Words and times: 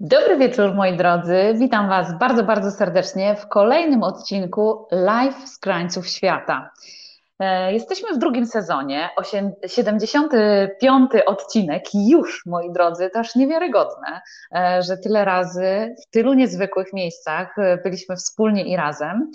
Dobry 0.00 0.38
wieczór, 0.38 0.74
moi 0.74 0.96
drodzy. 0.96 1.54
Witam 1.58 1.88
Was 1.88 2.18
bardzo, 2.18 2.44
bardzo 2.44 2.70
serdecznie 2.70 3.36
w 3.36 3.48
kolejnym 3.48 4.02
odcinku 4.02 4.86
Live 4.90 5.48
z 5.48 5.58
krańców 5.58 6.08
świata. 6.08 6.70
E, 7.40 7.72
jesteśmy 7.72 8.14
w 8.14 8.18
drugim 8.18 8.46
sezonie, 8.46 9.10
75 9.66 11.10
odcinek, 11.26 11.84
już 11.94 12.46
moi 12.46 12.72
drodzy, 12.72 13.10
to 13.10 13.18
aż 13.18 13.34
niewiarygodne, 13.34 14.20
e, 14.54 14.82
że 14.82 14.96
tyle 14.96 15.24
razy 15.24 15.94
w 16.02 16.10
tylu 16.10 16.34
niezwykłych 16.34 16.92
miejscach 16.92 17.58
e, 17.58 17.76
byliśmy 17.76 18.16
wspólnie 18.16 18.64
i 18.64 18.76
razem. 18.76 19.30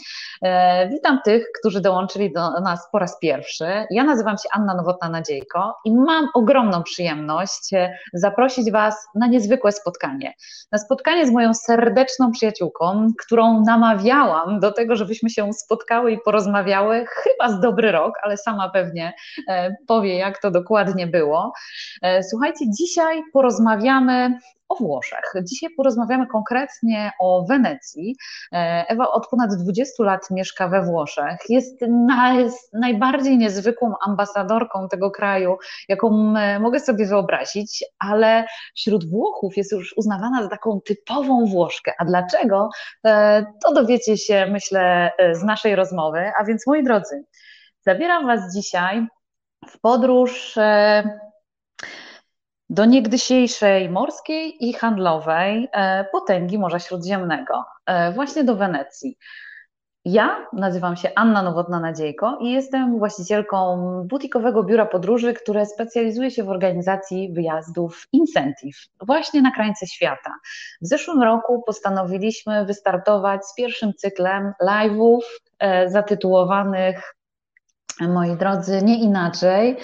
Witam 0.90 1.20
tych, 1.26 1.46
którzy 1.60 1.82
dołączyli 1.82 2.34
do 2.34 2.60
nas 2.60 2.88
po 2.92 3.00
raz 3.00 3.20
pierwszy. 3.20 3.66
Ja 3.92 4.04
nazywam 4.04 4.38
się 4.38 4.50
Anna 4.52 4.76
Nowotna-Nadziejko 4.76 5.74
i 5.86 5.96
mam 5.96 6.28
ogromną 6.34 6.84
przyjemność 6.84 7.70
zaprosić 8.14 8.72
Was 8.72 9.08
na 9.16 9.28
niezwykłe 9.28 9.72
spotkanie. 9.72 10.34
Na 10.72 10.78
spotkanie 10.78 11.28
z 11.28 11.32
moją 11.32 11.54
serdeczną 11.54 12.32
przyjaciółką, 12.32 13.08
którą 13.20 13.64
namawiałam 13.66 14.60
do 14.60 14.72
tego, 14.72 14.96
żebyśmy 14.96 15.30
się 15.30 15.54
spotkały 15.54 16.12
i 16.12 16.20
porozmawiały 16.26 17.06
chyba 17.06 17.50
z 17.50 17.62
rok, 17.92 18.14
ale 18.24 18.38
sama 18.38 18.70
pewnie 18.70 19.14
e, 19.48 19.76
powie, 19.88 20.18
jak 20.18 20.42
to 20.42 20.52
dokładnie 20.52 21.08
było. 21.08 21.54
E, 22.02 22.24
słuchajcie, 22.24 22.66
dzisiaj 22.80 23.22
porozmawiamy 23.34 24.40
o 24.70 24.76
Włoszech. 24.76 25.34
Dzisiaj 25.44 25.70
porozmawiamy 25.78 26.28
konkretnie 26.28 27.12
o 27.20 27.46
Wenecji. 27.50 28.16
E, 28.52 28.86
Ewa 28.88 29.12
od 29.12 29.28
ponad 29.28 29.56
20 29.56 30.04
lat 30.04 30.32
mieszka 30.32 30.68
we 30.68 30.84
Włoszech. 30.84 31.38
Jest, 31.50 31.82
jest 32.38 32.74
najbardziej 32.74 33.38
niezwykłą 33.38 33.94
ambasadorką 34.06 34.88
tego 34.88 35.12
kraju, 35.12 35.58
jaką 35.90 36.34
mogę 36.60 36.80
sobie 36.80 37.06
wyobrazić, 37.06 37.84
ale 38.00 38.46
wśród 38.76 39.10
Włochów 39.10 39.58
jest 39.58 39.72
już 39.72 39.94
uznawana 39.98 40.44
za 40.44 40.50
taką 40.50 40.82
typową 40.86 41.46
Włoszkę. 41.46 41.94
A 42.00 42.06
dlaczego? 42.06 42.70
To 43.64 43.74
dowiecie 43.74 44.18
się, 44.18 44.48
myślę, 44.52 45.12
z 45.32 45.44
naszej 45.44 45.76
rozmowy. 45.76 46.32
A 46.40 46.44
więc, 46.44 46.68
moi 46.68 46.84
drodzy, 46.84 47.24
Zabieram 47.82 48.28
Was 48.28 48.54
dzisiaj 48.54 49.08
w 49.68 49.80
podróż 49.80 50.58
e, 50.58 51.04
do 52.70 52.86
niegdysiejszej 52.86 53.90
morskiej 53.90 54.66
i 54.70 54.74
handlowej 54.74 55.70
e, 55.72 56.06
potęgi 56.12 56.60
Morza 56.60 56.80
Śródziemnego, 56.80 57.66
e, 57.86 58.12
właśnie 58.12 58.44
do 58.44 58.56
Wenecji. 58.56 59.18
Ja 60.06 60.48
nazywam 60.54 60.96
się 60.96 61.10
Anna 61.16 61.44
Nowotna-Nadziejko 61.44 62.38
i 62.42 62.52
jestem 62.52 63.00
właścicielką 63.00 63.78
butikowego 64.08 64.64
biura 64.64 64.86
podróży, 64.86 65.34
które 65.34 65.66
specjalizuje 65.66 66.32
się 66.32 66.44
w 66.44 66.50
organizacji 66.50 67.34
wyjazdów 67.34 68.08
Incentive 68.12 68.88
właśnie 69.02 69.42
na 69.42 69.52
krańce 69.52 69.88
świata. 69.88 70.34
W 70.82 70.88
zeszłym 70.88 71.24
roku 71.24 71.64
postanowiliśmy 71.66 72.66
wystartować 72.66 73.46
z 73.46 73.56
pierwszym 73.56 73.94
cyklem 73.94 74.54
live'ów 74.62 75.20
zatytułowanych 75.88 77.19
moi 78.08 78.38
drodzy, 78.38 78.82
nie 78.84 79.00
inaczej, 79.00 79.78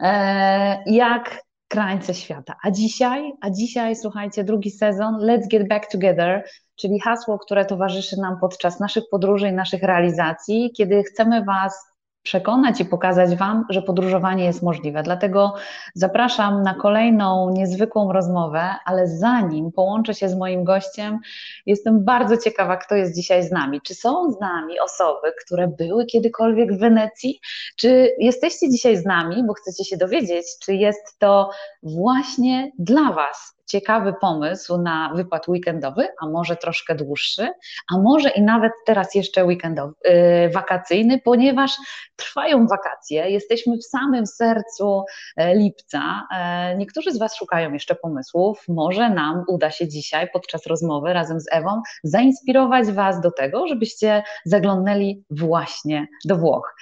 e, 0.00 0.82
jak 0.86 1.44
krańce 1.68 2.14
świata. 2.14 2.54
A 2.62 2.70
dzisiaj, 2.70 3.32
a 3.40 3.50
dzisiaj, 3.50 3.96
słuchajcie, 3.96 4.44
drugi 4.44 4.70
sezon 4.70 5.14
Let's 5.14 5.48
Get 5.50 5.68
Back 5.68 5.90
Together, 5.90 6.44
czyli 6.76 7.00
hasło, 7.00 7.38
które 7.38 7.64
towarzyszy 7.64 8.20
nam 8.20 8.40
podczas 8.40 8.80
naszych 8.80 9.04
podróży 9.10 9.48
i 9.48 9.52
naszych 9.52 9.82
realizacji, 9.82 10.72
kiedy 10.76 11.02
chcemy 11.02 11.44
Was 11.44 11.93
przekonać 12.24 12.80
i 12.80 12.84
pokazać 12.84 13.36
Wam, 13.36 13.66
że 13.70 13.82
podróżowanie 13.82 14.44
jest 14.44 14.62
możliwe. 14.62 15.02
Dlatego 15.02 15.54
zapraszam 15.94 16.62
na 16.62 16.74
kolejną 16.74 17.50
niezwykłą 17.50 18.12
rozmowę, 18.12 18.74
ale 18.84 19.08
zanim 19.08 19.72
połączę 19.72 20.14
się 20.14 20.28
z 20.28 20.36
moim 20.36 20.64
gościem, 20.64 21.18
jestem 21.66 22.04
bardzo 22.04 22.36
ciekawa, 22.36 22.76
kto 22.76 22.94
jest 22.94 23.14
dzisiaj 23.14 23.42
z 23.42 23.50
nami. 23.50 23.80
Czy 23.80 23.94
są 23.94 24.32
z 24.32 24.40
nami 24.40 24.80
osoby, 24.80 25.32
które 25.44 25.68
były 25.68 26.06
kiedykolwiek 26.06 26.72
w 26.72 26.78
Wenecji? 26.78 27.40
Czy 27.76 28.10
jesteście 28.18 28.70
dzisiaj 28.70 28.96
z 28.96 29.04
nami, 29.04 29.44
bo 29.46 29.52
chcecie 29.52 29.84
się 29.84 29.96
dowiedzieć, 29.96 30.46
czy 30.60 30.74
jest 30.74 31.18
to 31.18 31.50
właśnie 31.82 32.72
dla 32.78 33.12
Was 33.12 33.53
ciekawy 33.66 34.14
pomysł 34.20 34.78
na 34.78 35.12
wypad 35.14 35.48
weekendowy, 35.48 36.08
a 36.22 36.26
może 36.26 36.56
troszkę 36.56 36.94
dłuższy, 36.94 37.48
a 37.92 37.98
może 37.98 38.28
i 38.28 38.42
nawet 38.42 38.72
teraz 38.86 39.14
jeszcze 39.14 39.44
weekendowy, 39.44 39.94
yy, 40.04 40.50
wakacyjny, 40.50 41.20
ponieważ 41.24 41.76
trwają 42.16 42.66
wakacje, 42.66 43.30
jesteśmy 43.30 43.76
w 43.76 43.84
samym 43.84 44.26
sercu 44.26 45.04
e, 45.36 45.54
lipca. 45.54 46.26
E, 46.34 46.76
niektórzy 46.76 47.12
z 47.12 47.18
Was 47.18 47.36
szukają 47.36 47.72
jeszcze 47.72 47.94
pomysłów, 47.94 48.64
może 48.68 49.10
nam 49.10 49.44
uda 49.48 49.70
się 49.70 49.88
dzisiaj 49.88 50.28
podczas 50.32 50.66
rozmowy 50.66 51.12
razem 51.12 51.40
z 51.40 51.46
Ewą 51.52 51.82
zainspirować 52.02 52.92
Was 52.92 53.20
do 53.20 53.30
tego, 53.30 53.68
żebyście 53.68 54.22
zaglądnęli 54.44 55.24
właśnie 55.30 56.06
do 56.24 56.36
Włoch. 56.36 56.74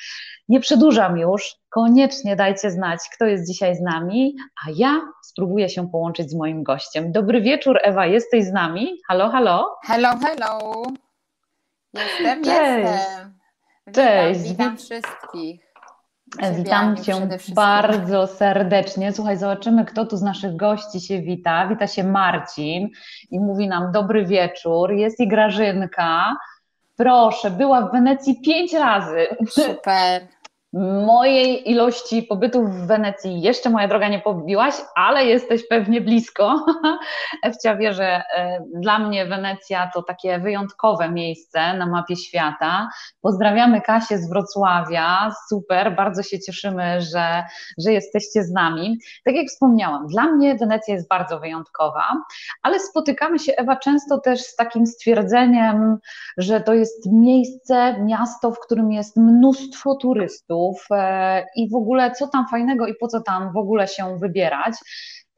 Nie 0.49 0.60
przedłużam 0.60 1.19
już, 1.19 1.62
koniecznie 1.75 2.37
dajcie 2.37 2.71
znać, 2.71 2.99
kto 3.15 3.25
jest 3.25 3.47
dzisiaj 3.53 3.77
z 3.77 3.81
nami, 3.81 4.37
a 4.66 4.71
ja 4.77 5.00
spróbuję 5.22 5.69
się 5.69 5.91
połączyć 5.91 6.31
z 6.31 6.34
moim 6.34 6.62
gościem. 6.62 7.12
Dobry 7.12 7.41
wieczór, 7.41 7.78
Ewa, 7.83 8.06
jesteś 8.06 8.44
z 8.44 8.53
nami? 8.53 9.00
Halo, 9.09 9.31
halo? 9.31 9.77
Hello, 9.84 10.09
hello. 10.22 10.82
Jestem, 11.94 12.44
Cześć. 12.44 12.91
jestem. 12.91 13.38
Witam, 13.87 14.05
Cześć. 14.05 14.41
Witam 14.43 14.77
wszystkich. 14.77 15.72
Witam 16.56 16.97
Cię 16.97 17.28
bardzo 17.55 18.27
serdecznie. 18.27 19.12
Słuchaj, 19.12 19.37
zobaczymy, 19.37 19.84
kto 19.84 20.06
tu 20.06 20.16
z 20.16 20.22
naszych 20.22 20.56
gości 20.56 21.00
się 21.00 21.22
wita. 21.22 21.66
Wita 21.66 21.87
się 21.87 22.05
Marcin 22.05 22.88
i 23.31 23.41
mówi 23.41 23.69
nam 23.69 23.93
dobry 23.93 24.27
wieczór. 24.27 24.93
Jest 24.93 25.21
i 25.21 25.28
Grażynka. 25.28 26.37
Proszę, 26.97 27.50
była 27.50 27.82
w 27.82 27.93
Wenecji 27.93 28.41
pięć 28.41 28.72
razy. 28.72 29.27
Super. 29.49 30.28
Mojej 31.06 31.71
ilości 31.71 32.22
pobytów 32.22 32.71
w 32.71 32.87
Wenecji 32.87 33.41
jeszcze 33.41 33.71
moja 33.71 33.88
droga 33.88 34.09
nie 34.09 34.21
pobiłaś, 34.21 34.75
ale 34.94 35.25
jesteś 35.25 35.69
pewnie 35.69 36.00
blisko. 36.00 36.66
Ewcia 37.44 37.77
wie, 37.77 37.94
że 37.94 38.05
e, 38.06 38.65
dla 38.75 38.99
mnie 38.99 39.27
Wenecja 39.27 39.91
to 39.94 40.03
takie 40.03 40.38
wyjątkowe 40.38 41.11
miejsce 41.11 41.75
na 41.75 41.87
mapie 41.87 42.16
świata. 42.16 42.88
Pozdrawiamy 43.21 43.81
Kasię 43.81 44.19
z 44.19 44.28
Wrocławia, 44.28 45.34
super, 45.49 45.97
bardzo 45.97 46.22
się 46.22 46.41
cieszymy, 46.41 47.00
że, 47.00 47.44
że 47.78 47.93
jesteście 47.93 48.44
z 48.44 48.50
nami. 48.50 48.99
Tak 49.25 49.34
jak 49.34 49.47
wspomniałam, 49.47 50.06
dla 50.06 50.25
mnie 50.25 50.55
Wenecja 50.55 50.94
jest 50.94 51.09
bardzo 51.09 51.41
wyjątkowa, 51.41 52.05
ale 52.62 52.81
spotykamy 52.81 53.38
się, 53.38 53.53
Ewa, 53.56 53.77
często 53.77 54.19
też 54.19 54.41
z 54.41 54.56
takim 54.56 54.87
stwierdzeniem, 54.87 55.99
że 56.38 56.61
to 56.61 56.75
jest 56.75 57.12
miejsce, 57.12 57.97
miasto, 58.00 58.50
w 58.50 58.61
którym 58.61 58.93
jest 58.93 59.16
mnóstwo 59.16 59.94
turystów 59.94 60.62
E, 60.91 61.45
i 61.56 61.69
w 61.69 61.75
ogóle 61.75 62.11
co 62.11 62.28
tam 62.28 62.49
fajnego 62.49 62.87
i 62.87 62.95
po 62.95 63.09
co 63.09 63.21
tam 63.21 63.53
w 63.53 63.56
ogóle 63.56 63.89
się 63.89 64.19
wybierać. 64.19 64.75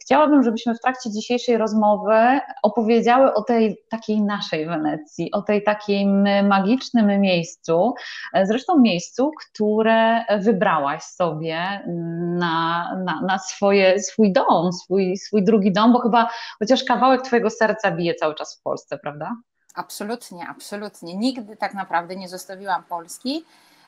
Chciałabym, 0.05 0.43
żebyśmy 0.43 0.75
w 0.75 0.81
trakcie 0.81 1.11
dzisiejszej 1.11 1.57
rozmowy 1.57 2.41
opowiedziały 2.63 3.35
o 3.35 3.43
tej 3.43 3.77
takiej 3.91 4.23
naszej 4.23 4.67
Wenecji, 4.67 5.33
o 5.33 5.43
tej 5.43 5.63
takim 5.63 6.27
magicznym 6.49 7.21
miejscu, 7.21 7.95
e, 8.35 8.47
zresztą 8.47 8.81
miejscu, 8.81 9.31
które 9.41 10.25
wybrałaś 10.39 11.03
sobie 11.03 11.85
na, 12.39 12.89
na, 13.05 13.21
na 13.21 13.39
swoje, 13.39 14.01
swój 14.03 14.33
dom, 14.33 14.73
swój, 14.73 15.17
swój 15.17 15.45
drugi 15.45 15.73
dom, 15.73 15.93
bo 15.93 15.99
chyba 15.99 16.29
chociaż 16.59 16.85
kawałek 16.85 17.23
Twojego 17.23 17.51
serca 17.51 17.91
bije 17.91 18.15
cały 18.15 18.35
czas 18.35 18.59
w 18.61 18.63
Polsce, 18.63 18.99
prawda? 18.99 19.37
Absolutnie, 19.75 20.47
absolutnie. 20.49 21.17
Nigdy 21.17 21.57
tak 21.57 21.75
naprawdę 21.75 22.17
nie 22.17 22.29
zostawiłam 22.29 22.83
Polski 22.83 23.45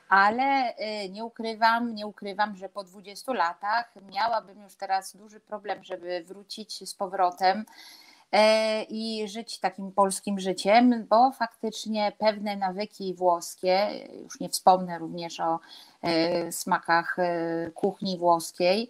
ale 0.09 0.75
y, 1.03 1.09
nie 1.09 1.25
ukrywam, 1.25 1.95
nie 1.95 2.07
ukrywam, 2.07 2.55
że 2.55 2.69
po 2.69 2.83
20 2.83 3.33
latach 3.33 3.93
miałabym 4.11 4.61
już 4.61 4.75
teraz 4.75 5.15
duży 5.15 5.39
problem, 5.39 5.83
żeby 5.83 6.23
wrócić 6.27 6.89
z 6.89 6.95
powrotem 6.95 7.65
e, 8.31 8.83
i 8.83 9.27
żyć 9.27 9.59
takim 9.59 9.91
polskim 9.91 10.39
życiem, 10.39 11.05
bo 11.09 11.31
faktycznie 11.31 12.11
pewne 12.17 12.55
nawyki 12.55 13.13
włoskie, 13.13 13.89
już 14.23 14.39
nie 14.39 14.49
wspomnę 14.49 14.99
również 14.99 15.39
o 15.39 15.59
e, 16.01 16.51
smakach 16.51 17.19
e, 17.19 17.71
kuchni 17.71 18.17
włoskiej, 18.17 18.89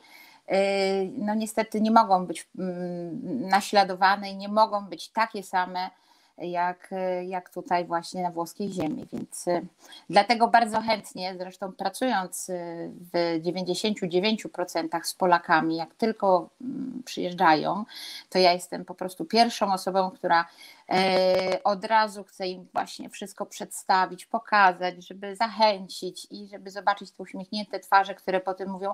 no 1.17 1.35
niestety 1.35 1.81
nie 1.81 1.91
mogą 1.91 2.25
być 2.25 2.49
mm, 2.57 3.47
naśladowane 3.49 4.31
i 4.31 4.35
nie 4.35 4.47
mogą 4.47 4.85
być 4.85 5.09
takie 5.09 5.43
same 5.43 5.89
jak, 6.37 6.89
jak 7.27 7.49
tutaj 7.49 7.85
właśnie 7.85 8.23
na 8.23 8.31
włoskiej 8.31 8.71
ziemi. 8.71 9.05
Więc 9.13 9.47
y, 9.47 9.65
dlatego 10.09 10.47
bardzo 10.47 10.81
chętnie, 10.81 11.35
zresztą 11.37 11.71
pracując 11.71 12.49
y, 12.49 12.91
w 13.13 13.41
99% 13.43 15.03
z 15.03 15.13
Polakami, 15.13 15.75
jak 15.75 15.95
tylko 15.95 16.49
mm, 16.61 17.01
przyjeżdżają, 17.05 17.85
to 18.29 18.39
ja 18.39 18.53
jestem 18.53 18.85
po 18.85 18.95
prostu 18.95 19.25
pierwszą 19.25 19.73
osobą, 19.73 20.11
która 20.11 20.45
e, 20.89 21.63
od 21.63 21.85
razu 21.85 22.23
chce 22.23 22.47
im 22.47 22.67
właśnie 22.73 23.09
wszystko 23.09 23.45
przedstawić, 23.45 24.25
pokazać, 24.25 25.07
żeby 25.07 25.35
zachęcić 25.35 26.27
i 26.31 26.47
żeby 26.47 26.71
zobaczyć 26.71 27.11
te 27.11 27.23
uśmiechnięte 27.23 27.79
twarze, 27.79 28.15
które 28.15 28.39
potem 28.39 28.69
mówią: 28.69 28.93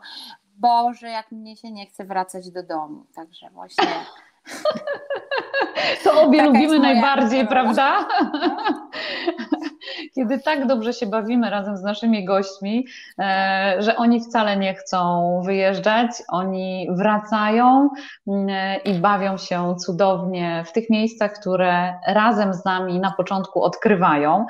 Boże, 0.57 1.09
jak 1.09 1.31
mnie 1.31 1.57
się 1.57 1.71
nie 1.71 1.85
chce 1.85 2.05
wracać 2.05 2.51
do 2.51 2.63
domu. 2.63 3.05
Także 3.15 3.49
właśnie. 3.49 4.05
To 6.03 6.21
obie 6.21 6.43
lubimy 6.43 6.79
najbardziej, 6.79 7.47
prawda? 7.47 8.05
Kiedy 10.15 10.39
tak 10.39 10.67
dobrze 10.67 10.93
się 10.93 11.05
bawimy 11.05 11.49
razem 11.49 11.77
z 11.77 11.83
naszymi 11.83 12.25
gośćmi, 12.25 12.85
e, 13.19 13.75
że 13.79 13.95
oni 13.95 14.21
wcale 14.21 14.57
nie 14.57 14.73
chcą 14.75 15.41
wyjeżdżać, 15.45 16.09
oni 16.27 16.87
wracają 16.91 17.89
mm, 18.27 18.49
i 18.85 18.93
bawią 18.93 19.37
się 19.37 19.75
cudownie 19.85 20.63
w 20.67 20.71
tych 20.71 20.89
miejscach, 20.89 21.33
które 21.33 21.93
razem 22.07 22.53
z 22.53 22.65
nami 22.65 22.99
na 22.99 23.11
początku 23.11 23.63
odkrywają. 23.63 24.45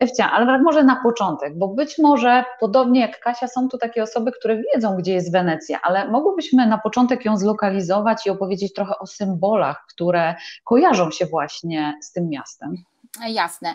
Ewcia, 0.00 0.32
ale 0.32 0.58
może 0.62 0.84
na 0.84 0.96
początek, 1.02 1.58
bo 1.58 1.68
być 1.68 1.98
może 1.98 2.44
podobnie 2.60 3.00
jak 3.00 3.20
Kasia, 3.20 3.48
są 3.48 3.68
tu 3.68 3.78
takie 3.78 4.02
osoby, 4.02 4.32
które 4.32 4.56
wiedzą, 4.56 4.96
gdzie 4.96 5.12
jest 5.12 5.32
Wenecja, 5.32 5.78
ale 5.82 6.08
mogłybyśmy 6.08 6.66
na 6.66 6.78
początek 6.78 7.24
ją 7.24 7.36
zlokalizować 7.36 8.26
i 8.26 8.30
opowiedzieć 8.30 8.74
trochę 8.74 8.98
o 8.98 9.06
symbolach, 9.06 9.84
które 9.88 10.34
kojarzą 10.64 11.10
się 11.10 11.26
właśnie 11.26 11.94
z 12.02 12.12
tym 12.12 12.28
miastem. 12.28 12.76
Jasne. 13.28 13.74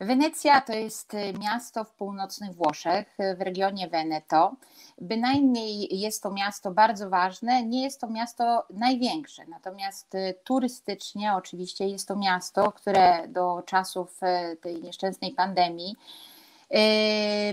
Wenecja 0.00 0.60
to 0.60 0.72
jest 0.72 1.12
miasto 1.40 1.84
w 1.84 1.90
północnych 1.92 2.54
Włoszech, 2.54 3.16
w 3.38 3.40
regionie 3.40 3.88
Veneto. 3.88 4.54
Bynajmniej 5.00 6.00
jest 6.00 6.22
to 6.22 6.30
miasto 6.30 6.70
bardzo 6.70 7.10
ważne, 7.10 7.62
nie 7.62 7.82
jest 7.82 8.00
to 8.00 8.08
miasto 8.08 8.66
największe, 8.70 9.42
natomiast 9.48 10.12
turystycznie 10.44 11.34
oczywiście 11.34 11.88
jest 11.88 12.08
to 12.08 12.16
miasto, 12.16 12.72
które 12.72 13.28
do 13.28 13.62
czasów 13.66 14.20
tej 14.60 14.82
nieszczęsnej 14.82 15.32
pandemii 15.32 15.96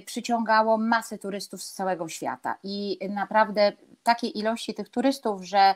przyciągało 0.05 0.77
masę 0.77 1.17
turystów 1.17 1.63
z 1.63 1.73
całego 1.73 2.09
świata 2.09 2.55
i 2.63 2.99
naprawdę 3.09 3.71
takiej 4.05 4.39
ilości 4.39 4.73
tych 4.73 4.89
turystów, 4.89 5.43
że 5.43 5.75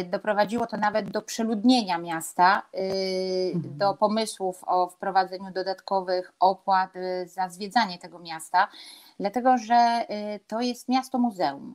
y, 0.00 0.04
doprowadziło 0.04 0.66
to 0.66 0.76
nawet 0.76 1.10
do 1.10 1.22
przeludnienia 1.22 1.98
miasta, 1.98 2.62
y, 2.74 3.52
mhm. 3.54 3.78
do 3.78 3.94
pomysłów 3.94 4.64
o 4.66 4.88
wprowadzeniu 4.88 5.52
dodatkowych 5.52 6.32
opłat 6.40 6.96
y, 6.96 7.28
za 7.28 7.48
zwiedzanie 7.48 7.98
tego 7.98 8.18
miasta, 8.18 8.68
dlatego 9.20 9.58
że 9.58 10.06
to 10.46 10.60
jest 10.60 10.88
miasto 10.88 11.18
muzeum. 11.18 11.74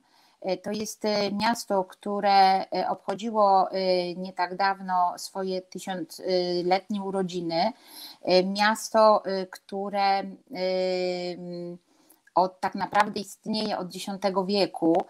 To 0.63 0.71
jest 0.71 1.03
miasto, 1.31 1.83
które 1.83 2.65
obchodziło 2.89 3.69
nie 4.17 4.33
tak 4.33 4.55
dawno 4.55 5.13
swoje 5.17 5.61
tysiącletnie 5.61 7.01
urodziny. 7.03 7.71
Miasto, 8.45 9.23
które 9.51 10.23
od 12.37 12.59
tak 12.59 12.75
naprawdę 12.75 13.19
istnieje 13.19 13.77
od 13.77 13.95
X 13.95 14.05
wieku 14.47 15.05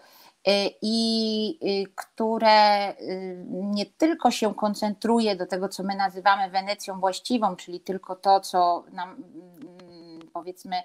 i 0.82 1.58
y, 1.62 1.92
które 1.94 2.90
y, 3.00 3.44
nie 3.48 3.86
tylko 3.86 4.30
się 4.30 4.54
koncentruje 4.54 5.36
do 5.36 5.46
tego, 5.46 5.68
co 5.68 5.82
my 5.82 5.94
nazywamy 5.94 6.50
Wenecją 6.50 7.00
właściwą, 7.00 7.56
czyli 7.56 7.80
tylko 7.80 8.16
to, 8.16 8.40
co 8.40 8.84
nam 8.92 9.08
mm, 9.10 10.28
powiedzmy 10.32 10.76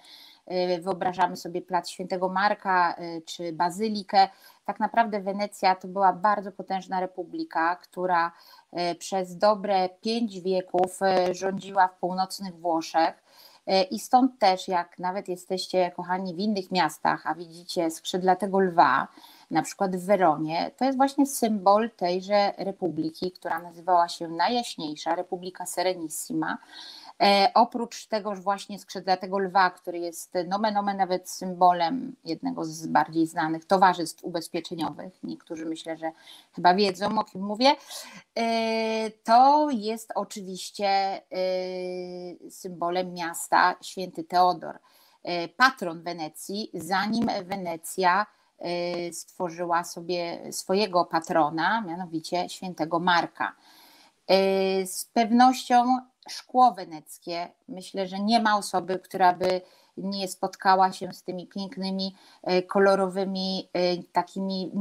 wyobrażamy 0.81 1.38
sobie 1.38 1.62
plac 1.62 1.89
Świętego 1.89 2.30
Marka 2.30 2.95
czy 3.25 3.54
Bazylikę. 3.54 4.27
Tak 4.65 4.80
naprawdę 4.80 5.19
Wenecja 5.21 5.75
to 5.75 5.88
była 5.88 6.13
bardzo 6.13 6.51
potężna 6.51 7.00
republika, 7.00 7.75
która 7.75 8.31
przez 9.00 9.38
dobre 9.38 9.89
pięć 9.89 10.42
wieków 10.42 11.00
rządziła 11.31 11.88
w 11.88 12.00
północnych 12.00 12.60
Włoszech. 12.60 13.24
I 13.92 14.00
stąd 14.00 14.39
też, 14.39 14.68
jak 14.68 15.00
nawet 15.00 15.27
jesteście 15.27 15.92
kochani 15.92 16.36
w 16.36 16.39
innych 16.39 16.71
miastach, 16.71 17.27
a 17.27 17.36
widzicie 17.36 17.92
skrzydlatego 17.92 18.60
lwa, 18.60 19.07
na 19.51 19.61
przykład 19.61 19.95
w 19.95 20.05
Weronie, 20.05 20.71
to 20.77 20.85
jest 20.85 20.97
właśnie 20.97 21.25
symbol 21.25 21.91
tejże 21.91 22.53
republiki, 22.57 23.31
która 23.31 23.59
nazywała 23.59 24.09
się 24.09 24.27
Najjaśniejsza, 24.27 25.15
Republika 25.15 25.65
Serenissima. 25.65 26.57
E, 27.21 27.51
oprócz 27.53 28.05
tegoż 28.05 28.39
właśnie 28.39 28.79
skrzydlatego 28.79 29.39
lwa, 29.39 29.69
który 29.69 29.99
jest 29.99 30.33
nomen 30.47 30.77
omen 30.77 30.97
nawet 30.97 31.29
symbolem 31.29 32.15
jednego 32.25 32.65
z 32.65 32.87
bardziej 32.87 33.27
znanych 33.27 33.65
towarzystw 33.65 34.23
ubezpieczeniowych, 34.23 35.23
niektórzy 35.23 35.65
myślę, 35.65 35.97
że 35.97 36.11
chyba 36.55 36.73
wiedzą 36.73 37.19
o 37.19 37.23
kim 37.23 37.41
mówię, 37.41 37.75
e, 38.35 39.11
to 39.11 39.67
jest 39.71 40.11
oczywiście 40.15 40.87
e, 40.87 41.21
symbolem 42.49 43.13
miasta 43.13 43.75
Święty 43.81 44.23
Teodor, 44.23 44.79
patron 45.57 46.03
Wenecji, 46.03 46.71
zanim 46.73 47.29
Wenecja 47.43 48.25
stworzyła 49.13 49.83
sobie 49.83 50.51
swojego 50.51 51.06
patrona, 51.06 51.81
mianowicie 51.81 52.50
świętego 52.50 53.00
Marka. 53.00 53.56
Y, 54.31 54.88
z 54.88 55.06
pewnością 55.06 55.98
szkło 56.30 56.71
weneckie, 56.71 57.48
myślę, 57.68 58.07
że 58.07 58.19
nie 58.19 58.39
ma 58.39 58.57
osoby, 58.57 59.00
która 59.00 59.33
by 59.33 59.62
nie 59.98 60.27
spotkała 60.27 60.92
się 60.92 61.13
z 61.13 61.24
tymi 61.24 61.48
pięknymi, 61.48 62.15
y, 62.51 62.63
kolorowymi, 62.63 63.69
takimi 64.12 64.71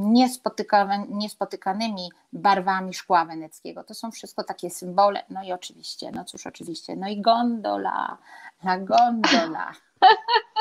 niespotykanymi 1.09 2.13
barwami 2.33 2.95
szkła 2.95 3.25
weneckiego. 3.25 3.85
To 3.85 3.95
są 3.95 4.11
wszystko 4.11 4.45
takie 4.45 4.71
symbole. 4.71 5.25
No 5.31 5.43
i 5.43 5.53
oczywiście, 5.53 6.11
no 6.13 6.25
cóż, 6.25 6.47
oczywiście, 6.47 6.97
no 6.97 7.09
i 7.09 7.21
gondola, 7.21 8.19
la 8.65 8.79
gondola. 8.79 9.73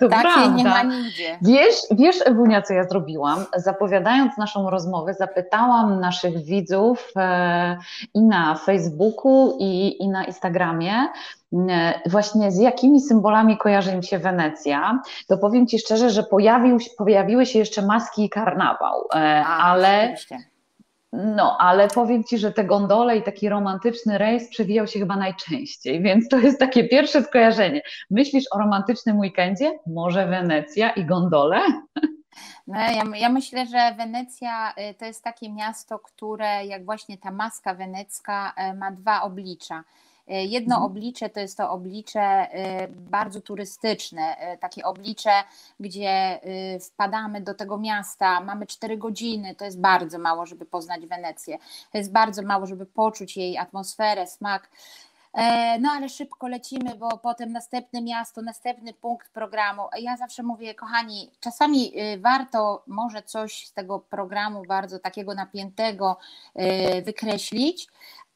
To 0.00 0.08
Takiej 0.08 0.32
prawda. 0.32 0.56
nie 0.56 0.64
ma 0.64 0.82
nigdzie. 0.82 1.38
Wiesz, 1.42 1.76
wiesz, 1.90 2.16
Ewunia, 2.24 2.62
co 2.62 2.74
ja 2.74 2.84
zrobiłam? 2.84 3.44
Zapowiadając 3.56 4.36
naszą 4.38 4.70
rozmowę, 4.70 5.14
zapytałam 5.14 6.00
naszych 6.00 6.44
widzów 6.44 7.12
e, 7.16 7.76
i 8.14 8.22
na 8.22 8.54
Facebooku, 8.54 9.56
i, 9.60 10.02
i 10.02 10.08
na 10.08 10.24
Instagramie, 10.24 10.94
e, 11.52 12.00
właśnie 12.06 12.52
z 12.52 12.58
jakimi 12.58 13.00
symbolami 13.00 13.58
kojarzy 13.58 13.92
im 13.92 14.02
się 14.02 14.18
Wenecja, 14.18 15.02
to 15.28 15.38
powiem 15.38 15.66
Ci 15.66 15.78
szczerze, 15.78 16.10
że 16.10 16.22
pojawił, 16.22 16.78
pojawiły 16.98 17.46
się 17.46 17.58
jeszcze 17.58 17.82
maski 17.82 18.24
i 18.24 18.30
karnawał, 18.30 19.08
e, 19.14 19.44
A, 19.46 19.58
ale... 19.58 20.00
Oczywiście 20.04 20.38
no, 21.12 21.56
ale 21.58 21.88
powiem 21.88 22.24
Ci, 22.24 22.38
że 22.38 22.52
te 22.52 22.64
gondole 22.64 23.16
i 23.16 23.22
taki 23.22 23.48
romantyczny 23.48 24.18
rejs 24.18 24.48
przewijał 24.48 24.86
się 24.86 24.98
chyba 24.98 25.16
najczęściej, 25.16 26.02
więc 26.02 26.28
to 26.28 26.38
jest 26.38 26.58
takie 26.58 26.88
pierwsze 26.88 27.22
skojarzenie. 27.22 27.82
Myślisz 28.10 28.44
o 28.50 28.58
romantycznym 28.58 29.18
weekendzie? 29.18 29.78
Może 29.86 30.26
Wenecja 30.26 30.90
i 30.90 31.04
gondole? 31.04 31.60
No, 32.66 32.80
ja, 32.80 33.02
ja, 33.16 33.28
myślę, 33.28 33.66
że 33.66 33.94
Wenecja 33.96 34.74
y, 34.90 34.94
to 34.94 35.04
jest 35.04 35.24
takie 35.24 35.52
miasto, 35.52 35.98
które 35.98 36.66
jak 36.66 36.84
właśnie 36.84 37.18
ta 37.18 37.30
maska 37.30 37.74
wenecka 37.74 38.52
y, 38.70 38.74
ma 38.74 38.90
dwa 38.90 39.22
oblicza. 39.22 39.84
E, 40.28 40.44
jedno 40.44 40.74
mhm. 40.74 40.90
oblicze 40.90 41.30
to 41.30 41.40
jest 41.40 41.56
to 41.56 41.70
oblicze 41.70 42.20
e, 42.20 42.88
bardzo 42.88 43.40
turystyczne, 43.40 44.36
e, 44.36 44.58
takie 44.58 44.84
oblicze, 44.84 45.30
gdzie 45.80 46.40
wpadamy 46.80 47.40
do 47.40 47.54
tego 47.54 47.78
miasta, 47.78 48.40
mamy 48.40 48.66
4 48.66 48.96
godziny, 48.96 49.54
to 49.54 49.64
jest 49.64 49.80
bardzo 49.80 50.18
mało, 50.18 50.46
żeby 50.46 50.66
poznać 50.66 51.06
Wenecję. 51.06 51.58
To 51.92 51.98
jest 51.98 52.12
bardzo 52.12 52.42
mało, 52.42 52.66
żeby 52.66 52.86
poczuć 52.86 53.36
jej 53.36 53.58
atmosferę, 53.58 54.26
smak. 54.26 54.70
No 55.80 55.90
ale 55.90 56.08
szybko 56.08 56.48
lecimy, 56.48 56.94
bo 56.94 57.18
potem 57.18 57.52
następne 57.52 58.02
miasto, 58.02 58.42
następny 58.42 58.94
punkt 58.94 59.28
programu. 59.28 59.82
Ja 59.98 60.16
zawsze 60.16 60.42
mówię, 60.42 60.74
kochani, 60.74 61.30
czasami 61.40 61.92
warto 62.18 62.82
może 62.86 63.22
coś 63.22 63.66
z 63.66 63.72
tego 63.72 63.98
programu 63.98 64.62
bardzo 64.68 64.98
takiego 64.98 65.34
napiętego 65.34 66.16
wykreślić, 67.04 67.88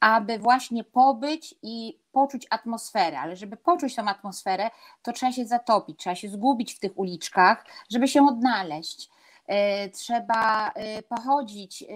aby 0.03 0.39
właśnie 0.39 0.85
pobyć 0.85 1.55
i 1.63 1.99
poczuć 2.13 2.47
atmosferę, 2.51 3.21
ale 3.21 3.37
żeby 3.37 3.57
poczuć 3.57 3.95
tą 3.95 4.09
atmosferę, 4.09 4.71
to 5.03 5.13
trzeba 5.13 5.33
się 5.33 5.47
zatopić, 5.47 5.99
trzeba 5.99 6.17
się 6.17 6.29
zgubić 6.29 6.75
w 6.75 6.79
tych 6.79 6.99
uliczkach, 6.99 7.65
żeby 7.91 8.09
się 8.09 8.27
odnaleźć. 8.27 9.11
E, 9.47 9.89
trzeba 9.89 10.71
e, 10.75 11.03
pochodzić 11.03 11.83
e, 11.83 11.87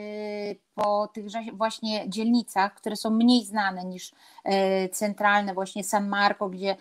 po 0.74 1.08
tych 1.08 1.24
właśnie 1.52 2.10
dzielnicach, 2.10 2.74
które 2.74 2.96
są 2.96 3.10
mniej 3.10 3.44
znane 3.44 3.84
niż 3.84 4.12
centralne, 4.92 5.54
właśnie 5.54 5.84
San 5.84 6.08
Marco, 6.08 6.48
gdzie 6.48 6.76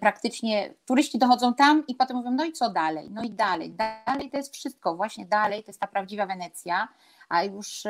praktycznie 0.00 0.74
turyści 0.86 1.18
dochodzą 1.18 1.54
tam 1.54 1.86
i 1.86 1.94
potem 1.94 2.16
mówią, 2.16 2.30
no 2.30 2.44
i 2.44 2.52
co 2.52 2.70
dalej? 2.70 3.10
No 3.10 3.22
i 3.22 3.30
dalej. 3.30 3.74
Dalej 4.06 4.30
to 4.30 4.36
jest 4.36 4.54
wszystko, 4.54 4.96
właśnie 4.96 5.26
dalej 5.26 5.62
to 5.62 5.68
jest 5.70 5.80
ta 5.80 5.86
prawdziwa 5.86 6.26
Wenecja, 6.26 6.88
a 7.28 7.42
już 7.42 7.84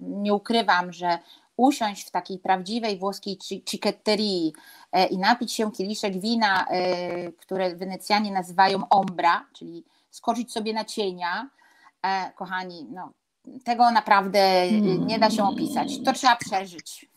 nie 0.00 0.34
ukrywam, 0.34 0.92
że 0.92 1.18
usiąść 1.56 2.08
w 2.08 2.10
takiej 2.10 2.38
prawdziwej 2.38 2.98
włoskiej 2.98 3.38
cichetterii 3.64 4.52
e, 4.92 5.06
i 5.06 5.18
napić 5.18 5.52
się 5.52 5.72
kieliszek 5.72 6.20
wina, 6.20 6.66
e, 6.70 7.32
które 7.32 7.76
Wenecjanie 7.76 8.32
nazywają 8.32 8.88
ombra, 8.88 9.46
czyli 9.52 9.84
skoczyć 10.10 10.52
sobie 10.52 10.72
na 10.72 10.84
cienia, 10.84 11.50
e, 12.02 12.32
kochani, 12.32 12.86
no, 12.90 13.12
tego 13.64 13.90
naprawdę 13.90 14.72
nie 15.06 15.18
da 15.18 15.30
się 15.30 15.44
opisać. 15.44 16.02
To 16.04 16.12
trzeba 16.12 16.36
przeżyć. 16.36 17.11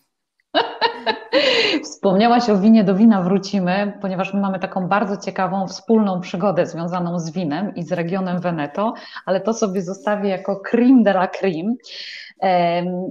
Wspomniałaś 1.84 2.50
o 2.50 2.58
winie, 2.58 2.84
do 2.84 2.96
wina 2.96 3.22
wrócimy, 3.22 3.98
ponieważ 4.02 4.34
my 4.34 4.42
mamy 4.42 4.60
taką 4.60 4.88
bardzo 4.88 5.18
ciekawą 5.18 5.68
wspólną 5.68 6.22
przygodę 6.22 6.66
związaną 6.66 7.20
z 7.20 7.32
winem 7.32 7.76
i 7.76 7.84
z 7.84 7.92
regionem 7.92 8.40
Veneto, 8.40 8.94
ale 9.26 9.42
to 9.42 9.54
sobie 9.54 9.82
zostawię 9.82 10.30
jako 10.30 10.60
cream 10.60 11.04
de 11.04 11.12
la 11.12 11.28
cream. 11.28 11.76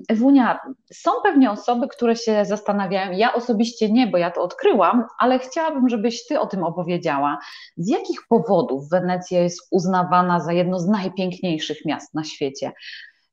Ewunia, 0.08 0.58
są 0.92 1.10
pewnie 1.22 1.50
osoby, 1.50 1.88
które 1.88 2.16
się 2.16 2.44
zastanawiają, 2.44 3.12
ja 3.12 3.34
osobiście 3.34 3.90
nie, 3.90 4.06
bo 4.06 4.18
ja 4.18 4.30
to 4.30 4.42
odkryłam, 4.42 5.04
ale 5.18 5.38
chciałabym, 5.38 5.88
żebyś 5.88 6.26
Ty 6.26 6.40
o 6.40 6.46
tym 6.46 6.64
opowiedziała. 6.64 7.38
Z 7.76 7.88
jakich 7.88 8.20
powodów 8.28 8.88
Wenecja 8.88 9.40
jest 9.40 9.68
uznawana 9.70 10.40
za 10.40 10.52
jedno 10.52 10.78
z 10.78 10.88
najpiękniejszych 10.88 11.78
miast 11.84 12.14
na 12.14 12.24
świecie? 12.24 12.72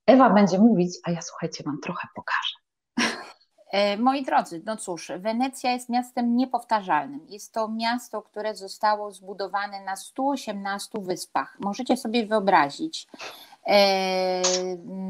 Ewa 0.08 0.30
będzie 0.30 0.60
mówić, 0.60 0.98
a 1.04 1.12
ja 1.12 1.22
słuchajcie, 1.22 1.64
Wam 1.64 1.78
trochę 1.84 2.08
pokażę. 2.16 2.61
E, 3.72 3.98
moi 3.98 4.24
drodzy, 4.24 4.62
no 4.66 4.78
cóż, 4.78 5.12
Wenecja 5.18 5.72
jest 5.72 5.90
miastem 5.90 6.36
niepowtarzalnym. 6.36 7.26
Jest 7.30 7.54
to 7.54 7.68
miasto, 7.68 8.22
które 8.22 8.56
zostało 8.56 9.12
zbudowane 9.12 9.84
na 9.84 9.96
118 9.96 11.00
wyspach. 11.00 11.58
Możecie 11.60 11.98
sobie 11.98 12.26
wyobrazić, 12.26 13.08
e, 13.68 14.42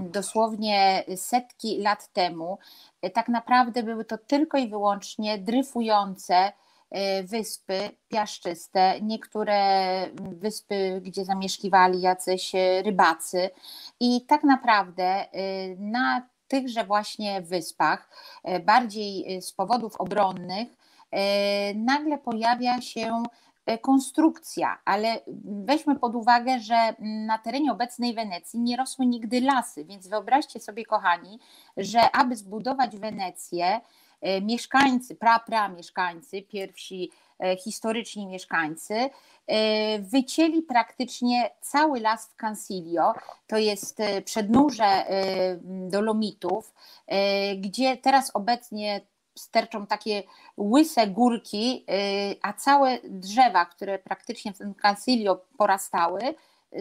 dosłownie 0.10 1.03
setki 1.15 1.77
lat 1.77 2.13
temu, 2.13 2.58
e, 3.01 3.10
tak 3.10 3.27
naprawdę 3.30 3.84
były 3.84 4.06
to 4.06 4.18
tylko 4.18 4.58
i 4.58 4.70
wyłącznie 4.70 5.38
dryfujące 5.38 6.51
wyspy 7.24 7.89
piaszczyste, 8.08 9.01
niektóre 9.01 10.08
wyspy, 10.15 11.01
gdzie 11.03 11.25
zamieszkiwali 11.25 12.01
jacyś 12.01 12.51
rybacy. 12.84 13.50
I 14.00 14.25
tak 14.25 14.44
naprawdę 14.44 15.25
na 15.77 16.30
tychże 16.51 16.84
właśnie 16.84 17.41
wyspach, 17.41 18.10
e, 18.43 18.60
bardziej 18.60 19.38
e, 19.38 19.41
z 19.41 19.53
powodów 19.53 19.96
obronnych, 19.96 20.67
e, 21.12 21.74
nagle 21.74 22.17
pojawia 22.17 22.81
się 22.81 23.24
konstrukcja, 23.81 24.77
ale 24.86 25.20
weźmy 25.46 26.00
pod 26.00 26.15
uwagę, 26.15 26.60
że 26.60 26.96
na 27.00 27.38
terenie 27.38 27.72
obecnej 27.72 28.13
Wenecji 28.13 28.60
nie 28.60 28.77
rosły 28.77 29.05
nigdy 29.05 29.41
lasy, 29.41 29.86
więc 29.86 30.08
wyobraźcie 30.08 30.60
sobie, 30.60 30.86
kochani, 30.86 31.39
że 31.77 32.12
aby 32.12 32.36
zbudować 32.36 32.98
Wenecję, 32.98 33.81
mieszkańcy, 34.41 35.15
pra-pra 35.15 35.75
mieszkańcy, 35.75 36.41
pierwsi 36.41 37.12
historyczni 37.57 38.27
mieszkańcy, 38.27 39.10
E, 39.51 40.00
wycięli 40.00 40.62
praktycznie 40.62 41.50
cały 41.62 42.00
las 42.00 42.27
w 42.27 42.36
Cansilio, 42.36 43.13
to 43.48 43.57
jest 43.57 44.00
e, 44.00 44.21
przednóże 44.21 44.83
e, 44.83 45.57
Dolomitów, 45.89 46.74
gdzie 47.57 47.98
teraz 47.98 48.31
obecnie 48.33 49.01
sterczą 49.36 49.88
takie 49.88 50.24
łyse 50.57 51.07
górki, 51.07 51.86
a 52.41 52.53
całe 52.53 52.98
drzewa, 53.03 53.65
które 53.65 54.00
praktycznie 54.00 54.53
w 54.53 54.57
tym 54.57 54.74
porastały, 55.57 56.21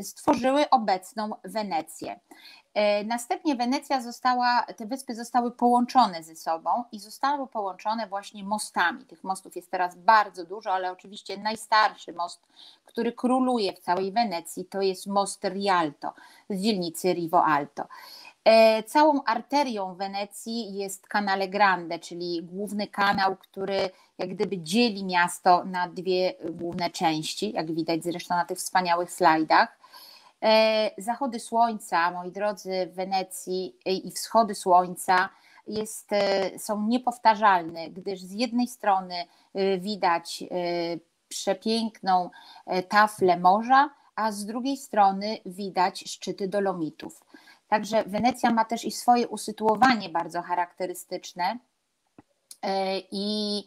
stworzyły 0.02 0.70
obecną 0.70 1.30
Wenecję. 1.44 2.20
E, 2.74 3.04
następnie 3.04 3.54
Wenecja 3.54 4.00
została, 4.00 4.62
te 4.76 4.86
wyspy 4.86 5.14
zostały 5.14 5.50
połączone 5.50 6.22
ze 6.22 6.36
sobą 6.36 6.84
i 6.92 6.98
zostały 6.98 7.46
połączone 7.46 8.06
właśnie 8.06 8.44
mostami. 8.44 9.04
Tych 9.04 9.24
mostów 9.24 9.56
jest 9.56 9.70
teraz 9.70 9.96
bardzo 9.96 10.44
dużo, 10.44 10.72
ale 10.72 10.92
oczywiście 10.92 11.38
najstarszy 11.38 12.12
most, 12.12 12.40
który 12.84 13.12
króluje 13.12 13.72
w 13.72 13.78
całej 13.78 14.12
Wenecji, 14.12 14.64
to 14.64 14.82
jest 14.82 15.06
most 15.06 15.44
Rialto 15.44 16.12
z 16.50 16.62
dzielnicy 16.62 17.12
Rivo 17.12 17.44
Alto. 17.44 17.84
E, 18.44 18.82
całą 18.82 19.24
arterią 19.24 19.94
Wenecji 19.94 20.74
jest 20.74 21.06
Canale 21.06 21.48
Grande, 21.48 21.98
czyli 21.98 22.42
główny 22.42 22.86
kanał, 22.86 23.36
który 23.36 23.90
jak 24.18 24.34
gdyby 24.34 24.58
dzieli 24.58 25.04
miasto 25.04 25.64
na 25.64 25.88
dwie 25.88 26.34
główne 26.50 26.90
części, 26.90 27.52
jak 27.52 27.72
widać 27.74 28.04
zresztą 28.04 28.34
na 28.34 28.44
tych 28.44 28.58
wspaniałych 28.58 29.10
slajdach. 29.10 29.79
E, 30.42 30.90
zachody 30.98 31.40
słońca, 31.40 32.10
moi 32.10 32.32
drodzy, 32.32 32.86
w 32.86 32.94
Wenecji 32.94 33.76
e, 33.86 33.92
i 33.92 34.12
wschody 34.12 34.54
słońca 34.54 35.28
jest, 35.66 36.12
e, 36.12 36.58
są 36.58 36.86
niepowtarzalne, 36.86 37.90
gdyż 37.90 38.20
z 38.20 38.32
jednej 38.32 38.68
strony 38.68 39.14
widać 39.78 40.44
przepiękną 41.28 42.30
taflę 42.88 43.38
morza, 43.38 43.90
a 44.14 44.32
z 44.32 44.46
drugiej 44.46 44.76
strony 44.76 45.38
widać 45.46 46.04
szczyty 46.10 46.48
Dolomitów. 46.48 47.24
Także 47.68 48.04
Wenecja 48.04 48.50
ma 48.50 48.64
też 48.64 48.84
i 48.84 48.90
swoje 48.90 49.28
usytuowanie 49.28 50.08
bardzo 50.08 50.42
charakterystyczne 50.42 51.58
i 53.10 53.64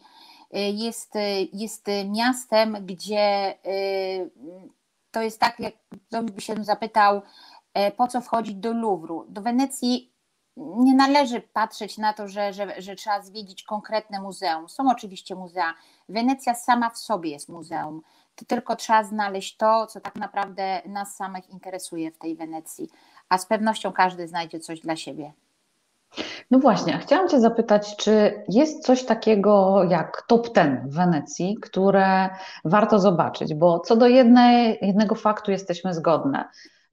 jest, 0.52 1.14
jest 1.52 1.86
miastem, 2.08 2.76
gdzie 2.86 3.54
to 5.14 5.22
jest 5.22 5.40
tak, 5.40 5.60
jak 5.60 5.74
by 6.24 6.40
się 6.40 6.64
zapytał, 6.64 7.22
e, 7.74 7.92
po 7.92 8.08
co 8.08 8.20
wchodzić 8.20 8.54
do 8.54 8.72
Luwru. 8.72 9.26
Do 9.28 9.42
Wenecji 9.42 10.14
nie 10.56 10.94
należy 10.94 11.40
patrzeć 11.40 11.98
na 11.98 12.12
to, 12.12 12.28
że, 12.28 12.52
że, 12.52 12.82
że 12.82 12.94
trzeba 12.94 13.22
zwiedzić 13.22 13.62
konkretne 13.62 14.20
muzeum. 14.20 14.68
Są 14.68 14.90
oczywiście 14.90 15.34
muzea. 15.34 15.74
Wenecja 16.08 16.54
sama 16.54 16.90
w 16.90 16.98
sobie 16.98 17.30
jest 17.30 17.48
muzeum. 17.48 18.02
To 18.34 18.44
tylko 18.44 18.76
trzeba 18.76 19.04
znaleźć 19.04 19.56
to, 19.56 19.86
co 19.86 20.00
tak 20.00 20.16
naprawdę 20.16 20.82
nas 20.86 21.16
samych 21.16 21.50
interesuje 21.50 22.10
w 22.10 22.18
tej 22.18 22.36
Wenecji. 22.36 22.88
A 23.28 23.38
z 23.38 23.46
pewnością 23.46 23.92
każdy 23.92 24.28
znajdzie 24.28 24.60
coś 24.60 24.80
dla 24.80 24.96
siebie. 24.96 25.32
No 26.50 26.58
właśnie, 26.58 26.94
a 26.94 26.98
chciałam 26.98 27.28
Cię 27.28 27.40
zapytać, 27.40 27.96
czy 27.96 28.42
jest 28.48 28.84
coś 28.86 29.04
takiego 29.04 29.84
jak 29.90 30.22
top 30.28 30.52
ten 30.52 30.88
w 30.88 30.94
Wenecji, 30.94 31.56
które 31.62 32.28
warto 32.64 32.98
zobaczyć, 32.98 33.54
bo 33.54 33.80
co 33.80 33.96
do 33.96 34.06
jednej, 34.06 34.78
jednego 34.82 35.14
faktu 35.14 35.50
jesteśmy 35.50 35.94
zgodne. 35.94 36.44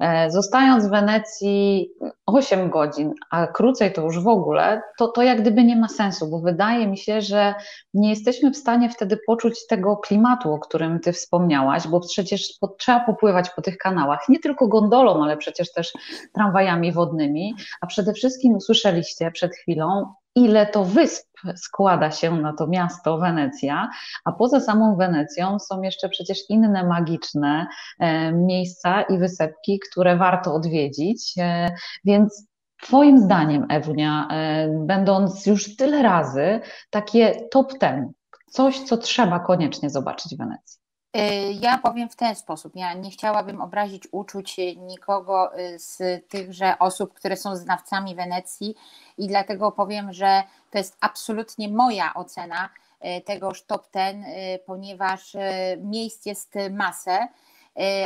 E, 0.02 0.32
zostając 0.32 0.88
w 0.88 0.90
Wenecji 0.90 1.90
8 2.26 2.70
godzin, 2.70 3.14
a 3.32 3.48
krócej 3.48 3.94
to 3.94 4.02
już 4.02 4.20
w 4.20 4.28
ogóle, 4.28 4.82
to, 4.98 5.08
to 5.08 5.22
jak 5.22 5.42
gdyby 5.42 5.64
nie 5.64 5.76
ma 5.76 5.88
sensu, 5.88 6.28
bo 6.30 6.40
wydaje 6.40 6.88
mi 6.88 6.98
się, 6.98 7.22
że 7.22 7.56
nie 7.94 8.10
jesteśmy 8.10 8.52
w 8.52 8.58
stanie 8.58 8.90
wtedy 8.90 9.18
poczuć 9.28 9.68
tego 9.68 9.98
klimatu, 9.98 10.54
o 10.54 10.60
którym 10.60 11.00
Ty 11.00 11.14
wspomniałaś, 11.14 11.88
bo 11.88 12.00
przecież 12.00 12.58
po, 12.62 12.68
trzeba 12.68 13.00
popływać 13.00 13.50
po 13.50 13.62
tych 13.62 13.78
kanałach, 13.78 14.30
nie 14.30 14.40
tylko 14.40 14.68
gondolą, 14.68 15.24
ale 15.24 15.38
przecież 15.38 15.72
też 15.72 15.94
tramwajami 16.34 16.92
wodnymi, 16.92 17.54
a 17.82 17.88
przede 17.88 18.14
wszystkim 18.14 18.56
usłyszeliście 18.56 19.32
przed 19.32 19.56
chwilą, 19.56 20.14
ile 20.36 20.66
to 20.66 20.86
wysp 20.86 21.32
składa 21.56 22.12
się 22.12 22.32
na 22.32 22.54
to 22.54 22.68
miasto 22.68 23.18
Wenecja, 23.18 23.90
a 24.26 24.32
poza 24.32 24.60
samą 24.60 24.96
Wenecją 24.96 25.60
są 25.60 25.82
jeszcze 25.82 26.10
przecież 26.10 26.40
inne 26.50 26.84
magiczne 26.88 27.68
e, 28.00 28.32
miejsca 28.32 29.02
i 29.02 29.18
wysepki, 29.18 29.80
które 29.80 30.18
warto 30.18 30.54
odwiedzić, 30.54 31.34
e, 31.38 31.72
więc 32.06 32.52
Twoim 32.82 33.20
zdaniem, 33.20 33.66
Ewunia, 33.70 34.28
e, 34.32 34.68
będąc 34.86 35.46
już 35.46 35.76
tyle 35.76 36.04
razy, 36.04 36.60
takie 36.90 37.48
top 37.52 37.78
ten, 37.80 38.12
coś, 38.52 38.80
co 38.80 38.98
trzeba 38.98 39.40
koniecznie 39.40 39.90
zobaczyć 39.90 40.36
w 40.36 40.38
Wenecji? 40.38 40.81
Y, 41.18 41.54
ja 41.54 41.78
powiem 41.78 42.10
w 42.10 42.16
ten 42.16 42.36
sposób. 42.36 42.76
Ja 42.76 42.94
nie 42.94 43.10
chciałabym 43.10 43.62
obrazić 43.62 44.08
uczuć 44.12 44.58
nikogo 44.78 45.60
y, 45.60 45.80
z 45.80 46.00
tychże 46.30 46.80
osób, 46.80 47.14
które 47.14 47.38
są 47.38 47.56
znawcami 47.56 48.16
Wenecji, 48.16 48.76
i 49.18 49.28
dlatego 49.28 49.72
powiem, 49.72 50.14
że 50.14 50.44
to 50.72 50.78
jest 50.78 50.98
absolutnie 51.02 51.70
moja 51.70 52.14
ocena 52.14 52.70
y, 53.06 53.22
tegoż 53.22 53.64
top 53.64 53.88
ten, 53.88 54.26
ponieważ 54.66 55.36
miejsc 55.78 56.26
jest 56.26 56.54
masę. 56.70 57.28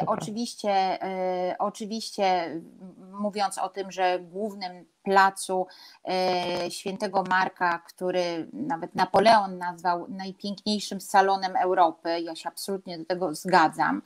Oczywiście, 0.07 0.71
e, 0.71 1.55
oczywiście 1.59 2.61
mówiąc 3.11 3.57
o 3.57 3.69
tym, 3.69 3.91
że 3.91 4.19
głównym 4.19 4.85
placu 5.03 5.67
e, 6.07 6.71
świętego 6.71 7.23
Marka, 7.29 7.79
który 7.79 8.49
nawet 8.53 8.95
Napoleon 8.95 9.57
nazwał 9.57 10.05
najpiękniejszym 10.09 11.01
salonem 11.01 11.55
Europy, 11.55 12.21
ja 12.21 12.35
się 12.35 12.49
absolutnie 12.49 12.97
do 12.97 13.05
tego 13.05 13.35
zgadzam. 13.35 14.01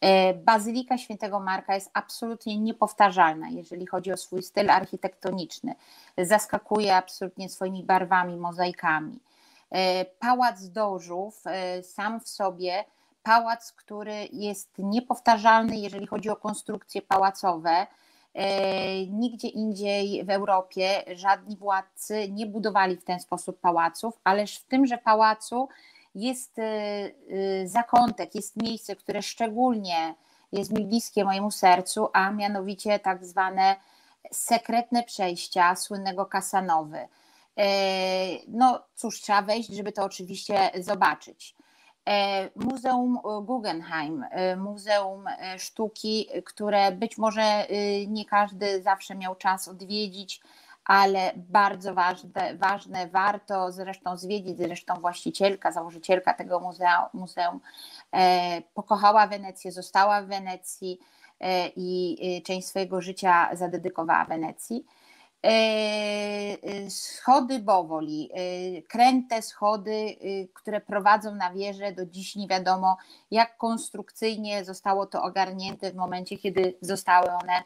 E, 0.00 0.34
Bazylika 0.34 0.98
Świętego 0.98 1.40
Marka 1.40 1.74
jest 1.74 1.90
absolutnie 1.94 2.58
niepowtarzalna, 2.58 3.48
jeżeli 3.48 3.86
chodzi 3.86 4.12
o 4.12 4.16
swój 4.16 4.42
styl 4.42 4.70
architektoniczny. 4.70 5.74
Zaskakuje 6.18 6.96
absolutnie 6.96 7.48
swoimi 7.48 7.84
barwami, 7.84 8.36
mozaikami. 8.36 9.20
Pałac 10.18 10.68
Dożów 10.68 11.42
sam 11.82 12.20
w 12.20 12.28
sobie 12.28 12.84
pałac, 13.26 13.72
który 13.72 14.28
jest 14.32 14.70
niepowtarzalny, 14.78 15.76
jeżeli 15.76 16.06
chodzi 16.06 16.30
o 16.30 16.36
konstrukcje 16.36 17.02
pałacowe. 17.02 17.86
E, 18.34 19.06
nigdzie 19.06 19.48
indziej 19.48 20.24
w 20.24 20.30
Europie 20.30 21.04
żadni 21.14 21.56
władcy 21.56 22.28
nie 22.28 22.46
budowali 22.46 22.96
w 22.96 23.04
ten 23.04 23.20
sposób 23.20 23.60
pałaców, 23.60 24.18
ależ 24.24 24.58
w 24.58 24.64
tymże 24.64 24.98
pałacu 24.98 25.68
jest 26.14 26.58
e, 26.58 26.62
e, 26.62 27.10
zakątek, 27.68 28.34
jest 28.34 28.56
miejsce, 28.56 28.96
które 28.96 29.22
szczególnie 29.22 30.14
jest 30.52 30.72
mi 30.72 30.84
bliskie 30.84 31.24
mojemu 31.24 31.50
sercu, 31.50 32.08
a 32.12 32.30
mianowicie 32.30 32.98
tak 32.98 33.24
zwane 33.24 33.76
sekretne 34.32 35.02
przejścia 35.02 35.76
słynnego 35.76 36.26
Kasanowy. 36.26 37.08
No 38.48 38.82
cóż, 38.94 39.20
trzeba 39.20 39.42
wejść, 39.42 39.68
żeby 39.70 39.92
to 39.92 40.04
oczywiście 40.04 40.70
zobaczyć. 40.80 41.55
Muzeum 42.56 43.18
Guggenheim, 43.42 44.24
Muzeum 44.56 45.24
Sztuki, 45.58 46.28
które 46.44 46.92
być 46.92 47.18
może 47.18 47.66
nie 48.08 48.24
każdy 48.24 48.82
zawsze 48.82 49.14
miał 49.14 49.34
czas 49.34 49.68
odwiedzić, 49.68 50.40
ale 50.86 51.32
bardzo 51.36 51.94
ważne, 51.94 52.54
ważne, 52.54 53.08
warto 53.08 53.72
zresztą 53.72 54.16
zwiedzić, 54.16 54.58
zresztą 54.58 54.94
właścicielka, 55.00 55.72
założycielka 55.72 56.34
tego 56.34 56.60
muzeum, 57.14 57.60
e, 58.12 58.62
pokochała 58.74 59.26
Wenecję, 59.26 59.72
została 59.72 60.22
w 60.22 60.26
Wenecji 60.26 60.98
e, 61.40 61.68
i 61.76 62.42
część 62.42 62.68
swojego 62.68 63.00
życia 63.00 63.48
zadedykowała 63.52 64.24
Wenecji. 64.24 64.86
E, 65.44 66.90
schody 66.90 67.58
Bowoli, 67.58 68.30
kręte 68.88 69.42
schody, 69.42 70.16
które 70.54 70.80
prowadzą 70.80 71.34
na 71.34 71.52
wieżę, 71.52 71.92
do 71.92 72.06
dziś 72.06 72.36
nie 72.36 72.48
wiadomo, 72.48 72.96
jak 73.30 73.56
konstrukcyjnie 73.56 74.64
zostało 74.64 75.06
to 75.06 75.22
ogarnięte 75.22 75.90
w 75.90 75.94
momencie, 75.94 76.38
kiedy 76.38 76.78
zostały 76.80 77.30
one 77.30 77.62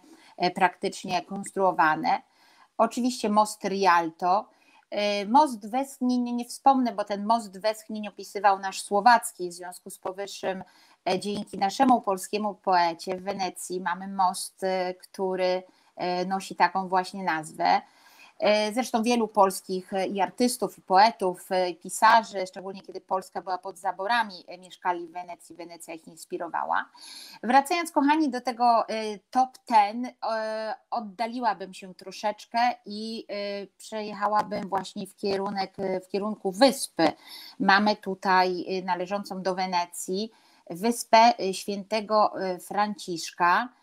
praktycznie 0.55 1.23
konstruowane. 1.23 2.23
Oczywiście 2.79 3.29
most 3.29 3.65
Rialto. 3.65 4.49
Y, 5.23 5.29
most 5.29 5.71
Westchnień 5.71 6.23
nie 6.33 6.45
wspomnę, 6.45 6.93
bo 6.93 7.05
ten 7.05 7.27
most 7.27 7.61
Westchnień 7.61 8.09
opisywał 8.09 8.59
nasz 8.59 8.83
słowacki, 8.83 9.49
w 9.49 9.53
związku 9.53 9.91
z 9.91 9.99
powyższym 9.99 10.65
e, 11.11 11.19
dzięki 11.19 11.59
naszemu 11.59 12.01
polskiemu 12.01 12.55
poecie 12.55 13.17
w 13.17 13.23
Wenecji 13.23 13.81
mamy 13.81 14.09
most, 14.09 14.63
y, 14.63 14.95
który 14.95 15.45
e, 15.45 15.63
nosi 16.27 16.57
taką 16.57 16.89
właśnie 16.89 17.25
nazwę. 17.25 17.81
E, 18.41 18.73
zresztą 18.73 19.03
wielu 19.03 19.29
polskich 19.29 19.93
e, 19.93 20.07
i 20.07 20.21
artystów, 20.21 20.79
i 20.79 20.83
poetów, 20.83 21.53
e, 21.53 21.71
i 21.71 21.77
pisarzy, 21.77 22.47
szczególnie 22.47 22.83
kiedy 22.83 23.01
Polska 23.01 23.43
była 23.43 23.59
pod 23.59 23.79
zaborami, 23.79 24.35
mieszkali 24.59 25.07
w 25.07 25.13
Wenecji, 25.13 25.57
Wenecja 25.57 25.95
ich 25.95 26.09
inspirowała. 26.09 26.85
Wracając, 27.43 27.93
kochani, 27.93 28.31
do 28.31 28.41
tego 28.41 28.85
top 29.31 29.59
ten, 29.65 30.09
oddaliłabym 30.91 31.75
się 31.75 31.95
troszeczkę 31.95 32.59
i 32.87 33.27
przejechałabym 33.79 34.69
właśnie 34.69 35.07
w, 35.07 35.17
kierunek, 35.17 35.77
w 36.05 36.09
kierunku 36.09 36.53
wyspy. 36.53 37.13
Mamy 37.59 37.97
tutaj 37.97 38.67
należącą 38.85 39.43
do 39.43 39.55
Wenecji 39.55 40.31
wyspę 40.71 41.33
świętego 41.53 42.33
Franciszka 42.67 43.69
E, 43.69 43.80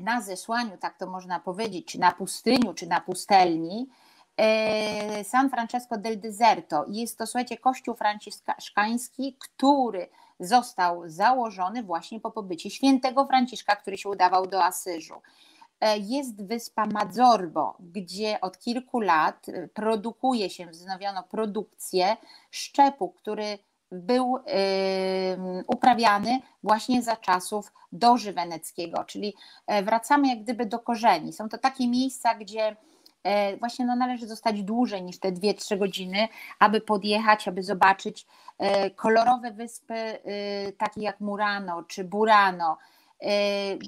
na 0.00 0.20
zesłaniu, 0.20 0.78
tak 0.78 0.98
to 0.98 1.06
można 1.06 1.40
powiedzieć, 1.40 1.94
na 1.94 2.12
pustyniu, 2.12 2.74
czy 2.74 2.86
na 2.86 3.00
pustelni, 3.00 3.88
e, 4.36 5.24
San 5.24 5.50
Francesco 5.50 5.96
del 5.98 6.20
Deserto. 6.20 6.84
Jest 6.88 7.18
to, 7.18 7.26
słuchajcie, 7.26 7.58
kościół 7.58 7.94
franciszkański, 7.94 9.36
który 9.38 10.08
został 10.40 11.02
założony 11.06 11.82
właśnie 11.82 12.20
po 12.20 12.30
pobycie 12.30 12.70
świętego 12.70 13.26
Franciszka, 13.26 13.76
który 13.76 13.98
się 13.98 14.08
udawał 14.08 14.46
do 14.46 14.64
Asyżu. 14.64 15.14
E, 15.80 15.98
jest 15.98 16.46
wyspa 16.46 16.86
Madzorbo, 16.86 17.76
gdzie 17.80 18.40
od 18.40 18.58
kilku 18.58 19.00
lat 19.00 19.46
produkuje 19.74 20.50
się, 20.50 20.66
wznowiono 20.66 21.22
produkcję 21.22 22.16
szczepu, 22.50 23.08
który 23.08 23.58
był 23.92 24.38
uprawiany 25.66 26.40
właśnie 26.62 27.02
za 27.02 27.16
czasów 27.16 27.72
doży 27.92 28.32
weneckiego, 28.32 29.04
czyli 29.04 29.34
e, 29.66 29.82
wracamy 29.82 30.28
jak 30.28 30.42
gdyby 30.42 30.66
do 30.66 30.78
korzeni. 30.78 31.32
Są 31.32 31.48
to 31.48 31.58
takie 31.58 31.88
miejsca, 31.88 32.34
gdzie 32.34 32.76
e, 33.22 33.56
właśnie 33.56 33.86
no 33.86 33.96
należy 33.96 34.26
zostać 34.26 34.62
dłużej 34.62 35.02
niż 35.02 35.18
te 35.18 35.32
2-3 35.32 35.78
godziny, 35.78 36.28
aby 36.58 36.80
podjechać, 36.80 37.48
aby 37.48 37.62
zobaczyć 37.62 38.26
e, 38.58 38.90
kolorowe 38.90 39.50
wyspy 39.50 39.94
takie 40.78 41.00
jak 41.00 41.20
Murano 41.20 41.82
czy 41.82 42.04
Burano. 42.04 42.78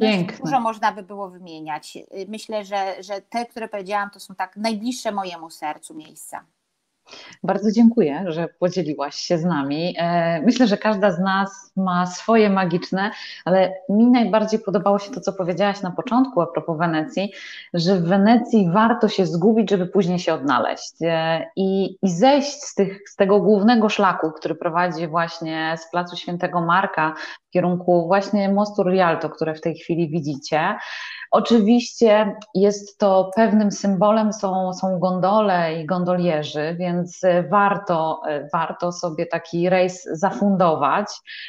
Piękne. 0.00 0.38
Dużo 0.38 0.60
można 0.60 0.92
by 0.92 1.02
było 1.02 1.28
wymieniać. 1.28 1.98
Myślę, 2.28 2.64
że, 2.64 3.02
że 3.02 3.20
te, 3.20 3.46
które 3.46 3.68
powiedziałam, 3.68 4.10
to 4.10 4.20
są 4.20 4.34
tak 4.34 4.56
najbliższe 4.56 5.12
mojemu 5.12 5.50
sercu 5.50 5.94
miejsca. 5.94 6.44
Bardzo 7.42 7.72
dziękuję, 7.72 8.24
że 8.26 8.48
podzieliłaś 8.58 9.14
się 9.14 9.38
z 9.38 9.44
nami. 9.44 9.94
E, 9.98 10.42
myślę, 10.42 10.66
że 10.66 10.76
każda 10.76 11.12
z 11.12 11.18
nas 11.18 11.72
ma 11.76 12.06
swoje 12.06 12.50
magiczne, 12.50 13.10
ale 13.44 13.72
mi 13.88 14.06
najbardziej 14.06 14.60
podobało 14.60 14.98
się 14.98 15.10
to, 15.10 15.20
co 15.20 15.32
powiedziałaś 15.32 15.82
na 15.82 15.90
początku 15.90 16.40
a 16.40 16.46
propos 16.46 16.78
Wenecji, 16.78 17.32
że 17.74 17.96
w 17.96 18.04
Wenecji 18.04 18.70
warto 18.72 19.08
się 19.08 19.26
zgubić, 19.26 19.70
żeby 19.70 19.86
później 19.86 20.18
się 20.18 20.34
odnaleźć 20.34 20.94
e, 21.02 21.46
i, 21.56 21.96
i 22.02 22.10
zejść 22.10 22.62
z, 22.62 22.74
tych, 22.74 23.08
z 23.08 23.16
tego 23.16 23.40
głównego 23.40 23.88
szlaku, 23.88 24.32
który 24.32 24.54
prowadzi 24.54 25.06
właśnie 25.06 25.74
z 25.78 25.90
Placu 25.90 26.16
Świętego 26.16 26.60
Marka 26.60 27.14
w 27.48 27.50
kierunku 27.50 28.06
właśnie 28.06 28.48
mostu 28.48 28.82
Rialto, 28.82 29.30
które 29.30 29.54
w 29.54 29.60
tej 29.60 29.74
chwili 29.74 30.10
widzicie. 30.10 30.76
Oczywiście 31.30 32.36
jest 32.54 32.98
to 32.98 33.30
pewnym 33.36 33.72
symbolem, 33.72 34.32
są, 34.32 34.72
są 34.72 34.98
gondole 34.98 35.80
i 35.80 35.86
gondolierzy, 35.86 36.76
więc 36.78 37.20
warto, 37.50 38.22
warto 38.52 38.92
sobie 38.92 39.26
taki 39.26 39.68
rejs 39.68 40.04
zafundować. 40.12 41.06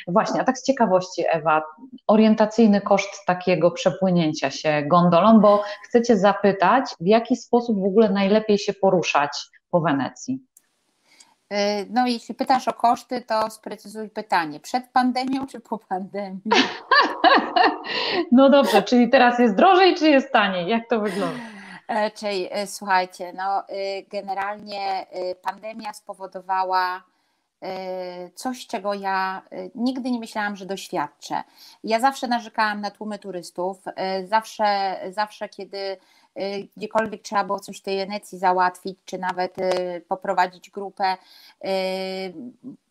Właśnie, 0.07 0.41
a 0.41 0.43
tak 0.43 0.57
z 0.57 0.63
ciekawości, 0.63 1.23
Ewa, 1.29 1.63
orientacyjny 2.07 2.81
koszt 2.81 3.25
takiego 3.27 3.71
przepłynięcia 3.71 4.51
się 4.51 4.83
gondolą, 4.87 5.39
bo 5.39 5.63
chcecie 5.83 6.17
zapytać, 6.17 6.85
w 6.99 7.07
jaki 7.07 7.35
sposób 7.35 7.79
w 7.79 7.85
ogóle 7.85 8.09
najlepiej 8.09 8.57
się 8.57 8.73
poruszać 8.73 9.31
po 9.71 9.81
Wenecji. 9.81 10.50
E, 11.51 11.85
no, 11.89 12.07
jeśli 12.07 12.35
pytasz 12.35 12.67
o 12.67 12.73
koszty, 12.73 13.21
to 13.21 13.49
sprecyzuj 13.49 14.09
pytanie. 14.09 14.59
Przed 14.59 14.87
pandemią 14.87 15.47
czy 15.47 15.59
po 15.59 15.77
pandemii? 15.77 16.41
No 18.31 18.49
dobrze, 18.49 18.83
czyli 18.83 19.09
teraz 19.09 19.39
jest 19.39 19.55
drożej, 19.55 19.95
czy 19.95 20.09
jest 20.09 20.31
taniej? 20.31 20.67
Jak 20.67 20.89
to 20.89 20.99
wygląda? 20.99 21.39
E, 21.87 22.11
czyli 22.11 22.47
e, 22.51 22.67
słuchajcie, 22.67 23.33
no 23.33 23.63
generalnie 24.11 25.05
pandemia 25.41 25.93
spowodowała 25.93 27.03
coś, 28.35 28.67
czego 28.67 28.93
ja 28.93 29.41
nigdy 29.75 30.11
nie 30.11 30.19
myślałam, 30.19 30.55
że 30.55 30.65
doświadczę. 30.65 31.43
Ja 31.83 31.99
zawsze 31.99 32.27
narzekałam 32.27 32.81
na 32.81 32.91
tłumy 32.91 33.19
turystów, 33.19 33.77
zawsze, 34.25 34.99
zawsze 35.09 35.49
kiedy 35.49 35.97
gdziekolwiek 36.77 37.21
trzeba 37.21 37.43
było 37.43 37.59
coś 37.59 37.79
w 37.79 37.81
tej 37.81 37.97
Wenecji 37.97 38.37
załatwić, 38.37 38.99
czy 39.05 39.17
nawet 39.17 39.57
y, 39.57 40.05
poprowadzić 40.07 40.69
grupę. 40.69 41.17
Y, 41.65 41.67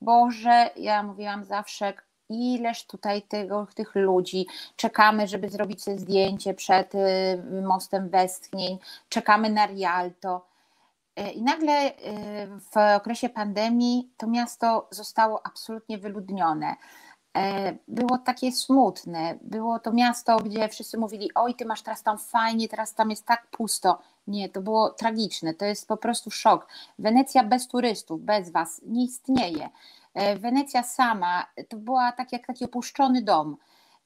Boże, 0.01 0.71
ja 0.77 1.03
mówiłam 1.03 1.45
zawsze, 1.45 1.95
ileż 2.29 2.87
tutaj 2.87 3.23
tego, 3.23 3.67
tych 3.75 3.95
ludzi, 3.95 4.47
czekamy, 4.77 5.29
żeby 5.29 5.49
zrobić 5.49 5.83
sobie 5.83 5.99
zdjęcie 5.99 6.55
przed 6.55 6.93
mostem 7.63 8.09
westchnień, 8.09 8.79
czekamy 9.09 9.51
na 9.51 9.67
Rialto. 9.67 10.47
I 11.35 11.43
nagle 11.43 11.91
w 12.73 12.97
okresie 12.97 13.29
pandemii 13.29 14.11
to 14.17 14.27
miasto 14.27 14.89
zostało 14.91 15.47
absolutnie 15.47 15.99
wyludnione. 15.99 16.77
E, 17.37 17.75
było 17.89 18.19
takie 18.19 18.53
smutne. 18.53 19.39
Było 19.43 19.79
to 19.79 19.93
miasto, 19.93 20.37
gdzie 20.37 20.69
wszyscy 20.69 20.99
mówili: 20.99 21.31
Oj, 21.35 21.55
ty 21.55 21.65
masz 21.65 21.83
teraz 21.83 22.03
tam 22.03 22.19
fajnie, 22.19 22.69
teraz 22.69 22.95
tam 22.95 23.11
jest 23.11 23.27
tak 23.27 23.47
pusto. 23.47 23.99
Nie, 24.27 24.49
to 24.49 24.61
było 24.61 24.91
tragiczne. 24.91 25.55
To 25.55 25.65
jest 25.65 25.89
po 25.89 25.97
prostu 25.97 26.31
szok. 26.31 26.67
Wenecja 26.99 27.45
bez 27.45 27.69
turystów, 27.69 28.21
bez 28.21 28.51
was 28.51 28.81
nie 28.87 29.05
istnieje. 29.05 29.69
E, 30.15 30.37
Wenecja 30.37 30.83
sama 30.83 31.47
to 31.69 31.77
była 31.77 32.13
tak 32.13 32.33
jak 32.33 32.47
taki 32.47 32.65
opuszczony 32.65 33.23
dom. 33.23 33.57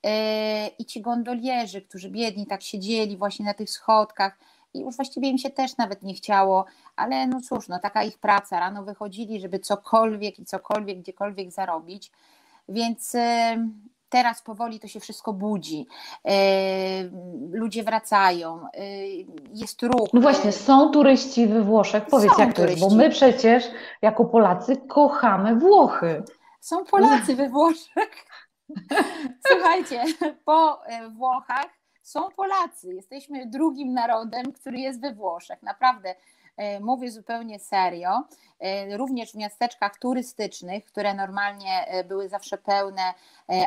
E, 0.04 0.66
I 0.66 0.84
ci 0.84 1.00
gondolierzy, 1.00 1.82
którzy 1.82 2.10
biedni 2.10 2.46
tak 2.46 2.62
siedzieli 2.62 3.16
właśnie 3.16 3.44
na 3.44 3.54
tych 3.54 3.70
schodkach, 3.70 4.38
i 4.74 4.80
już 4.80 4.96
właściwie 4.96 5.28
im 5.28 5.38
się 5.38 5.50
też 5.50 5.76
nawet 5.76 6.02
nie 6.02 6.14
chciało, 6.14 6.64
ale 6.96 7.26
no 7.26 7.40
cóż, 7.40 7.68
no 7.68 7.78
taka 7.78 8.02
ich 8.02 8.18
praca. 8.18 8.60
Rano 8.60 8.82
wychodzili, 8.82 9.40
żeby 9.40 9.58
cokolwiek 9.58 10.38
i 10.38 10.44
cokolwiek, 10.44 10.98
gdziekolwiek 10.98 11.50
zarobić. 11.50 12.10
Więc 12.68 13.16
teraz 14.08 14.42
powoli 14.42 14.80
to 14.80 14.88
się 14.88 15.00
wszystko 15.00 15.32
budzi. 15.32 15.86
Ludzie 17.52 17.82
wracają, 17.82 18.66
jest 19.54 19.82
ruch. 19.82 20.08
No 20.12 20.20
właśnie, 20.20 20.52
są 20.52 20.90
turyści 20.90 21.46
we 21.46 21.62
Włoszech. 21.62 22.04
Powiedz, 22.06 22.32
są 22.32 22.42
jak 22.42 22.56
to 22.56 22.66
jest, 22.66 22.80
bo 22.80 22.90
my 22.90 23.10
przecież 23.10 23.64
jako 24.02 24.24
Polacy 24.24 24.76
kochamy 24.76 25.56
Włochy. 25.56 26.22
Są 26.60 26.84
Polacy 26.84 27.36
we 27.36 27.48
Włoszech. 27.48 28.26
Słuchajcie, 29.48 30.04
po 30.44 30.80
Włochach 31.16 31.66
są 32.02 32.28
Polacy. 32.36 32.94
Jesteśmy 32.94 33.46
drugim 33.46 33.92
narodem, 33.94 34.52
który 34.52 34.78
jest 34.78 35.00
we 35.00 35.14
Włoszech. 35.14 35.62
Naprawdę 35.62 36.14
mówię 36.80 37.10
zupełnie 37.10 37.58
serio, 37.58 38.22
e, 38.60 38.96
również 38.96 39.32
w 39.32 39.34
miasteczkach 39.34 39.98
turystycznych, 39.98 40.84
które 40.84 41.14
normalnie 41.14 41.86
e, 41.86 42.04
były 42.04 42.28
zawsze 42.28 42.58
pełne 42.58 43.02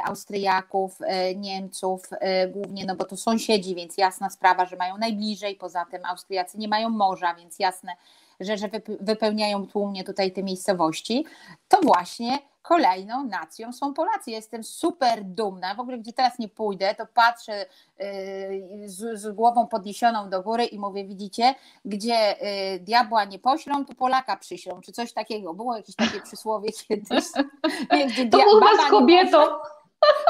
Austriaków, 0.06 1.00
Niemców, 1.36 2.10
głównie, 2.50 2.86
no 2.86 2.96
bo 2.96 3.06
to 3.06 3.18
sąsiedzi, 3.18 3.76
więc 3.76 3.98
jasna 3.98 4.30
sprawa, 4.30 4.66
że 4.66 4.76
mają 4.76 4.98
najbliżej, 4.98 5.56
poza 5.56 5.86
tym 5.86 6.06
Austriacy 6.06 6.58
nie 6.58 6.68
mają 6.68 6.90
morza, 6.90 7.36
więc 7.36 7.60
jasne, 7.60 7.96
że, 8.40 8.58
że 8.58 8.70
wypełniają 9.00 9.68
tłumnie 9.68 10.04
tutaj 10.04 10.32
te 10.32 10.44
miejscowości, 10.44 11.26
to 11.68 11.82
właśnie 11.82 12.40
kolejną 12.68 13.24
nacją 13.24 13.74
są 13.74 13.94
Polacy. 13.94 14.32
Jestem 14.32 14.64
super 14.64 15.24
dumna. 15.24 15.76
W 15.76 15.80
ogóle, 15.80 15.98
gdzie 15.98 16.14
teraz 16.14 16.40
nie 16.40 16.50
pójdę, 16.50 16.96
to 16.96 17.06
patrzę 17.14 17.66
y, 18.02 18.84
z, 18.86 19.20
z, 19.20 19.36
głową 19.36 19.68
podniesioną 19.68 20.30
do 20.30 20.42
góry 20.42 20.66
i 20.66 20.80
mówię, 20.80 21.06
widzicie, 21.06 21.56
gdzie 21.86 22.42
y, 22.76 22.80
diabła 22.80 23.26
nie 23.26 23.40
poślą, 23.40 23.86
to 23.86 23.96
Polaka 23.96 24.38
przyślą, 24.38 24.82
czy 24.82 24.92
coś 24.92 25.14
takiego. 25.14 25.54
Było 25.54 25.78
jakieś 25.78 25.96
takie 25.96 26.22
przysłowie 26.22 26.72
kiedyś. 26.72 27.26
Nie, 27.92 28.08
gdzie 28.08 28.30
to 28.30 28.38
było 28.38 28.62
z 28.88 28.90
kobietą. 28.90 29.38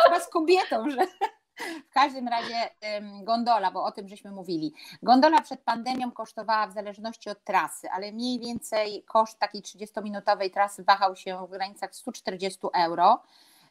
Chyba 0.03 0.19
z 0.19 0.29
kobietą, 0.29 0.89
że 0.89 1.07
w 1.89 1.93
każdym 1.93 2.27
razie 2.27 2.69
gondola, 3.23 3.71
bo 3.71 3.83
o 3.83 3.91
tym 3.91 4.07
żeśmy 4.07 4.31
mówili. 4.31 4.73
Gondola 5.03 5.41
przed 5.41 5.61
pandemią 5.61 6.11
kosztowała 6.11 6.67
w 6.67 6.73
zależności 6.73 7.29
od 7.29 7.43
trasy, 7.43 7.89
ale 7.89 8.11
mniej 8.11 8.39
więcej 8.39 9.03
koszt 9.03 9.39
takiej 9.39 9.61
30-minutowej 9.61 10.51
trasy 10.53 10.83
wahał 10.83 11.15
się 11.15 11.47
w 11.47 11.49
granicach 11.49 11.95
140 11.95 12.59
euro 12.73 13.21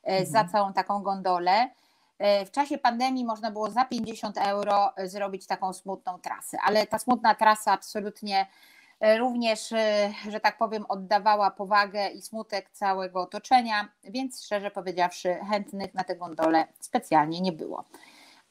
e, 0.03 0.07
mhm. 0.07 0.27
za 0.27 0.45
całą 0.45 0.73
taką 0.73 1.03
gondolę. 1.03 1.71
E, 2.19 2.47
w 2.47 2.51
czasie 2.51 2.79
pandemii 2.79 3.25
można 3.25 3.51
było 3.51 3.71
za 3.71 3.85
50 3.85 4.39
euro 4.39 4.93
zrobić 5.05 5.47
taką 5.47 5.73
smutną 5.73 6.19
trasę, 6.19 6.59
ale 6.65 6.87
ta 6.87 6.99
smutna 6.99 7.35
trasa 7.35 7.73
absolutnie 7.73 8.47
E, 8.47 8.76
również, 9.01 9.73
e, 9.73 10.13
że 10.31 10.41
tak 10.41 10.59
powiem, 10.59 10.85
oddawała 10.89 11.51
powagę 11.51 12.09
i 12.09 12.23
smutek 12.23 12.71
całego 12.71 13.21
otoczenia, 13.21 13.89
więc 14.05 14.45
szczerze 14.45 14.71
powiedziawszy, 14.71 15.35
chętnych 15.51 15.95
na 15.95 16.05
tę 16.05 16.17
gondolę 16.17 16.67
specjalnie 16.81 17.41
nie 17.41 17.53
było. 17.53 17.85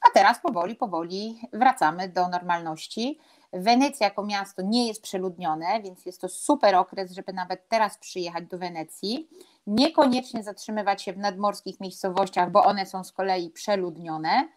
A 0.01 0.12
teraz 0.13 0.39
powoli, 0.39 0.75
powoli 0.75 1.39
wracamy 1.53 2.10
do 2.10 2.27
normalności. 2.27 3.19
Wenecja 3.53 4.08
jako 4.08 4.25
miasto 4.25 4.62
nie 4.62 4.88
jest 4.88 5.01
przeludnione, 5.01 5.81
więc 5.81 6.05
jest 6.05 6.21
to 6.21 6.29
super 6.29 6.75
okres, 6.75 7.12
żeby 7.12 7.34
nawet 7.34 7.69
teraz 7.69 7.97
przyjechać 7.97 8.45
do 8.45 8.58
Wenecji. 8.58 9.29
Niekoniecznie 9.67 10.43
zatrzymywać 10.43 11.01
się 11.01 11.13
w 11.13 11.17
nadmorskich 11.17 11.79
miejscowościach, 11.79 12.51
bo 12.51 12.63
one 12.63 12.86
są 12.86 13.03
z 13.03 13.12
kolei 13.12 13.49
przeludnione, 13.49 14.47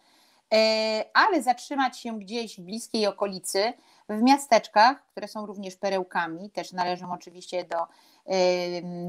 e, 0.53 1.05
ale 1.13 1.43
zatrzymać 1.43 1.99
się 1.99 2.19
gdzieś 2.19 2.59
w 2.59 2.61
bliskiej 2.61 3.07
okolicy, 3.07 3.73
w 4.09 4.21
miasteczkach, 4.21 5.05
które 5.05 5.27
są 5.27 5.45
również 5.45 5.75
perełkami, 5.75 6.49
też 6.49 6.71
należą 6.71 7.11
oczywiście 7.11 7.63
do 7.63 7.77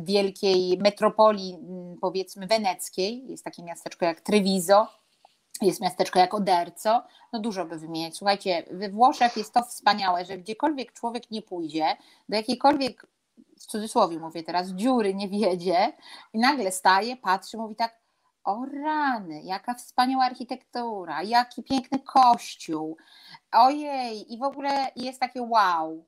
wielkiej 0.03 0.79
metropolii, 0.79 1.59
powiedzmy 2.01 2.47
weneckiej. 2.47 3.29
Jest 3.29 3.45
takie 3.45 3.63
miasteczko 3.63 4.05
jak 4.05 4.21
Treviso, 4.21 4.87
jest 5.63 5.81
miasteczko 5.81 6.19
jak 6.19 6.35
Oderco, 6.35 7.03
no 7.33 7.41
dużo 7.41 7.65
by 7.65 7.79
wymieniać. 7.79 8.17
Słuchajcie, 8.17 8.65
we 8.71 8.89
Włoszech 8.89 9.37
jest 9.37 9.55
to 9.55 9.63
wspaniałe, 9.63 10.25
że 10.25 10.39
gdziekolwiek 10.39 10.93
człowiek 10.93 11.31
nie 11.31 11.43
pójdzie, 11.43 11.97
do 12.29 12.37
jakiejkolwiek, 12.37 13.07
w 13.59 13.67
cudzysłowie 13.67 14.19
mówię 14.19 14.43
teraz, 14.43 14.69
dziury 14.69 15.15
nie 15.15 15.29
wiedzie 15.29 15.93
i 16.33 16.39
nagle 16.39 16.73
staje, 16.73 17.17
patrzy, 17.17 17.57
mówi 17.57 17.77
tak, 17.77 18.00
o 18.45 18.65
rany, 18.65 19.43
jaka 19.43 19.75
wspaniała 19.75 20.25
architektura, 20.25 21.23
jaki 21.23 21.63
piękny 21.63 21.99
kościół. 21.99 22.97
Ojej, 23.53 24.33
i 24.33 24.39
w 24.39 24.43
ogóle 24.43 24.91
jest 24.97 25.21
takie 25.21 25.43
wow. 25.43 26.05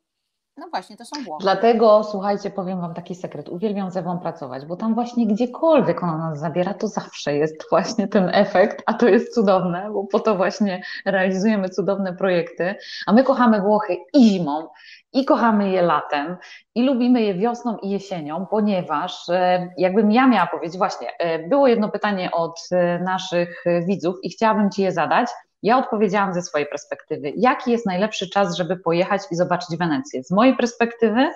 No 0.56 0.68
właśnie, 0.68 0.96
to 0.96 1.04
są 1.04 1.24
Włochy. 1.24 1.42
Dlatego, 1.42 2.04
słuchajcie, 2.04 2.50
powiem 2.50 2.80
Wam 2.80 2.94
taki 2.94 3.14
sekret. 3.14 3.48
Uwielbiam 3.48 3.90
z 3.90 3.96
Ewą 3.96 4.18
pracować, 4.18 4.66
bo 4.66 4.76
tam 4.76 4.94
właśnie 4.94 5.26
gdziekolwiek 5.26 6.02
ona 6.02 6.18
nas 6.18 6.40
zabiera, 6.40 6.74
to 6.74 6.88
zawsze 6.88 7.36
jest 7.36 7.70
właśnie 7.70 8.08
ten 8.08 8.30
efekt, 8.32 8.82
a 8.86 8.94
to 8.94 9.08
jest 9.08 9.34
cudowne, 9.34 9.90
bo 9.92 10.04
po 10.04 10.20
to 10.20 10.36
właśnie 10.36 10.82
realizujemy 11.04 11.68
cudowne 11.68 12.16
projekty. 12.16 12.74
A 13.06 13.12
my 13.12 13.24
kochamy 13.24 13.60
Włochy 13.60 13.96
i 14.14 14.24
zimą, 14.24 14.68
i 15.12 15.24
kochamy 15.24 15.70
je 15.70 15.82
latem, 15.82 16.36
i 16.74 16.82
lubimy 16.82 17.22
je 17.22 17.34
wiosną 17.34 17.76
i 17.76 17.90
jesienią, 17.90 18.46
ponieważ 18.46 19.28
e, 19.28 19.68
jakbym 19.78 20.12
ja 20.12 20.26
miała 20.26 20.46
powiedzieć, 20.46 20.78
właśnie, 20.78 21.18
e, 21.18 21.48
było 21.48 21.68
jedno 21.68 21.88
pytanie 21.88 22.30
od 22.30 22.60
e, 22.72 22.98
naszych 22.98 23.64
widzów 23.86 24.16
i 24.22 24.30
chciałabym 24.30 24.70
Ci 24.70 24.82
je 24.82 24.92
zadać. 24.92 25.28
Ja 25.62 25.78
odpowiedziałam 25.78 26.34
ze 26.34 26.42
swojej 26.42 26.66
perspektywy. 26.66 27.32
Jaki 27.36 27.70
jest 27.70 27.86
najlepszy 27.86 28.30
czas, 28.30 28.56
żeby 28.56 28.76
pojechać 28.76 29.22
i 29.30 29.36
zobaczyć 29.36 29.76
Wenecję? 29.78 30.24
Z 30.24 30.30
mojej 30.30 30.56
perspektywy 30.56 31.30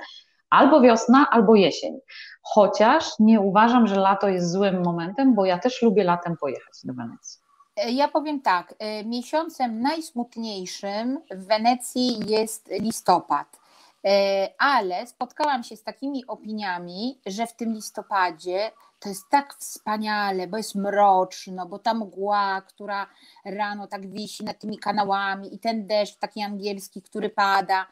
albo 0.50 0.80
wiosna, 0.80 1.26
albo 1.30 1.54
jesień. 1.54 1.98
Chociaż 2.42 3.04
nie 3.18 3.40
uważam, 3.40 3.86
że 3.86 3.96
lato 3.96 4.28
jest 4.28 4.52
złym 4.52 4.84
momentem, 4.84 5.34
bo 5.34 5.44
ja 5.44 5.58
też 5.58 5.82
lubię 5.82 6.04
latem 6.04 6.36
pojechać 6.36 6.74
do 6.84 6.94
Wenecji. 6.94 7.40
Ja 7.88 8.08
powiem 8.08 8.40
tak, 8.40 8.74
miesiącem 9.04 9.80
najsmutniejszym 9.80 11.20
w 11.30 11.46
Wenecji 11.46 12.18
jest 12.26 12.68
listopad 12.80 13.66
E, 14.06 14.48
ale 14.58 15.06
spotkałam 15.06 15.62
się 15.62 15.76
z 15.76 15.82
takimi 15.82 16.26
opiniami, 16.26 17.18
że 17.26 17.46
w 17.46 17.52
tym 17.52 17.72
listopadzie 17.72 18.70
to 18.98 19.08
jest 19.08 19.28
tak 19.30 19.54
wspaniale, 19.54 20.46
bo 20.46 20.56
jest 20.56 20.74
mroczno, 20.74 21.66
bo 21.66 21.78
ta 21.78 21.94
mgła, 21.94 22.62
która 22.68 23.06
rano 23.44 23.86
tak 23.86 24.10
wisi 24.10 24.44
nad 24.44 24.58
tymi 24.58 24.78
kanałami 24.78 25.54
i 25.54 25.58
ten 25.58 25.86
deszcz 25.86 26.16
taki 26.16 26.42
angielski, 26.42 27.02
który 27.02 27.30
pada. 27.30 27.86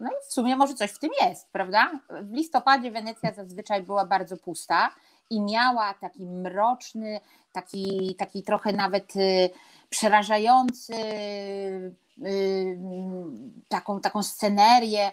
No 0.00 0.10
i 0.10 0.28
w 0.28 0.32
sumie 0.32 0.56
może 0.56 0.74
coś 0.74 0.90
w 0.90 0.98
tym 0.98 1.10
jest, 1.22 1.48
prawda? 1.52 1.90
W 2.22 2.32
listopadzie 2.32 2.90
Wenecja 2.90 3.32
zazwyczaj 3.32 3.82
była 3.82 4.04
bardzo 4.04 4.36
pusta 4.36 4.94
i 5.30 5.40
miała 5.40 5.94
taki 5.94 6.26
mroczny, 6.26 7.20
taki, 7.52 8.14
taki 8.18 8.42
trochę 8.42 8.72
nawet 8.72 9.16
y, 9.16 9.50
przerażający, 9.90 10.94
y, 10.94 12.78
taką, 13.68 14.00
taką 14.00 14.22
scenerię 14.22 15.10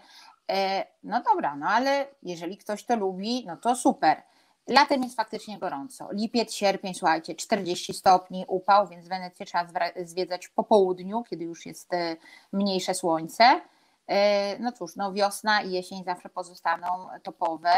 E, 0.49 0.85
no 1.03 1.23
dobra, 1.23 1.55
no 1.55 1.67
ale 1.67 2.07
jeżeli 2.23 2.57
ktoś 2.57 2.83
to 2.83 2.95
lubi, 2.95 3.43
no 3.47 3.57
to 3.57 3.75
super. 3.75 4.23
Latem 4.67 5.03
jest 5.03 5.15
faktycznie 5.15 5.59
gorąco. 5.59 6.07
Lipiec, 6.11 6.53
sierpień, 6.53 6.93
słuchajcie, 6.93 7.35
40 7.35 7.93
stopni, 7.93 8.45
upał, 8.47 8.87
więc 8.87 9.07
Wenecję 9.07 9.45
trzeba 9.45 9.67
zwiedzać 10.05 10.47
po 10.47 10.63
południu, 10.63 11.23
kiedy 11.23 11.43
już 11.43 11.65
jest 11.65 11.93
e, 11.93 12.15
mniejsze 12.51 12.93
słońce. 12.93 13.61
E, 14.07 14.59
no 14.59 14.71
cóż, 14.71 14.95
no 14.95 15.13
wiosna 15.13 15.61
i 15.61 15.71
jesień 15.71 16.03
zawsze 16.03 16.29
pozostaną 16.29 16.87
topowe. 17.23 17.73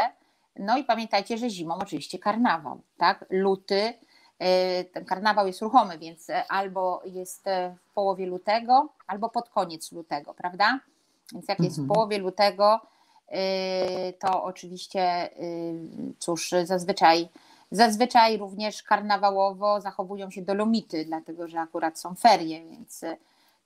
No 0.58 0.78
i 0.78 0.84
pamiętajcie, 0.84 1.38
że 1.38 1.50
zimą 1.50 1.74
oczywiście 1.74 2.18
karnawał, 2.18 2.80
tak? 2.96 3.24
Luty, 3.30 3.94
ten 4.92 5.04
karnawał 5.04 5.46
jest 5.46 5.62
ruchomy, 5.62 5.98
więc 5.98 6.26
albo 6.48 7.02
jest 7.04 7.44
w 7.88 7.92
połowie 7.94 8.26
lutego, 8.26 8.88
albo 9.06 9.28
pod 9.28 9.48
koniec 9.48 9.92
lutego, 9.92 10.34
prawda? 10.34 10.80
Więc 11.32 11.48
jak 11.48 11.60
jest 11.60 11.76
w 11.76 11.78
mhm. 11.78 11.94
połowie 11.94 12.18
lutego, 12.18 12.80
to 14.18 14.44
oczywiście, 14.44 15.30
y, 15.42 15.74
cóż, 16.18 16.50
zazwyczaj, 16.64 17.28
zazwyczaj 17.70 18.36
również 18.36 18.82
karnawałowo 18.82 19.80
zachowują 19.80 20.30
się 20.30 20.42
dolomity, 20.42 21.04
dlatego 21.04 21.48
że 21.48 21.60
akurat 21.60 21.98
są 21.98 22.14
ferie, 22.14 22.64
więc 22.70 23.02
y, 23.02 23.16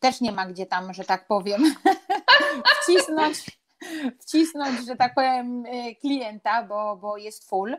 też 0.01 0.20
nie 0.20 0.33
ma 0.33 0.46
gdzie 0.46 0.66
tam, 0.66 0.94
że 0.94 1.05
tak 1.05 1.27
powiem, 1.27 1.75
wcisnąć, 2.83 3.59
wcisnąć, 4.20 4.87
że 4.87 4.96
tak 4.96 5.14
powiem, 5.14 5.64
klienta, 6.01 6.62
bo, 6.62 6.96
bo 6.96 7.16
jest 7.16 7.49
full. 7.49 7.77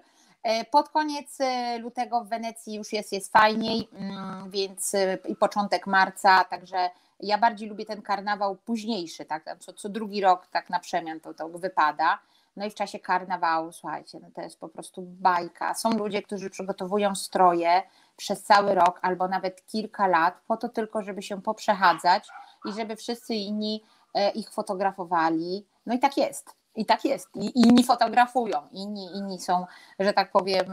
Pod 0.72 0.90
koniec 0.90 1.38
lutego 1.80 2.22
w 2.24 2.28
Wenecji 2.28 2.74
już 2.74 2.94
jest, 2.94 3.12
jest 3.12 3.32
fajniej, 3.32 3.88
mm, 3.94 4.52
więc 4.52 4.96
i 5.28 5.36
początek 5.36 5.88
marca, 5.88 6.44
także 6.44 6.90
ja 7.22 7.38
bardziej 7.38 7.70
lubię 7.70 7.86
ten 7.86 8.02
karnawał 8.02 8.56
późniejszy, 8.56 9.26
tak? 9.26 9.56
Co, 9.60 9.74
co 9.74 9.90
drugi 9.90 10.22
rok 10.22 10.48
tak 10.48 10.70
na 10.70 10.80
przemian 10.80 11.20
to, 11.20 11.34
to 11.34 11.50
wypada. 11.50 12.20
No 12.56 12.66
i 12.66 12.70
w 12.70 12.76
czasie 12.76 13.00
karnawału, 13.00 13.72
słuchajcie, 13.72 14.20
no 14.22 14.28
to 14.36 14.42
jest 14.42 14.60
po 14.60 14.70
prostu 14.70 15.02
bajka. 15.02 15.74
Są 15.74 15.92
ludzie, 15.98 16.22
którzy 16.22 16.50
przygotowują 16.50 17.16
stroje 17.16 17.84
przez 18.18 18.44
cały 18.44 18.76
rok 18.76 19.00
albo 19.02 19.28
nawet 19.28 19.66
kilka 19.66 20.08
lat, 20.08 20.42
po 20.48 20.58
to 20.58 20.70
tylko, 20.70 21.04
żeby 21.04 21.22
się 21.22 21.42
poprzechadzać 21.42 22.28
i 22.70 22.74
żeby 22.74 22.96
wszyscy 22.96 23.36
inni 23.36 23.84
e, 24.14 24.32
ich 24.32 24.50
fotografowali. 24.50 25.66
No 25.86 25.96
i 25.96 26.00
tak 26.00 26.18
jest. 26.18 26.56
I 26.76 26.86
tak 26.86 27.06
jest. 27.06 27.30
I 27.36 27.60
inni 27.60 27.84
fotografują, 27.84 28.68
inni, 28.72 29.18
inni 29.18 29.40
są, 29.40 29.66
że 30.00 30.14
tak 30.14 30.32
powiem, 30.32 30.66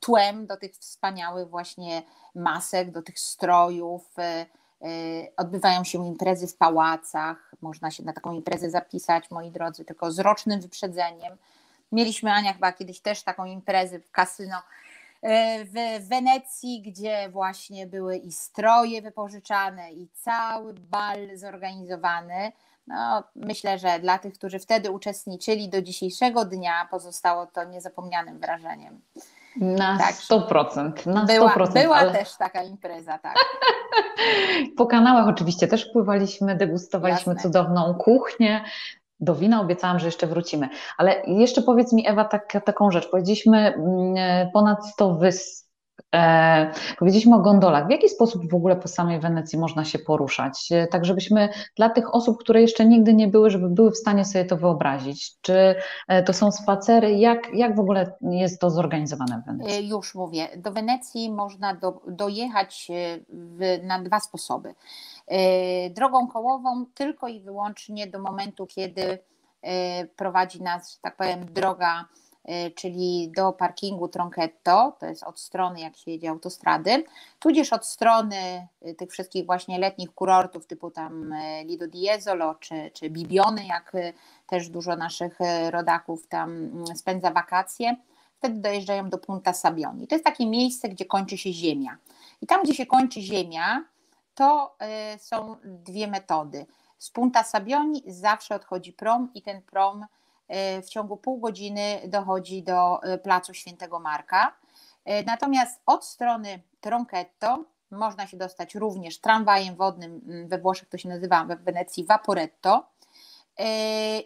tłem 0.00 0.46
do 0.46 0.56
tych 0.56 0.72
wspaniałych 0.72 1.48
właśnie 1.48 2.02
masek, 2.34 2.90
do 2.90 3.02
tych 3.02 3.18
strojów 3.18 4.18
e, 4.18 4.46
E, 4.46 4.46
odbywają 5.36 5.84
się 5.84 6.06
imprezy 6.06 6.46
w 6.46 6.56
pałacach, 6.56 7.54
można 7.60 7.90
się 7.90 8.04
na 8.04 8.12
taką 8.12 8.32
imprezę 8.32 8.70
zapisać, 8.70 9.30
moi 9.30 9.50
drodzy, 9.50 9.84
tylko 9.84 10.12
z 10.12 10.18
rocznym 10.18 10.60
wyprzedzeniem. 10.60 11.36
Mieliśmy, 11.92 12.32
Ania, 12.32 12.52
chyba 12.52 12.72
kiedyś 12.72 13.00
też 13.00 13.22
taką 13.22 13.44
imprezę 13.44 13.98
w 14.00 14.10
kasyno 14.10 14.56
e, 15.22 15.64
w 15.64 16.08
Wenecji, 16.08 16.82
gdzie 16.82 17.28
właśnie 17.28 17.86
były 17.86 18.16
i 18.16 18.32
stroje 18.32 19.02
wypożyczane, 19.02 19.92
i 19.92 20.08
cały 20.08 20.74
bal 20.74 21.38
zorganizowany. 21.38 22.52
No, 22.86 23.22
myślę, 23.36 23.78
że 23.78 23.98
dla 24.00 24.18
tych, 24.18 24.34
którzy 24.34 24.58
wtedy 24.58 24.90
uczestniczyli 24.90 25.68
do 25.68 25.82
dzisiejszego 25.82 26.44
dnia, 26.44 26.88
pozostało 26.90 27.46
to 27.46 27.64
niezapomnianym 27.64 28.38
wrażeniem. 28.38 29.00
Na 29.60 29.98
tak. 29.98 30.14
100%. 30.14 31.06
Na 31.06 31.24
100%, 31.24 31.26
była 31.26 31.66
była 31.66 31.96
ale... 31.96 32.12
też 32.12 32.36
taka 32.36 32.62
impreza, 32.62 33.18
tak. 33.18 33.34
po 34.76 34.86
kanałach 34.86 35.28
oczywiście 35.28 35.68
też 35.68 35.86
pływaliśmy, 35.86 36.56
degustowaliśmy 36.56 37.34
Jasne. 37.34 37.42
cudowną 37.42 37.94
kuchnię. 37.94 38.64
do 39.20 39.34
wina 39.34 39.60
obiecałam, 39.60 39.98
że 39.98 40.06
jeszcze 40.06 40.26
wrócimy. 40.26 40.68
Ale 40.98 41.22
jeszcze 41.26 41.62
powiedz 41.62 41.92
mi, 41.92 42.08
Ewa, 42.08 42.24
tak, 42.24 42.64
taką 42.64 42.90
rzecz. 42.90 43.10
Powiedzieliśmy 43.10 43.74
mm, 43.74 44.50
ponad 44.52 44.86
100 44.86 45.14
wysp. 45.14 45.65
E, 46.14 46.72
powiedzieliśmy 46.98 47.36
o 47.36 47.38
gondolach. 47.38 47.86
W 47.86 47.90
jaki 47.90 48.08
sposób 48.08 48.50
w 48.50 48.54
ogóle 48.54 48.76
po 48.76 48.88
samej 48.88 49.20
Wenecji 49.20 49.58
można 49.58 49.84
się 49.84 49.98
poruszać? 49.98 50.68
E, 50.72 50.86
tak, 50.86 51.04
żebyśmy 51.04 51.48
dla 51.76 51.90
tych 51.90 52.14
osób, 52.14 52.38
które 52.38 52.60
jeszcze 52.60 52.84
nigdy 52.86 53.14
nie 53.14 53.28
były, 53.28 53.50
żeby 53.50 53.68
były 53.68 53.90
w 53.90 53.96
stanie 53.96 54.24
sobie 54.24 54.44
to 54.44 54.56
wyobrazić. 54.56 55.36
Czy 55.40 55.74
e, 56.08 56.22
to 56.22 56.32
są 56.32 56.52
spacery? 56.52 57.12
Jak, 57.12 57.54
jak 57.54 57.76
w 57.76 57.80
ogóle 57.80 58.12
jest 58.22 58.60
to 58.60 58.70
zorganizowane 58.70 59.42
w 59.42 59.46
Wenecji? 59.46 59.78
E, 59.78 59.82
już 59.82 60.14
mówię. 60.14 60.48
Do 60.56 60.72
Wenecji 60.72 61.30
można 61.32 61.74
do, 61.74 62.00
dojechać 62.06 62.88
w, 63.28 63.78
na 63.82 64.02
dwa 64.02 64.20
sposoby. 64.20 64.74
E, 65.26 65.90
drogą 65.90 66.26
kołową 66.28 66.86
tylko 66.94 67.28
i 67.28 67.40
wyłącznie 67.40 68.06
do 68.06 68.18
momentu, 68.18 68.66
kiedy 68.66 69.18
e, 69.62 70.06
prowadzi 70.06 70.62
nas, 70.62 71.00
tak 71.02 71.16
powiem, 71.16 71.52
droga, 71.52 72.00
e, 72.00 72.25
czyli 72.74 73.32
do 73.36 73.52
parkingu 73.52 74.08
Tronchetto, 74.08 74.96
to 75.00 75.06
jest 75.06 75.22
od 75.22 75.40
strony, 75.40 75.80
jak 75.80 75.96
się 75.96 76.10
jedzie 76.10 76.30
autostrady, 76.30 77.04
tudzież 77.38 77.72
od 77.72 77.86
strony 77.86 78.68
tych 78.98 79.10
wszystkich 79.10 79.46
właśnie 79.46 79.78
letnich 79.78 80.14
kurortów 80.14 80.66
typu 80.66 80.90
tam 80.90 81.34
Lido 81.64 81.86
di 81.86 82.00
Jesolo 82.00 82.54
czy, 82.54 82.90
czy 82.94 83.10
Bibiony, 83.10 83.66
jak 83.66 83.92
też 84.46 84.68
dużo 84.68 84.96
naszych 84.96 85.38
rodaków 85.70 86.26
tam 86.26 86.50
mm, 86.50 86.86
spędza 86.96 87.30
wakacje, 87.30 87.96
wtedy 88.38 88.60
dojeżdżają 88.60 89.10
do 89.10 89.18
Punta 89.18 89.52
Sabioni. 89.52 90.06
To 90.06 90.14
jest 90.14 90.24
takie 90.24 90.46
miejsce, 90.46 90.88
gdzie 90.88 91.04
kończy 91.04 91.38
się 91.38 91.52
ziemia. 91.52 91.96
I 92.42 92.46
tam, 92.46 92.62
gdzie 92.62 92.74
się 92.74 92.86
kończy 92.86 93.20
ziemia, 93.20 93.84
to 94.34 94.76
y, 95.14 95.18
są 95.18 95.56
dwie 95.64 96.08
metody. 96.08 96.66
Z 96.98 97.10
Punta 97.10 97.44
Sabioni 97.44 98.02
zawsze 98.06 98.54
odchodzi 98.54 98.92
prom 98.92 99.30
i 99.34 99.42
ten 99.42 99.62
prom 99.62 100.02
y, 100.02 100.06
w 100.82 100.88
ciągu 100.88 101.16
pół 101.16 101.38
godziny 101.38 102.00
dochodzi 102.08 102.62
do 102.62 103.00
y, 103.14 103.18
placu 103.18 103.54
Świętego 103.54 104.00
Marka. 104.00 104.56
Natomiast 105.26 105.80
od 105.86 106.04
strony 106.04 106.62
Tronchetto 106.80 107.64
można 107.90 108.26
się 108.26 108.36
dostać 108.36 108.74
również 108.74 109.20
tramwajem 109.20 109.76
wodnym, 109.76 110.20
mm, 110.26 110.48
we 110.48 110.58
Włoszech 110.58 110.88
to 110.88 110.98
się 110.98 111.08
nazywa 111.08 111.44
w 111.44 111.62
Wenecji 111.62 112.04
Vaporetto 112.04 112.86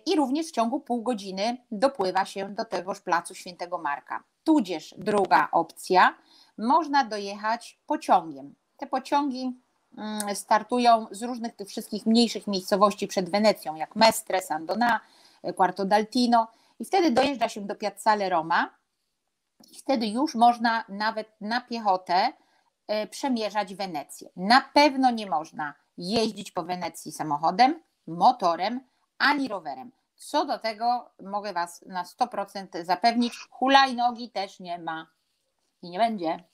i 0.07 0.17
również 0.17 0.47
w 0.47 0.53
ciągu 0.53 0.81
pół 0.81 1.03
godziny 1.03 1.57
dopływa 1.71 2.25
się 2.25 2.49
do 2.49 2.65
tegoż 2.65 3.01
placu 3.01 3.35
Świętego 3.35 3.79
Marka. 3.79 4.23
Tudzież 4.45 4.95
druga 4.99 5.49
opcja, 5.53 6.15
można 6.59 7.05
dojechać 7.05 7.79
pociągiem. 7.87 8.55
Te 8.77 8.87
pociągi 8.87 9.61
Mm, 9.99 10.37
startują 10.37 11.07
z 11.11 11.23
różnych 11.23 11.57
tych 11.57 11.69
wszystkich 11.69 12.07
mniejszych 12.07 12.47
miejscowości 12.47 13.07
przed 13.07 13.31
Wenecją, 13.31 13.75
jak 13.75 13.97
Mestre, 13.97 14.43
San 14.43 14.67
Donà, 14.67 14.99
Quarto 15.57 15.85
d'Altino 15.85 16.49
i 16.79 16.85
wtedy 16.85 17.11
dojeżdża 17.11 17.49
się 17.49 17.61
do 17.61 17.75
Piazzale 17.75 18.29
Roma 18.29 18.79
i 19.71 19.79
wtedy 19.79 20.07
już 20.07 20.35
można 20.35 20.85
nawet 20.89 21.41
na 21.41 21.61
piechotę 21.61 22.33
e, 22.87 23.07
przemierzać 23.07 23.75
Wenecję. 23.75 24.31
Na 24.37 24.61
pewno 24.61 25.11
nie 25.11 25.27
można 25.27 25.75
jeździć 25.97 26.53
po 26.53 26.63
Wenecji 26.63 27.13
samochodem, 27.13 27.83
motorem 28.07 28.81
ani 29.19 29.49
rowerem. 29.49 29.93
Co 30.15 30.45
do 30.45 30.59
tego 30.59 31.11
mogę 31.23 31.53
Was 31.53 31.85
na 31.87 32.05
100% 32.05 32.85
zapewnić, 32.85 33.39
hulajnogi 33.51 34.31
też 34.31 34.61
nie 34.61 34.79
ma 34.79 35.07
i 35.83 35.91
nie 35.91 35.99
będzie. 35.99 36.45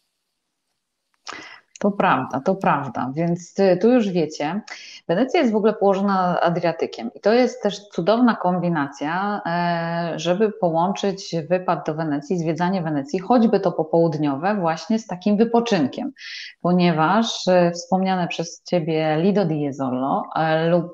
To 1.87 1.91
prawda, 1.91 2.41
to 2.41 2.55
prawda. 2.55 3.13
Więc 3.15 3.59
y, 3.59 3.79
tu 3.81 3.93
już 3.93 4.09
wiecie, 4.09 4.61
Wenecja 5.09 5.41
jest 5.41 5.53
w 5.53 5.57
ogóle 5.57 5.75
położona 5.75 6.41
Adriatykiem 6.41 7.11
i 7.15 7.21
to 7.21 7.33
jest 7.33 7.63
też 7.63 7.89
cudowna 7.89 8.37
kombinacja, 8.37 9.41
e, 9.47 10.19
żeby 10.19 10.53
połączyć 10.53 11.35
wypad 11.51 11.87
do 11.87 11.95
Wenecji, 11.95 12.39
zwiedzanie 12.39 12.83
Wenecji, 12.83 13.19
choćby 13.19 13.61
to 13.61 13.73
popołudniowe, 13.73 14.55
właśnie 14.55 14.99
z 14.99 15.07
takim 15.07 15.37
wypoczynkiem, 15.37 16.13
ponieważ 16.61 17.49
e, 17.49 17.71
wspomniane 17.71 18.29
przez 18.29 18.63
Ciebie 18.63 19.17
Lido 19.21 19.45
di 19.45 19.61
Jesolo 19.61 20.23
e, 20.37 20.69
lub 20.69 20.93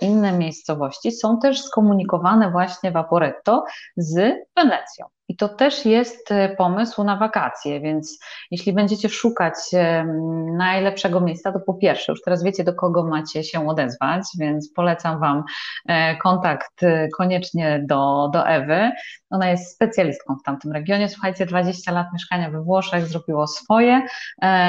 inne 0.00 0.32
miejscowości 0.32 1.12
są 1.12 1.38
też 1.38 1.62
skomunikowane 1.62 2.50
właśnie 2.50 2.90
Vaporetto 2.90 3.64
z 3.96 4.34
Wenecją. 4.56 5.06
I 5.28 5.36
to 5.36 5.48
też 5.48 5.84
jest 5.84 6.32
e, 6.32 6.48
pomysł 6.56 7.04
na 7.04 7.16
wakacje, 7.16 7.80
więc 7.80 8.18
jeśli 8.50 8.72
będziecie 8.72 9.08
szukać 9.08 9.54
e, 9.74 10.04
najlepszego 10.56 11.20
miejsca, 11.20 11.52
to 11.52 11.60
po 11.60 11.74
pierwsze, 11.74 12.12
już 12.12 12.22
teraz 12.22 12.42
wiecie, 12.42 12.64
do 12.64 12.74
kogo 12.74 13.06
macie 13.06 13.44
się 13.44 13.68
odezwać, 13.68 14.22
więc 14.38 14.72
polecam 14.72 15.20
Wam 15.20 15.44
e, 15.88 16.16
kontakt 16.16 16.80
koniecznie 17.16 17.84
do, 17.88 18.30
do 18.32 18.48
Ewy. 18.48 18.90
Ona 19.30 19.50
jest 19.50 19.74
specjalistką 19.74 20.36
w 20.36 20.42
tamtym 20.42 20.72
regionie. 20.72 21.08
Słuchajcie, 21.08 21.46
20 21.46 21.92
lat 21.92 22.06
mieszkania 22.12 22.50
we 22.50 22.62
Włoszech 22.62 23.06
zrobiło 23.06 23.46
swoje. 23.46 24.02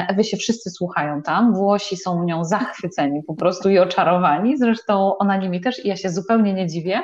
Ewy 0.08 0.24
się 0.24 0.36
wszyscy 0.36 0.70
słuchają 0.70 1.22
tam. 1.22 1.54
Włosi 1.54 1.96
są 1.96 2.24
nią 2.24 2.44
zachwyceni 2.44 3.22
po 3.22 3.34
prostu 3.34 3.70
i 3.70 3.78
oczarowani. 3.78 4.58
Zresztą 4.58 5.18
ona 5.18 5.36
nimi 5.36 5.60
też 5.60 5.84
i 5.84 5.88
ja 5.88 5.96
się 5.96 6.10
zupełnie 6.10 6.54
nie 6.54 6.66
dziwię, 6.66 7.02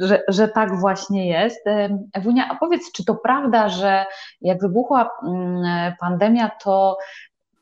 że, 0.00 0.22
że 0.28 0.48
tak 0.48 0.80
właśnie 0.80 1.28
jest. 1.28 1.66
Ewunia, 2.12 2.48
a 2.50 2.54
powiedz, 2.54 2.92
czy 2.92 3.04
to 3.04 3.14
prawda, 3.14 3.68
że 3.68 4.06
jak 4.40 4.60
wybuchła 4.60 5.10
mm, 5.26 5.92
pandemia, 6.00 6.50
to 6.64 6.98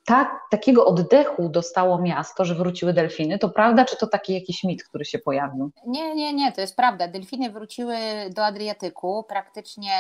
tak, 0.09 0.41
takiego 0.51 0.87
oddechu 0.87 1.49
dostało 1.49 1.99
miasto, 1.99 2.45
że 2.45 2.55
wróciły 2.55 2.93
delfiny. 2.93 3.39
To 3.39 3.49
prawda, 3.49 3.85
czy 3.85 3.97
to 3.97 4.07
taki 4.07 4.35
jakiś 4.35 4.65
mit, 4.65 4.85
który 4.85 5.05
się 5.05 5.19
pojawił? 5.19 5.71
Nie, 5.87 6.15
nie, 6.15 6.35
nie, 6.35 6.53
to 6.53 6.61
jest 6.61 6.77
prawda. 6.77 7.09
Delfiny 7.09 7.51
wróciły 7.51 7.97
do 8.31 8.45
Adriatyku. 8.45 9.25
Praktycznie 9.29 9.93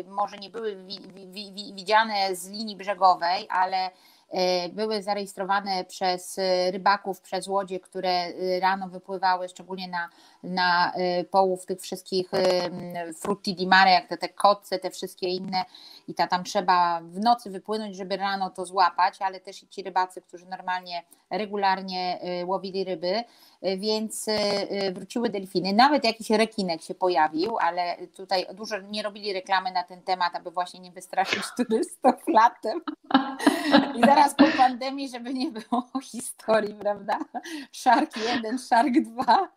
y, 0.00 0.10
może 0.10 0.36
nie 0.36 0.50
były 0.50 0.76
wi, 0.76 1.00
wi, 1.32 1.52
wi, 1.52 1.74
widziane 1.74 2.36
z 2.36 2.50
linii 2.50 2.76
brzegowej, 2.76 3.46
ale 3.50 3.90
E, 4.30 4.68
były 4.68 5.02
zarejestrowane 5.02 5.84
przez 5.84 6.38
e, 6.38 6.70
rybaków, 6.70 7.20
przez 7.20 7.48
łodzie, 7.48 7.80
które 7.80 8.10
e, 8.10 8.60
rano 8.60 8.88
wypływały, 8.88 9.48
szczególnie 9.48 9.88
na, 9.88 10.08
na 10.42 10.92
połów 11.30 11.66
tych 11.66 11.80
wszystkich 11.80 12.30
frutti 13.20 13.54
di 13.54 13.66
mare, 13.66 13.90
jak 13.90 14.08
te, 14.08 14.16
te 14.16 14.28
kotce, 14.28 14.78
te 14.78 14.90
wszystkie 14.90 15.28
inne 15.28 15.64
i 16.08 16.14
ta 16.14 16.26
tam 16.26 16.44
trzeba 16.44 17.00
w 17.00 17.20
nocy 17.20 17.50
wypłynąć, 17.50 17.96
żeby 17.96 18.16
rano 18.16 18.50
to 18.50 18.66
złapać, 18.66 19.22
ale 19.22 19.40
też 19.40 19.62
i 19.62 19.68
ci 19.68 19.82
rybacy, 19.82 20.20
którzy 20.22 20.46
normalnie, 20.46 21.02
regularnie 21.30 22.20
łowili 22.46 22.84
ryby, 22.84 23.24
więc 23.62 24.26
wróciły 24.92 25.30
delfiny. 25.30 25.72
Nawet 25.72 26.04
jakiś 26.04 26.30
rekinek 26.30 26.82
się 26.82 26.94
pojawił, 26.94 27.58
ale 27.58 27.96
tutaj 28.06 28.46
dużo 28.54 28.80
nie 28.80 29.02
robili 29.02 29.32
reklamy 29.32 29.72
na 29.72 29.82
ten 29.82 30.02
temat, 30.02 30.36
aby 30.36 30.50
właśnie 30.50 30.80
nie 30.80 30.92
wystraszyć 30.92 31.42
turystów 31.56 32.14
latem. 32.28 32.80
I 33.94 34.00
zaraz 34.00 34.34
po 34.34 34.44
pandemii, 34.56 35.08
żeby 35.08 35.34
nie 35.34 35.50
było 35.50 35.86
historii, 36.12 36.74
prawda? 36.74 37.18
Shark 37.72 38.16
1, 38.16 38.58
Shark 38.58 38.94
2. 39.00 39.48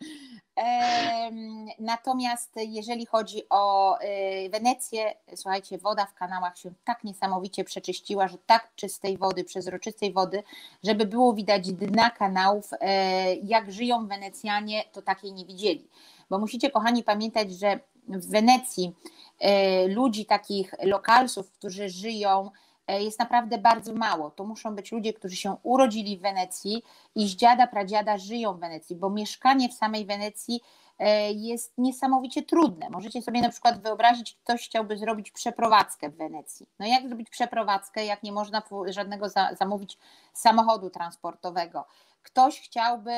Natomiast 1.79 2.51
jeżeli 2.55 3.05
chodzi 3.05 3.41
o 3.49 3.97
y, 4.01 4.49
Wenecję, 4.49 5.15
słuchajcie, 5.35 5.77
woda 5.77 6.05
w 6.05 6.13
kanałach 6.13 6.57
się 6.57 6.71
tak 6.85 7.03
niesamowicie 7.03 7.63
przeczyściła, 7.63 8.27
że 8.27 8.37
tak 8.45 8.69
czystej 8.75 9.17
wody, 9.17 9.43
przezroczystej 9.43 10.13
wody, 10.13 10.43
żeby 10.83 11.05
było 11.05 11.33
widać 11.33 11.71
dna 11.71 12.09
kanałów, 12.09 12.69
e, 12.79 13.35
jak 13.35 13.71
żyją 13.71 14.07
Wenecjanie, 14.07 14.83
to 14.91 15.01
takiej 15.01 15.33
nie 15.33 15.45
widzieli. 15.45 15.87
Bo 16.29 16.39
musicie, 16.39 16.71
kochani, 16.71 17.03
pamiętać, 17.03 17.51
że 17.51 17.79
w 18.07 18.29
Wenecji 18.29 18.95
e, 19.39 19.87
ludzi 19.87 20.25
takich 20.25 20.73
lokalsów, 20.83 21.51
którzy 21.51 21.89
żyją 21.89 22.51
jest 22.87 23.19
naprawdę 23.19 23.57
bardzo 23.57 23.93
mało. 23.93 24.31
To 24.31 24.43
muszą 24.43 24.75
być 24.75 24.91
ludzie, 24.91 25.13
którzy 25.13 25.35
się 25.35 25.55
urodzili 25.63 26.17
w 26.17 26.21
Wenecji 26.21 26.83
i 27.15 27.27
z 27.27 27.35
dziada, 27.35 27.67
pradziada 27.67 28.17
żyją 28.17 28.53
w 28.53 28.59
Wenecji, 28.59 28.95
bo 28.95 29.09
mieszkanie 29.09 29.69
w 29.69 29.73
samej 29.73 30.05
Wenecji 30.05 30.61
e, 30.99 31.31
jest 31.31 31.73
niesamowicie 31.77 32.43
trudne. 32.43 32.89
Możecie 32.89 33.21
sobie 33.21 33.41
na 33.41 33.49
przykład 33.49 33.81
wyobrazić, 33.81 34.37
ktoś 34.43 34.65
chciałby 34.65 34.97
zrobić 34.97 35.31
przeprowadzkę 35.31 36.09
w 36.09 36.17
Wenecji. 36.17 36.67
No 36.79 36.87
jak 36.87 37.07
zrobić 37.07 37.29
przeprowadzkę, 37.29 38.05
jak 38.05 38.23
nie 38.23 38.31
można 38.31 38.61
żadnego 38.87 39.29
zamówić 39.59 39.97
samochodu 40.33 40.89
transportowego? 40.89 41.85
Ktoś 42.23 42.61
chciałby 42.61 43.11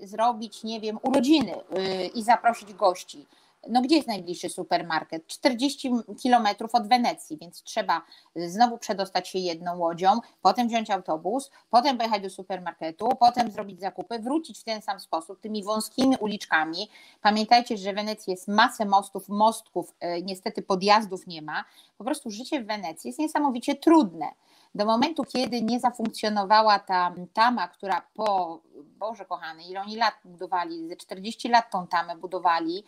zrobić, 0.00 0.64
nie 0.64 0.80
wiem, 0.80 0.98
urodziny 1.02 1.54
y, 1.56 2.06
i 2.14 2.22
zaprosić 2.22 2.74
gości 2.74 3.26
no 3.68 3.82
gdzie 3.82 3.96
jest 3.96 4.08
najbliższy 4.08 4.48
supermarket? 4.48 5.26
40 5.26 5.90
kilometrów 6.22 6.74
od 6.74 6.88
Wenecji, 6.88 7.38
więc 7.40 7.62
trzeba 7.62 8.02
znowu 8.36 8.78
przedostać 8.78 9.28
się 9.28 9.38
jedną 9.38 9.78
łodzią, 9.78 10.08
potem 10.42 10.68
wziąć 10.68 10.90
autobus, 10.90 11.50
potem 11.70 11.98
pojechać 11.98 12.22
do 12.22 12.30
supermarketu, 12.30 13.08
potem 13.20 13.50
zrobić 13.50 13.80
zakupy, 13.80 14.18
wrócić 14.18 14.60
w 14.60 14.64
ten 14.64 14.82
sam 14.82 15.00
sposób, 15.00 15.40
tymi 15.40 15.64
wąskimi 15.64 16.16
uliczkami. 16.20 16.88
Pamiętajcie, 17.20 17.76
że 17.76 17.92
w 17.92 17.94
Wenecji 17.94 18.30
jest 18.30 18.48
masę 18.48 18.84
mostów, 18.84 19.28
mostków, 19.28 19.94
e, 20.00 20.22
niestety 20.22 20.62
podjazdów 20.62 21.26
nie 21.26 21.42
ma. 21.42 21.64
Po 21.98 22.04
prostu 22.04 22.30
życie 22.30 22.62
w 22.62 22.66
Wenecji 22.66 23.08
jest 23.08 23.18
niesamowicie 23.18 23.74
trudne. 23.74 24.26
Do 24.74 24.86
momentu, 24.86 25.24
kiedy 25.24 25.62
nie 25.62 25.80
zafunkcjonowała 25.80 26.78
ta 26.78 27.14
tama, 27.32 27.68
która 27.68 28.02
po, 28.14 28.60
Boże 28.98 29.24
kochany, 29.24 29.62
ile 29.62 29.80
oni 29.80 29.96
lat 29.96 30.14
budowali, 30.24 30.88
ze 30.88 30.96
40 30.96 31.48
lat 31.48 31.70
tą 31.70 31.86
tamę 31.86 32.16
budowali, 32.16 32.84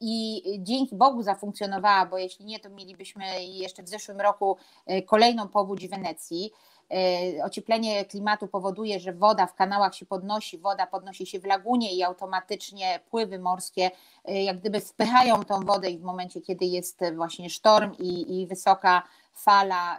i 0.00 0.42
dzięki 0.58 0.96
Bogu 0.96 1.22
zafunkcjonowała, 1.22 2.06
bo 2.06 2.18
jeśli 2.18 2.44
nie, 2.44 2.60
to 2.60 2.70
mielibyśmy 2.70 3.44
jeszcze 3.44 3.82
w 3.82 3.88
zeszłym 3.88 4.20
roku 4.20 4.56
e, 4.86 5.02
kolejną 5.02 5.48
powódź 5.48 5.86
w 5.86 5.90
Wenecji. 5.90 6.52
E, 6.90 7.44
ocieplenie 7.44 8.04
klimatu 8.04 8.48
powoduje, 8.48 9.00
że 9.00 9.12
woda 9.12 9.46
w 9.46 9.54
kanałach 9.54 9.94
się 9.94 10.06
podnosi, 10.06 10.58
woda 10.58 10.86
podnosi 10.86 11.26
się 11.26 11.40
w 11.40 11.44
lagunie 11.44 11.94
i 11.94 12.02
automatycznie 12.02 13.00
pływy 13.10 13.38
morskie 13.38 13.90
jak 14.24 14.58
gdyby 14.58 14.80
wpychają 14.80 15.44
tą 15.44 15.60
wodę 15.64 15.90
i 15.90 15.98
w 15.98 16.02
momencie, 16.02 16.40
kiedy 16.40 16.64
jest 16.64 17.00
właśnie 17.16 17.50
sztorm 17.50 17.92
i, 17.98 18.40
i 18.40 18.46
wysoka 18.46 19.02
fala 19.34 19.98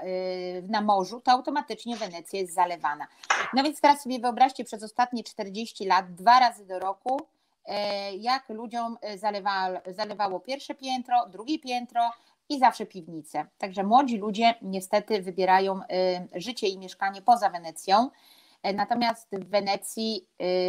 na 0.70 0.82
morzu, 0.82 1.22
to 1.22 1.32
automatycznie 1.32 1.96
Wenecja 1.96 2.40
jest 2.40 2.54
zalewana. 2.54 3.08
No 3.54 3.64
więc 3.64 3.82
teraz 3.82 4.02
sobie 4.02 4.20
wyobraźcie 4.20 4.64
przez 4.64 4.84
ostatnie 4.84 5.24
40 5.24 5.86
lat, 5.86 6.14
dwa 6.14 6.40
razy 6.40 6.66
do 6.66 6.80
roku 6.80 7.20
E, 7.20 7.37
jak 8.20 8.50
ludziom 8.50 8.98
e, 9.02 9.18
zalewa, 9.18 9.70
zalewało 9.88 10.40
pierwsze 10.40 10.76
piętro, 10.76 11.26
drugie 11.32 11.60
piętro 11.60 12.02
i 12.50 12.60
zawsze 12.60 12.86
piwnice. 12.86 13.46
Także 13.58 13.84
młodzi 13.84 14.18
ludzie 14.18 14.56
niestety 14.62 15.22
wybierają 15.22 15.82
e, 15.84 16.28
życie 16.36 16.68
i 16.68 16.78
mieszkanie 16.78 17.22
poza 17.22 17.50
Wenecją. 17.50 18.10
Natomiast 18.74 19.28
w 19.32 19.50
Wenecji 19.50 20.28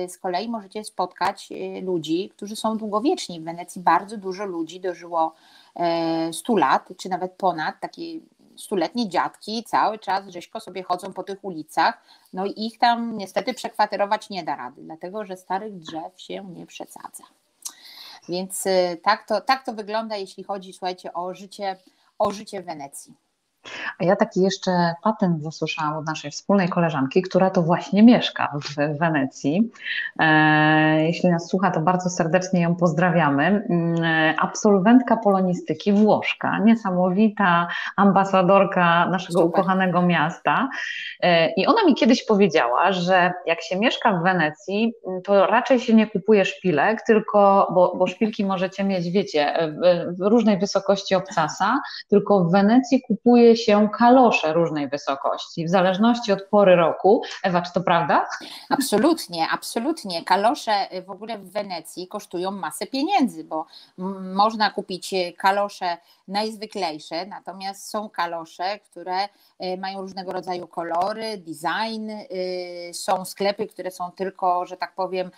z 0.09 0.19
kolei 0.19 0.49
możecie 0.49 0.85
spotkać 0.85 1.49
ludzi, 1.83 2.29
którzy 2.29 2.57
są 2.57 2.77
długowieczni. 2.77 3.41
W 3.41 3.45
Wenecji 3.45 3.83
bardzo 3.83 4.17
dużo 4.17 4.45
ludzi 4.45 4.81
dożyło 4.81 5.35
100 6.33 6.57
lat, 6.57 6.89
czy 6.97 7.09
nawet 7.09 7.33
ponad, 7.33 7.81
takie 7.81 8.03
stuletnie 8.59 9.09
dziadki 9.09 9.64
cały 9.64 9.99
czas 9.99 10.29
rzeźko 10.29 10.61
sobie 10.61 10.83
chodzą 10.83 11.12
po 11.12 11.23
tych 11.23 11.44
ulicach, 11.44 12.03
no 12.33 12.47
i 12.47 12.66
ich 12.66 12.79
tam 12.79 13.18
niestety 13.18 13.55
przekwaterować 13.55 14.31
nie 14.31 14.44
da 14.44 14.57
rady, 14.57 14.83
dlatego 14.83 15.25
że 15.25 15.37
starych 15.37 15.79
drzew 15.79 16.21
się 16.21 16.44
nie 16.44 16.66
przesadza. 16.66 17.25
Więc 18.29 18.66
y, 18.66 19.01
tak 19.03 19.27
to, 19.29 19.40
tak 19.40 19.64
to 19.64 19.73
wygląda, 19.73 20.16
jeśli 20.16 20.44
chodzi, 20.44 20.73
słuchajcie, 20.73 21.12
o 21.12 21.35
życie, 21.35 21.77
o 22.18 22.31
życie 22.31 22.62
Wenecji. 22.62 23.14
A 23.99 24.05
ja 24.05 24.16
taki 24.16 24.40
jeszcze 24.42 24.94
patent 25.03 25.42
zasłyszałam 25.42 25.97
od 25.97 26.07
naszej 26.07 26.31
wspólnej 26.31 26.68
koleżanki, 26.68 27.23
która 27.23 27.51
to 27.51 27.62
właśnie 27.62 28.03
mieszka 28.03 28.53
w 28.62 28.99
Wenecji. 28.99 29.71
E, 30.18 31.05
jeśli 31.05 31.31
nas 31.31 31.49
słucha, 31.49 31.71
to 31.71 31.81
bardzo 31.81 32.11
serdecznie 32.11 32.61
ją 32.61 32.77
pozdrawiamy. 32.77 33.44
Mm, 33.44 33.94
absolwentka 34.38 35.16
polonistyki 35.16 35.92
Włoszka, 35.92 36.59
niesamowita 36.59 37.68
ambasadorka 37.97 39.09
naszego 39.09 39.33
Super. 39.33 39.49
ukochanego 39.49 40.03
miasta. 40.03 40.68
E, 41.21 41.53
I 41.53 41.66
ona 41.66 41.85
mi 41.85 41.94
kiedyś 41.94 42.25
powiedziała, 42.25 42.92
że 42.92 43.33
jak 43.47 43.62
się 43.62 43.79
mieszka 43.79 44.12
w 44.12 44.23
Wenecji, 44.23 44.92
to 45.25 45.47
raczej 45.47 45.81
się 45.81 45.94
nie 45.94 46.07
kupuje 46.07 46.44
szpilek, 46.44 47.03
tylko, 47.07 47.68
bo, 47.75 47.97
bo 47.97 48.07
szpilki 48.07 48.44
możecie 48.44 48.85
mieć, 48.85 49.11
wiecie, 49.11 49.55
w 50.18 50.21
różnej 50.21 50.59
wysokości 50.59 51.14
obcasa, 51.14 51.81
tylko 52.09 52.44
w 52.44 52.53
Wenecji 52.53 53.03
kupuje 53.03 53.48
się 53.57 53.89
kalosze 53.99 54.53
różnej 54.53 54.89
wysokości, 54.89 55.67
w 55.67 55.71
zależności 55.71 56.33
od 56.33 56.43
pory 56.43 56.77
roku. 56.77 57.23
Ewa, 57.43 57.63
czy 57.63 57.73
to 57.73 57.81
prawda? 57.81 58.29
Absolutnie, 58.71 59.47
absolutnie. 59.53 60.25
Kalosze 60.25 60.73
w 61.07 61.11
ogóle 61.11 61.39
w 61.39 61.51
Wenecji 61.51 62.09
kosztują 62.09 62.51
masę 62.51 62.87
pieniędzy, 62.87 63.45
bo 63.45 63.67
można 64.35 64.71
kupić 64.71 65.15
kalosze 65.37 65.97
najzwyklejsze, 66.29 67.27
natomiast 67.27 67.91
są 67.91 68.09
kalosze, 68.09 68.79
które 68.79 69.29
e, 69.59 69.77
mają 69.77 70.01
różnego 70.01 70.33
rodzaju 70.33 70.67
kolory, 70.67 71.39
design, 71.39 72.11
są 72.93 73.25
sklepy, 73.25 73.67
które 73.67 73.91
są 73.91 74.11
tylko, 74.11 74.67
że 74.67 74.77
tak 74.77 74.95
powiem, 74.95 75.31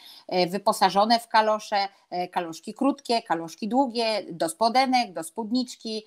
wyposażone 0.48 1.20
w 1.20 1.28
kalosze, 1.28 1.88
kaloszki 2.30 2.74
krótkie, 2.74 3.22
kaloszki 3.22 3.68
długie, 3.68 4.22
do 4.30 4.48
spodenek, 4.48 5.12
do 5.12 5.22
spódniczki, 5.22 6.06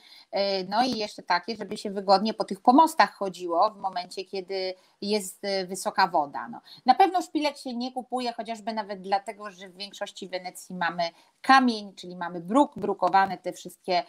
no 0.70 0.84
i 0.84 0.98
jeszcze 0.98 1.24
takie, 1.24 1.56
żeby 1.56 1.78
się 1.78 1.92
wygodnie 1.94 2.34
po 2.34 2.44
tych 2.44 2.62
pomostach 2.62 3.14
chodziło 3.14 3.72
w 3.72 3.78
momencie, 3.78 4.26
kiedy 4.26 4.74
jest 5.02 5.42
wysoka 5.68 6.08
woda. 6.08 6.48
No. 6.48 6.62
Na 6.86 6.96
pewno 6.96 7.22
szpilek 7.22 7.58
się 7.58 7.76
nie 7.76 7.92
kupuje, 7.92 8.34
chociażby 8.34 8.74
nawet 8.74 9.02
dlatego, 9.02 9.52
że 9.52 9.70
w 9.70 9.78
większości 9.78 10.28
Wenecji 10.28 10.76
mamy 10.76 11.04
kamień, 11.42 11.94
czyli 11.96 12.16
mamy 12.16 12.40
bruk, 12.40 12.72
brukowane 12.76 13.38
te 13.38 13.54
wszystkie 13.54 14.04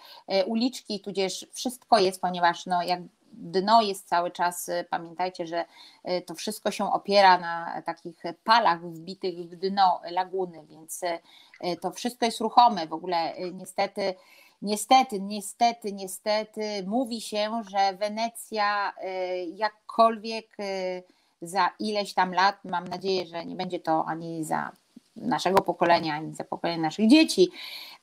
uliczki, 0.46 0.64
uliczki, 0.64 1.00
tudzież 1.00 1.46
wszystko 1.52 1.98
jest, 1.98 2.20
ponieważ 2.20 2.66
no, 2.66 2.82
jak 2.82 3.00
dno 3.32 3.82
jest 3.82 4.08
cały 4.08 4.30
czas, 4.30 4.68
y, 4.68 4.86
pamiętajcie, 4.90 5.46
że 5.46 5.64
y, 6.08 6.22
to 6.22 6.34
wszystko 6.34 6.70
się 6.70 6.92
opiera 6.92 7.38
na 7.38 7.82
takich 7.82 8.22
palach 8.44 8.80
wbitych 8.80 9.34
w 9.34 9.56
dno 9.56 10.00
laguny, 10.10 10.66
więc 10.66 11.02
y, 11.02 11.76
to 11.76 11.90
wszystko 11.90 12.26
jest 12.26 12.40
ruchome. 12.40 12.86
W 12.86 12.92
ogóle 12.92 13.34
niestety, 13.52 14.14
niestety, 14.64 15.20
niestety, 15.20 15.92
niestety 15.92 16.84
mówi 16.86 17.20
się, 17.20 17.62
że 17.70 17.96
Wenecja 17.96 18.92
jakkolwiek 19.54 20.56
za 21.42 21.70
ileś 21.78 22.14
tam 22.14 22.34
lat, 22.34 22.64
mam 22.64 22.88
nadzieję, 22.88 23.26
że 23.26 23.44
nie 23.44 23.56
będzie 23.56 23.80
to 23.80 24.04
ani 24.06 24.44
za 24.44 24.72
naszego 25.16 25.62
pokolenia, 25.62 26.14
ani 26.14 26.34
za 26.34 26.44
pokolenie 26.44 26.82
naszych 26.82 27.08
dzieci, 27.08 27.50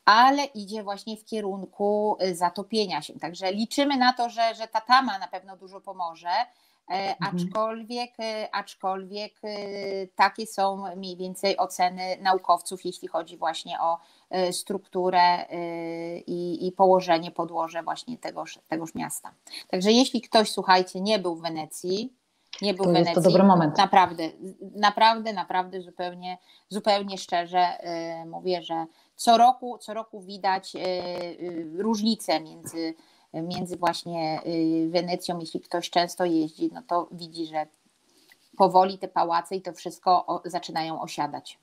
ale 0.06 0.46
idzie 0.46 0.84
właśnie 0.84 1.18
w 1.18 1.26
kierunku 1.26 2.18
y, 2.24 2.36
zatopienia 2.36 3.02
się. 3.02 3.20
Także 3.20 3.52
liczymy 3.52 3.98
na 3.98 4.14
to, 4.14 4.30
że, 4.30 4.56
że 4.56 4.68
ta 4.68 4.82
tama 4.82 5.20
na 5.20 5.28
pewno 5.28 5.58
dużo 5.58 5.82
pomoże. 5.82 6.30
E, 6.30 6.46
mhm. 6.90 7.16
Aczkolwiek, 7.20 8.20
y, 8.20 8.52
aczkolwiek 8.52 9.34
y, 9.44 10.10
takie 10.16 10.48
są 10.48 10.96
mniej 10.96 11.18
więcej 11.18 11.58
oceny 11.58 12.18
naukowców, 12.22 12.86
jeśli 12.86 13.08
chodzi 13.08 13.38
właśnie 13.38 13.82
o 13.82 14.00
strukturę 14.52 15.46
i, 16.28 16.68
i 16.68 16.72
położenie, 16.72 17.32
podłoże 17.32 17.84
właśnie 17.84 18.18
tegoż, 18.18 18.60
tegoż 18.68 18.96
miasta. 18.96 19.34
Także 19.68 19.92
jeśli 19.92 20.22
ktoś, 20.22 20.52
słuchajcie, 20.52 21.02
nie 21.02 21.20
był 21.20 21.36
w 21.36 21.42
Wenecji, 21.42 22.14
nie 22.62 22.74
był 22.74 22.86
to 22.86 22.90
w 22.90 22.94
Wenecji. 22.94 23.14
Jest 23.16 23.24
to 23.24 23.30
dobry 23.30 23.44
moment. 23.44 23.78
Naprawdę, 23.78 24.30
naprawdę, 24.76 25.34
naprawdę 25.34 25.82
zupełnie, 25.82 26.38
zupełnie 26.70 27.18
szczerze 27.18 27.68
mówię, 28.26 28.62
że 28.62 28.86
co 29.16 29.38
roku, 29.38 29.78
co 29.78 29.94
roku 29.94 30.22
widać 30.22 30.74
różnice 31.78 32.40
między, 32.40 32.94
między 33.34 33.78
właśnie 33.78 34.42
Wenecją, 34.90 35.40
jeśli 35.40 35.60
ktoś 35.60 35.90
często 35.90 36.26
jeździ, 36.26 36.70
no 36.74 36.82
to 36.88 37.08
widzi, 37.12 37.46
że 37.46 37.68
powoli 38.58 38.98
te 38.98 39.08
pałace 39.08 39.56
i 39.56 39.62
to 39.62 39.74
wszystko 39.74 40.42
zaczynają 40.46 41.02
osiadać. 41.02 41.60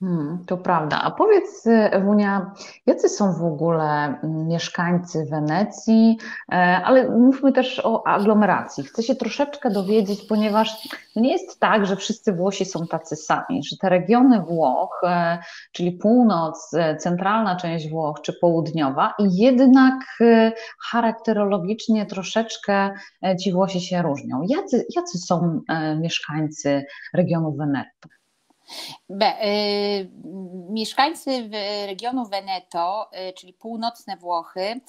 Hmm, 0.00 0.44
to 0.46 0.56
prawda. 0.56 1.00
A 1.02 1.10
powiedz, 1.10 1.66
Ewunia, 1.66 2.54
jacy 2.86 3.08
są 3.08 3.32
w 3.32 3.44
ogóle 3.44 3.84
mm, 3.84 4.46
mieszkańcy 4.48 5.26
Wenecji, 5.30 6.18
e, 6.52 6.54
ale 6.84 7.10
mówmy 7.10 7.52
też 7.52 7.80
o 7.84 8.06
aglomeracji. 8.06 8.84
Chcę 8.84 9.02
się 9.02 9.14
troszeczkę 9.14 9.70
dowiedzieć, 9.70 10.22
ponieważ 10.22 10.88
nie 11.16 11.32
jest 11.32 11.60
tak, 11.60 11.86
że 11.86 11.96
wszyscy 11.96 12.32
Włosi 12.32 12.64
są 12.64 12.86
tacy 12.86 13.16
sami, 13.16 13.64
że 13.64 13.76
te 13.80 13.88
regiony 13.88 14.40
Włoch, 14.40 15.00
e, 15.04 15.38
czyli 15.72 15.92
północ, 15.92 16.74
e, 16.74 16.96
centralna 16.96 17.56
część 17.56 17.90
Włoch 17.90 18.20
czy 18.22 18.32
południowa, 18.40 19.14
jednak 19.18 19.94
charakterologicznie 20.90 22.06
troszeczkę 22.06 22.90
ci 23.40 23.52
Włosi 23.52 23.80
się 23.80 24.02
różnią. 24.02 24.42
Jacy, 24.48 24.86
jacy 24.96 25.18
są 25.18 25.60
mieszkańcy 26.00 26.84
regionu 27.14 27.52
Weneto? 27.52 28.17
Be, 29.08 29.46
y, 29.46 30.10
mieszkańcy 30.70 31.50
regionu 31.86 32.28
Veneto, 32.28 33.10
y, 33.30 33.32
czyli 33.32 33.52
północne 33.52 34.16
Włochy, 34.16 34.80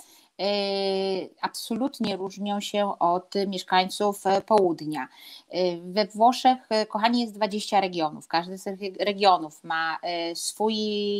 absolutnie 1.41 2.17
różnią 2.17 2.59
się 2.59 2.99
od 2.99 3.33
mieszkańców 3.47 4.27
e, 4.27 4.41
południa. 4.41 5.07
Y, 5.53 5.81
we 5.83 6.05
Włoszech, 6.05 6.57
e, 6.69 6.85
kochani, 6.85 7.21
jest 7.21 7.33
20 7.33 7.81
regionów. 7.81 8.27
Każdy 8.27 8.57
z 8.57 8.63
tych 8.63 8.79
regionów 8.99 9.63
ma 9.63 9.97
e, 10.01 10.35
swój 10.35 10.75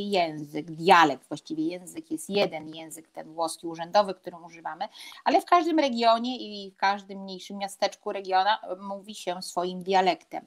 język, 0.09 0.71
dialekt, 0.71 1.27
właściwie 1.27 1.63
język 1.63 2.11
jest 2.11 2.29
jeden 2.29 2.75
język, 2.75 3.07
ten 3.07 3.33
włoski 3.33 3.67
urzędowy, 3.67 4.13
który 4.13 4.37
używamy, 4.45 4.87
ale 5.23 5.41
w 5.41 5.45
każdym 5.45 5.79
regionie 5.79 6.37
i 6.37 6.71
w 6.71 6.75
każdym 6.75 7.19
mniejszym 7.19 7.57
miasteczku 7.57 8.11
regiona 8.11 8.59
mówi 8.81 9.15
się 9.15 9.41
swoim 9.41 9.83
dialektem. 9.83 10.45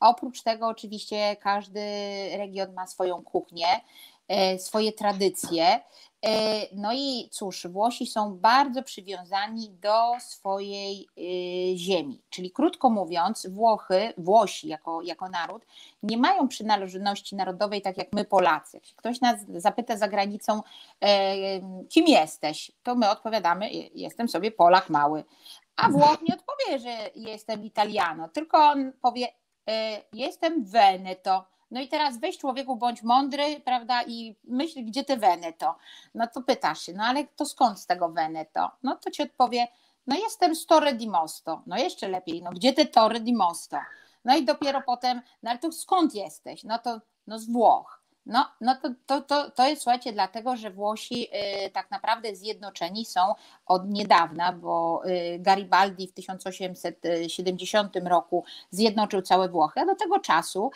Oprócz 0.00 0.42
tego, 0.42 0.66
oczywiście, 0.66 1.36
każdy 1.36 1.80
region 2.36 2.72
ma 2.74 2.86
swoją 2.86 3.22
kuchnię. 3.22 3.66
swoje 4.58 4.92
tradycje. 4.92 5.80
No 6.72 6.92
i 6.94 7.28
cóż, 7.30 7.66
Włosi 7.66 8.06
są 8.06 8.36
bardzo 8.38 8.82
przywiązani 8.82 9.70
do 9.70 10.12
swojej 10.20 11.08
ziemi. 11.76 12.22
Czyli 12.30 12.50
krótko 12.50 12.90
mówiąc, 12.90 13.46
Włochy, 13.50 14.14
Włosi 14.18 14.68
jako, 14.68 15.02
jako 15.02 15.28
naród 15.28 15.66
nie 16.02 16.16
mają 16.16 16.48
przynależności 16.48 17.36
narodowej 17.36 17.82
tak 17.82 17.98
jak 17.98 18.08
my 18.12 18.24
Polacy. 18.24 18.80
Ktoś 18.96 19.20
nas 19.20 19.40
zapyta 19.56 19.96
za 19.96 20.08
granicą, 20.08 20.62
kim 21.88 22.06
jesteś, 22.06 22.72
to 22.82 22.94
my 22.94 23.10
odpowiadamy, 23.10 23.70
jestem 23.94 24.28
sobie 24.28 24.50
Polak 24.50 24.90
mały. 24.90 25.24
A 25.76 25.88
Włoch 25.88 26.22
nie 26.28 26.34
odpowie, 26.34 26.78
że 26.78 27.10
jestem 27.14 27.64
Italiano, 27.64 28.28
tylko 28.28 28.58
on 28.58 28.92
powie, 29.00 29.28
e, 29.68 30.02
jestem 30.12 30.64
Veneto. 30.64 31.44
No 31.72 31.80
i 31.80 31.88
teraz 31.88 32.18
weź 32.18 32.38
człowieku, 32.38 32.76
bądź 32.76 33.02
mądry, 33.02 33.60
prawda, 33.64 34.02
i 34.02 34.36
myśl, 34.44 34.84
gdzie 34.84 35.04
te 35.04 35.16
Veneto. 35.16 35.74
No 36.14 36.26
to 36.26 36.42
pytasz 36.42 36.82
się, 36.82 36.92
no 36.92 37.04
ale 37.04 37.24
to 37.26 37.46
skąd 37.46 37.80
z 37.80 37.86
tego 37.86 38.08
Veneto? 38.08 38.70
No 38.82 38.96
to 38.96 39.10
ci 39.10 39.22
odpowie, 39.22 39.68
no 40.06 40.16
jestem 40.16 40.54
z 40.54 40.66
Torre 40.66 40.94
di 40.94 41.08
Mosto. 41.08 41.62
No 41.66 41.76
jeszcze 41.76 42.08
lepiej, 42.08 42.42
no 42.42 42.50
gdzie 42.50 42.72
te 42.72 42.86
Torre 42.86 43.20
di 43.20 43.34
Mosto? 43.34 43.76
No 44.24 44.36
i 44.36 44.44
dopiero 44.44 44.82
potem, 44.82 45.22
no 45.42 45.50
ale 45.50 45.58
to 45.58 45.72
skąd 45.72 46.14
jesteś? 46.14 46.64
No 46.64 46.78
to 46.78 47.00
no 47.26 47.38
z 47.38 47.46
Włoch. 47.50 48.01
No, 48.26 48.46
no 48.60 48.76
to, 48.82 48.88
to, 49.06 49.20
to, 49.20 49.50
to 49.50 49.68
jest, 49.68 49.82
słuchajcie, 49.82 50.12
dlatego, 50.12 50.56
że 50.56 50.70
Włosi 50.70 51.28
y, 51.66 51.70
tak 51.70 51.90
naprawdę 51.90 52.36
zjednoczeni 52.36 53.04
są 53.04 53.20
od 53.66 53.90
niedawna, 53.90 54.52
bo 54.52 55.02
y, 55.06 55.38
Garibaldi 55.38 56.08
w 56.08 56.12
1870 56.12 57.96
roku 58.04 58.44
zjednoczył 58.70 59.22
całe 59.22 59.48
Włochy, 59.48 59.80
a 59.80 59.86
do 59.86 59.94
tego 59.94 60.18
czasu 60.18 60.70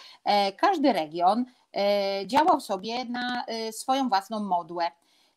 y, 0.49 0.53
każdy 0.53 0.93
region 0.93 1.45
y, 2.21 2.27
działał 2.27 2.61
sobie 2.61 3.05
na 3.05 3.45
y, 3.69 3.73
swoją 3.73 4.09
własną 4.09 4.41
modłę. 4.41 4.91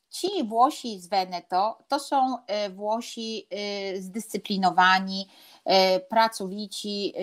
Ci 0.10 0.44
Włosi 0.44 1.00
z 1.00 1.08
Veneto 1.08 1.78
to 1.88 2.00
są 2.00 2.38
y, 2.38 2.70
Włosi 2.70 3.48
zdyscyplinowani, 4.00 5.28
pracowici, 6.10 7.14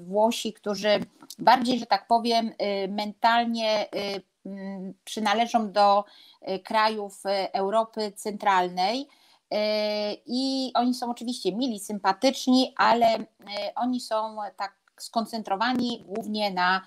Włosi, 0.00 0.52
którzy 0.52 1.00
bardziej, 1.38 1.78
że 1.78 1.86
tak 1.86 2.06
powiem, 2.06 2.48
y, 2.48 2.88
mentalnie 2.88 3.86
y, 3.86 4.22
mm, 4.46 4.94
przynależą 5.04 5.72
do 5.72 6.04
y, 6.48 6.58
krajów 6.58 7.22
Europy 7.52 8.12
Centralnej. 8.16 9.08
I 10.26 10.72
oni 10.74 10.94
są 10.94 11.10
oczywiście 11.10 11.52
mili, 11.52 11.80
sympatyczni, 11.80 12.74
ale 12.76 13.06
oni 13.76 14.00
są 14.00 14.36
tak 14.56 14.76
skoncentrowani 15.00 16.04
głównie 16.06 16.50
na 16.50 16.82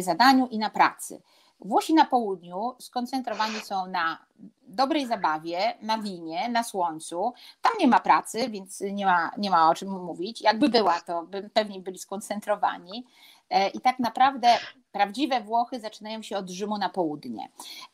zadaniu 0.00 0.46
i 0.46 0.58
na 0.58 0.70
pracy. 0.70 1.22
Włosi 1.60 1.94
na 1.94 2.04
południu 2.04 2.74
skoncentrowani 2.78 3.60
są 3.60 3.86
na 3.86 4.18
dobrej 4.68 5.06
zabawie, 5.06 5.74
na 5.82 5.98
winie, 5.98 6.48
na 6.48 6.62
słońcu. 6.62 7.32
Tam 7.62 7.72
nie 7.80 7.86
ma 7.86 8.00
pracy, 8.00 8.48
więc 8.50 8.80
nie 8.80 9.06
ma, 9.06 9.30
nie 9.38 9.50
ma 9.50 9.70
o 9.70 9.74
czym 9.74 9.88
mówić. 9.88 10.42
Jakby 10.42 10.68
była, 10.68 11.00
to 11.00 11.22
by 11.22 11.50
pewnie 11.54 11.80
byli 11.80 11.98
skoncentrowani. 11.98 13.06
E, 13.50 13.68
I 13.68 13.80
tak 13.80 13.98
naprawdę 13.98 14.48
prawdziwe 14.92 15.40
Włochy 15.40 15.80
zaczynają 15.80 16.22
się 16.22 16.36
od 16.36 16.50
Rzymu 16.50 16.78
na 16.78 16.88
południe. 16.88 17.48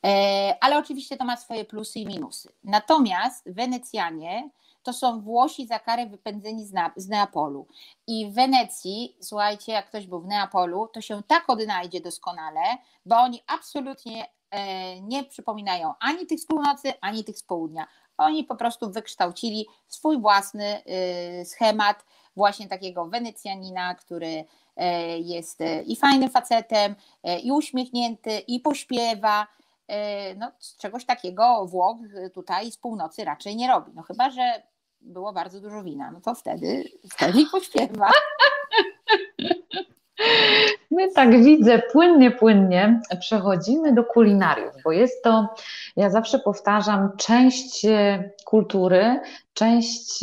E, 0.04 0.56
ale 0.60 0.78
oczywiście 0.78 1.16
to 1.16 1.24
ma 1.24 1.36
swoje 1.36 1.64
plusy 1.64 1.98
i 1.98 2.06
minusy. 2.06 2.52
Natomiast 2.64 3.52
Wenecjanie 3.52 4.50
to 4.82 4.92
są 4.92 5.20
Włosi 5.20 5.66
za 5.66 5.78
karę 5.78 6.06
wypędzeni 6.06 6.66
z, 6.66 6.72
z 6.96 7.08
Neapolu. 7.08 7.66
I 8.06 8.26
w 8.30 8.34
Wenecji, 8.34 9.16
słuchajcie, 9.20 9.72
jak 9.72 9.86
ktoś 9.86 10.06
był 10.06 10.20
w 10.20 10.26
Neapolu, 10.26 10.88
to 10.92 11.00
się 11.00 11.22
tak 11.26 11.50
odnajdzie 11.50 12.00
doskonale, 12.00 12.60
bo 13.06 13.16
oni 13.16 13.42
absolutnie 13.46 14.26
e, 14.50 15.00
nie 15.00 15.24
przypominają 15.24 15.94
ani 16.00 16.26
tych 16.26 16.40
z 16.40 16.46
północy, 16.46 16.92
ani 17.00 17.24
tych 17.24 17.38
z 17.38 17.42
południa. 17.42 17.86
Oni 18.18 18.44
po 18.44 18.56
prostu 18.56 18.90
wykształcili 18.90 19.66
swój 19.88 20.20
własny 20.20 20.82
schemat 21.44 22.04
właśnie 22.36 22.68
takiego 22.68 23.06
Wenecjanina, 23.06 23.94
który 23.94 24.44
E, 24.76 25.18
jest 25.18 25.60
e, 25.60 25.82
i 25.82 25.96
fajnym 25.96 26.30
facetem, 26.30 26.94
e, 27.22 27.38
i 27.38 27.52
uśmiechnięty, 27.52 28.38
i 28.38 28.60
pośpiewa. 28.60 29.46
No, 30.36 30.52
czegoś 30.78 31.04
takiego 31.04 31.66
Włoch 31.66 31.96
tutaj 32.34 32.72
z 32.72 32.76
północy 32.76 33.24
raczej 33.24 33.56
nie 33.56 33.68
robi. 33.68 33.92
No 33.94 34.02
chyba, 34.02 34.30
że 34.30 34.62
było 35.02 35.32
bardzo 35.32 35.60
dużo 35.60 35.82
wina, 35.82 36.10
no 36.10 36.20
to 36.20 36.34
wtedy, 36.34 36.84
wtedy 37.10 37.40
i 37.40 37.46
pośpiewa. 37.46 38.10
My 40.90 41.12
tak 41.12 41.42
widzę, 41.42 41.82
płynnie, 41.92 42.30
płynnie 42.30 43.00
przechodzimy 43.20 43.92
do 43.92 44.04
kulinariów, 44.04 44.72
bo 44.84 44.92
jest 44.92 45.24
to, 45.24 45.48
ja 45.96 46.10
zawsze 46.10 46.38
powtarzam, 46.38 47.10
część 47.16 47.84
e, 47.84 48.30
kultury, 48.44 49.20
część, 49.54 50.20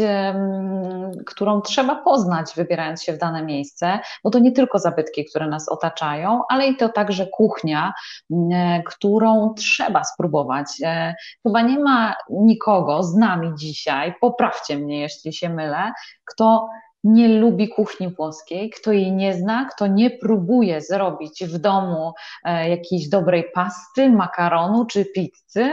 którą 1.26 1.62
trzeba 1.62 1.96
poznać, 1.96 2.54
wybierając 2.56 3.04
się 3.04 3.14
w 3.14 3.18
dane 3.18 3.44
miejsce, 3.44 4.00
bo 4.24 4.30
to 4.30 4.40
nie 4.40 4.52
tylko 4.52 4.80
zabytki, 4.80 5.26
które 5.26 5.48
nas 5.48 5.70
otaczają, 5.70 6.42
ale 6.50 6.68
i 6.68 6.78
to 6.78 6.90
także 6.90 7.28
kuchnia, 7.28 7.94
e, 8.32 8.84
którą 8.84 9.54
trzeba 9.54 10.04
spróbować. 10.04 10.68
E, 10.84 11.16
chyba 11.44 11.62
nie 11.62 11.80
ma 11.80 12.16
nikogo 12.30 13.04
z 13.04 13.16
nami 13.16 13.52
dzisiaj, 13.56 14.14
poprawcie 14.22 14.78
mnie, 14.78 15.00
jeśli 15.00 15.34
się 15.34 15.50
mylę, 15.50 15.92
kto 16.26 16.70
nie 17.04 17.28
lubi 17.28 17.70
kuchni 17.70 18.10
włoskiej, 18.10 18.70
kto 18.70 18.92
jej 18.92 19.12
nie 19.12 19.34
zna, 19.34 19.66
kto 19.66 19.88
nie 19.88 20.10
próbuje 20.10 20.82
zrobić 20.82 21.44
w 21.46 21.58
domu 21.58 22.14
e, 22.44 22.70
jakiejś 22.70 23.10
dobrej 23.10 23.52
pasty, 23.54 24.10
makaronu 24.10 24.86
czy 24.86 25.06
pizzy. 25.06 25.72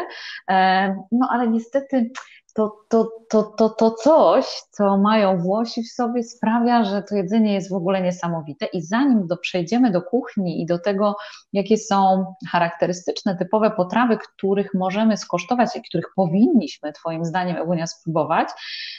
E, 0.50 0.88
no 1.12 1.28
ale 1.30 1.48
niestety 1.48 2.10
to, 2.56 2.76
to, 2.88 3.10
to, 3.30 3.42
to, 3.42 3.70
to 3.70 3.90
coś, 3.90 4.46
co 4.70 4.96
mają 4.96 5.38
Włosi 5.38 5.82
w 5.82 5.92
sobie, 5.92 6.22
sprawia, 6.22 6.84
że 6.84 7.02
to 7.02 7.14
jedzenie 7.14 7.54
jest 7.54 7.70
w 7.70 7.74
ogóle 7.74 8.02
niesamowite. 8.02 8.66
I 8.66 8.82
zanim 8.82 9.26
do, 9.26 9.36
przejdziemy 9.36 9.90
do 9.90 10.02
kuchni 10.02 10.62
i 10.62 10.66
do 10.66 10.78
tego, 10.78 11.16
jakie 11.52 11.76
są 11.76 12.24
charakterystyczne, 12.50 13.36
typowe 13.36 13.70
potrawy, 13.70 14.18
których 14.18 14.74
możemy 14.74 15.16
skosztować 15.16 15.76
i 15.76 15.82
których 15.82 16.06
powinniśmy, 16.16 16.92
Twoim 16.92 17.24
zdaniem, 17.24 17.56
Ewunia, 17.56 17.86
spróbować, 17.86 18.48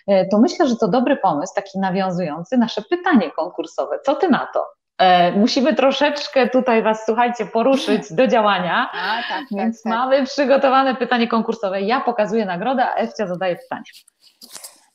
e, 0.07 0.27
to 0.27 0.39
myślę, 0.39 0.67
że 0.67 0.75
to 0.75 0.87
dobry 0.87 1.17
pomysł, 1.17 1.53
taki 1.55 1.79
nawiązujący 1.79 2.57
nasze 2.57 2.81
pytanie 2.81 3.31
konkursowe. 3.31 3.99
Co 4.05 4.15
Ty 4.15 4.29
na 4.29 4.47
to? 4.53 4.76
E, 4.97 5.31
musimy 5.31 5.75
troszeczkę 5.75 6.49
tutaj 6.49 6.83
Was, 6.83 7.05
słuchajcie, 7.05 7.45
poruszyć 7.45 8.13
do 8.13 8.27
działania. 8.27 8.89
A, 8.93 9.15
tak, 9.15 9.25
tak, 9.29 9.45
więc 9.51 9.83
tak. 9.83 9.93
mamy 9.93 10.25
przygotowane 10.25 10.95
pytanie 10.95 11.27
konkursowe. 11.27 11.81
Ja 11.81 12.01
pokazuję 12.01 12.45
nagrodę, 12.45 12.85
a 12.85 12.93
Ewcia 12.93 13.27
zadaje 13.27 13.55
pytanie. 13.55 13.83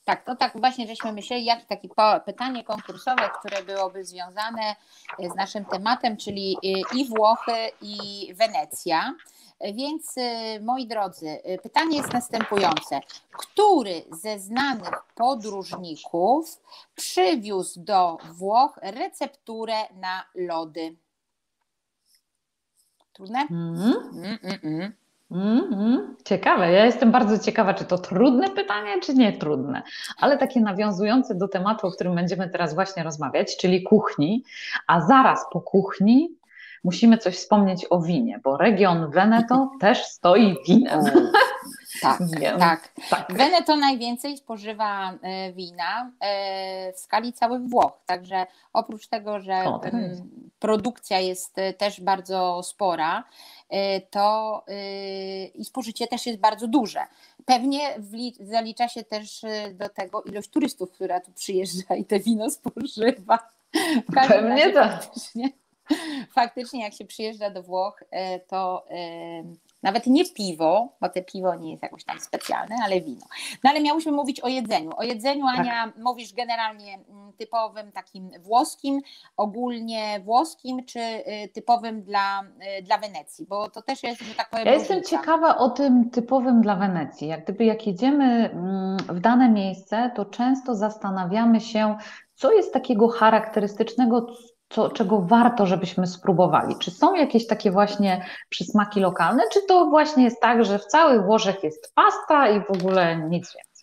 Tak, 0.05 0.23
to 0.25 0.35
tak 0.35 0.51
właśnie 0.59 0.87
żeśmy 0.87 1.13
myśleli, 1.13 1.45
jak 1.45 1.65
takie 1.65 1.87
pytanie 2.25 2.63
konkursowe, 2.63 3.29
które 3.39 3.63
byłoby 3.63 4.05
związane 4.05 4.75
z 5.19 5.35
naszym 5.35 5.65
tematem, 5.65 6.17
czyli 6.17 6.57
i 6.95 7.07
Włochy, 7.09 7.71
i 7.81 8.27
Wenecja. 8.33 9.13
Więc 9.73 10.17
y, 10.17 10.61
moi 10.61 10.87
drodzy, 10.87 11.27
y, 11.27 11.59
pytanie 11.63 11.97
jest 11.97 12.13
następujące. 12.13 12.99
Który 13.31 14.01
ze 14.11 14.39
znanych 14.39 15.03
podróżników 15.15 16.61
przywiózł 16.95 17.83
do 17.83 18.17
Włoch 18.31 18.79
recepturę 18.81 19.75
na 19.95 20.25
lody? 20.35 20.95
Trudne? 23.13 23.47
Mm. 23.51 23.93
Mm, 24.13 24.37
mm, 24.43 24.59
mm. 24.63 24.93
Mm, 25.31 26.15
ciekawe. 26.25 26.71
Ja 26.71 26.85
jestem 26.85 27.11
bardzo 27.11 27.39
ciekawa, 27.39 27.73
czy 27.73 27.85
to 27.85 27.97
trudne 27.97 28.49
pytanie, 28.49 29.01
czy 29.01 29.13
nie 29.13 29.33
trudne, 29.33 29.81
ale 30.17 30.37
takie 30.37 30.61
nawiązujące 30.61 31.35
do 31.35 31.47
tematu, 31.47 31.87
o 31.87 31.91
którym 31.91 32.15
będziemy 32.15 32.49
teraz 32.49 32.75
właśnie 32.75 33.03
rozmawiać, 33.03 33.57
czyli 33.57 33.83
kuchni, 33.83 34.43
a 34.87 35.01
zaraz 35.01 35.45
po 35.51 35.61
kuchni 35.61 36.35
musimy 36.83 37.17
coś 37.17 37.35
wspomnieć 37.35 37.85
o 37.89 38.01
winie, 38.01 38.39
bo 38.43 38.57
region 38.57 39.11
Veneto 39.11 39.69
też 39.81 40.05
stoi 40.05 40.55
winem. 40.67 41.03
Tak, 42.01 42.19
tak, 42.59 42.91
tak. 43.09 43.33
Veneto 43.33 43.75
najwięcej 43.75 44.37
spożywa 44.37 45.13
e, 45.21 45.53
wina 45.53 46.11
e, 46.19 46.93
w 46.93 46.99
skali 46.99 47.33
całych 47.33 47.61
Włoch, 47.61 47.91
także 48.05 48.45
oprócz 48.73 49.07
tego, 49.07 49.39
że 49.39 49.63
o, 49.65 49.81
produkcja 50.59 51.19
jest 51.19 51.57
e, 51.57 51.73
też 51.73 52.01
bardzo 52.01 52.63
spora, 52.63 53.23
to 54.09 54.65
i 55.55 55.65
spożycie 55.65 56.07
też 56.07 56.25
jest 56.25 56.39
bardzo 56.39 56.67
duże. 56.67 56.99
Pewnie 57.45 57.79
zalicza 58.39 58.87
się 58.87 59.03
też 59.03 59.41
do 59.73 59.89
tego 59.89 60.21
ilość 60.21 60.49
turystów, 60.49 60.91
która 60.91 61.19
tu 61.19 61.31
przyjeżdża 61.31 61.95
i 61.95 62.05
te 62.05 62.19
wino 62.19 62.49
spożywa. 62.49 63.39
Pewnie 64.13 64.73
razie, 64.73 64.73
tak. 64.73 65.11
Faktycznie, 66.35 66.83
jak 66.83 66.93
się 66.93 67.05
przyjeżdża 67.05 67.49
do 67.49 67.63
Włoch, 67.63 68.03
e, 68.11 68.39
to 68.39 68.85
e, 68.89 69.43
Nawet 69.83 70.07
nie 70.07 70.25
piwo, 70.25 70.89
bo 71.01 71.09
te 71.09 71.21
piwo 71.21 71.55
nie 71.55 71.71
jest 71.71 71.83
jakoś 71.83 72.03
tam 72.03 72.19
specjalne, 72.19 72.75
ale 72.83 73.01
wino. 73.01 73.25
No 73.63 73.69
ale 73.69 73.81
miałyśmy 73.81 74.11
mówić 74.11 74.39
o 74.39 74.47
jedzeniu. 74.47 74.91
O 74.97 75.03
jedzeniu, 75.03 75.45
tak. 75.45 75.59
Ania, 75.59 75.85
tak. 75.85 75.97
mówisz 76.03 76.33
generalnie 76.33 76.93
mm, 76.93 77.33
typowym, 77.33 77.91
takim 77.91 78.29
włoskim, 78.39 79.01
ogólnie 79.37 80.19
włoskim, 80.19 80.85
czy 80.85 80.99
y, 80.99 81.49
typowym 81.53 82.03
dla, 82.03 82.43
dla 82.83 82.97
Wenecji? 82.97 83.45
Bo 83.45 83.69
to 83.69 83.81
też 83.81 84.03
jest, 84.03 84.21
że 84.21 84.35
tak 84.35 84.49
powiem. 84.49 84.65
Ja 84.65 84.73
jestem 84.73 85.03
ciekawa 85.03 85.57
o 85.57 85.69
tym 85.69 86.09
typowym 86.09 86.61
dla 86.61 86.75
Wenecji. 86.75 87.27
Jak 87.27 87.43
gdyby 87.43 87.65
jak 87.65 87.87
jedziemy 87.87 88.49
mm, 88.49 88.97
w 88.97 89.19
dane 89.19 89.49
miejsce, 89.49 90.11
to 90.15 90.25
często 90.25 90.75
zastanawiamy 90.75 91.61
się, 91.61 91.97
co 92.35 92.51
jest 92.51 92.73
takiego 92.73 93.07
charakterystycznego, 93.07 94.27
co, 94.73 94.89
czego 94.89 95.21
warto, 95.21 95.65
żebyśmy 95.65 96.07
spróbowali? 96.07 96.75
Czy 96.79 96.91
są 96.91 97.15
jakieś 97.15 97.47
takie 97.47 97.71
właśnie 97.71 98.25
przysmaki 98.49 98.99
lokalne, 98.99 99.43
czy 99.53 99.61
to 99.67 99.85
właśnie 99.85 100.23
jest 100.23 100.41
tak, 100.41 100.65
że 100.65 100.79
w 100.79 100.85
całych 100.85 101.25
Włoszech 101.25 101.63
jest 101.63 101.93
pasta 101.95 102.49
i 102.49 102.61
w 102.61 102.71
ogóle 102.71 103.15
nic 103.15 103.31
więcej? 103.31 103.73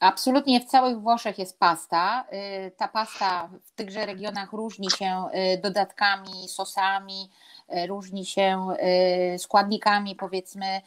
Absolutnie 0.00 0.60
w 0.60 0.64
całych 0.64 1.00
Włoszech 1.00 1.38
jest 1.38 1.58
pasta. 1.58 2.24
Y, 2.66 2.70
ta 2.76 2.88
pasta 2.88 3.48
w 3.64 3.72
tychże 3.72 4.06
regionach 4.06 4.52
różni 4.52 4.90
się 4.90 5.24
y, 5.54 5.60
dodatkami, 5.60 6.48
sosami, 6.48 7.30
różni 7.88 8.26
się 8.26 8.66
składnikami, 9.38 10.16
powiedzmy. 10.16 10.80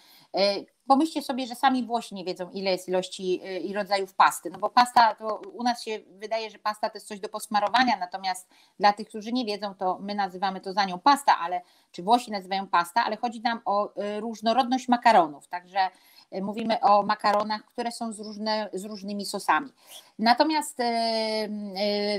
Pomyślcie 0.88 1.22
sobie, 1.22 1.48
że 1.48 1.56
sami 1.56 1.84
Włosi 1.84 2.16
nie 2.16 2.26
wiedzą, 2.26 2.50
ile 2.50 2.72
jest 2.72 2.88
ilości 2.88 3.42
i 3.70 3.74
rodzajów 3.74 4.14
pasty. 4.14 4.50
No 4.50 4.60
bo 4.60 4.70
pasta, 4.70 5.16
to 5.16 5.42
u 5.54 5.64
nas 5.64 5.84
się 5.84 6.00
wydaje, 6.10 6.50
że 6.50 6.60
pasta 6.60 6.90
to 6.90 6.98
jest 6.98 7.08
coś 7.08 7.20
do 7.20 7.30
posmarowania, 7.30 7.98
natomiast 7.98 8.50
dla 8.80 8.94
tych, 8.94 9.08
którzy 9.08 9.32
nie 9.32 9.46
wiedzą, 9.46 9.76
to 9.76 10.00
my 10.02 10.16
nazywamy 10.16 10.62
to 10.62 10.74
za 10.74 10.86
nią 10.86 11.00
pasta, 11.00 11.38
ale 11.40 11.62
czy 11.92 12.04
Włosi 12.04 12.32
nazywają 12.32 12.68
pasta, 12.68 13.06
ale 13.06 13.18
chodzi 13.18 13.42
nam 13.42 13.62
o 13.66 13.94
różnorodność 14.20 14.88
makaronów. 14.88 15.48
Także 15.48 15.80
E, 15.80 15.90
mówimy 16.32 16.82
o 16.82 17.04
makaronach, 17.04 17.66
które 17.66 17.92
są 17.92 18.14
z, 18.14 18.20
różne, 18.20 18.70
z 18.74 18.86
różnymi 18.86 19.26
sosami. 19.26 19.72
Natomiast 20.20 20.80
e, 20.80 20.84
e, 20.84 21.50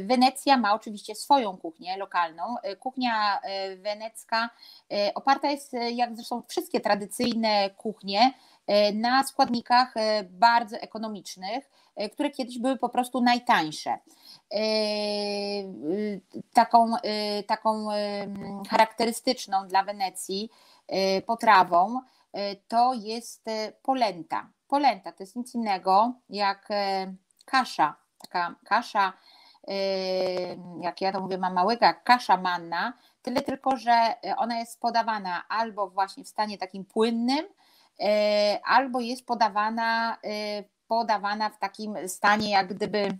Wenecja 0.02 0.56
ma 0.56 0.74
oczywiście 0.74 1.14
swoją 1.14 1.56
kuchnię 1.56 1.96
lokalną. 1.96 2.42
Kuchnia 2.80 3.40
wenecka 3.76 4.50
oparta 5.14 5.50
jest, 5.50 5.72
jak 5.92 6.16
zresztą 6.16 6.42
wszystkie 6.48 6.80
tradycyjne 6.80 7.70
kuchnie, 7.70 8.32
na 8.94 9.24
składnikach 9.24 9.94
bardzo 10.30 10.76
ekonomicznych, 10.76 11.70
które 12.12 12.30
kiedyś 12.30 12.58
były 12.58 12.76
po 12.76 12.88
prostu 12.88 13.20
najtańsze. 13.20 13.98
Taką, 16.52 16.92
taką 17.46 17.86
charakterystyczną 18.70 19.68
dla 19.68 19.82
Wenecji 19.82 20.50
potrawą 21.26 22.00
E, 22.00 22.17
to 22.68 22.94
jest 22.94 23.48
e, 23.48 23.72
polenta. 23.82 24.50
Polenta 24.68 25.12
to 25.12 25.22
jest 25.22 25.36
nic 25.36 25.54
innego 25.54 26.12
jak 26.28 26.70
e, 26.70 27.14
kasza, 27.44 27.96
taka 28.18 28.54
kasza, 28.64 29.12
jak 30.80 31.00
ja 31.00 31.12
to 31.12 31.20
mówię, 31.20 31.38
mama 31.38 31.64
łyga, 31.64 31.92
kasza 31.94 32.36
manna, 32.36 32.92
tyle 33.22 33.42
tylko, 33.42 33.76
że 33.76 34.14
ona 34.36 34.58
jest 34.58 34.80
podawana 34.80 35.48
albo 35.48 35.90
właśnie 35.90 36.24
w 36.24 36.28
stanie 36.28 36.58
takim 36.58 36.84
płynnym, 36.84 37.46
albo 38.64 39.00
jest 39.00 39.26
podawana, 39.26 40.18
podawana 40.86 41.50
w 41.50 41.58
takim 41.58 42.08
stanie 42.08 42.50
jak 42.50 42.74
gdyby 42.74 43.18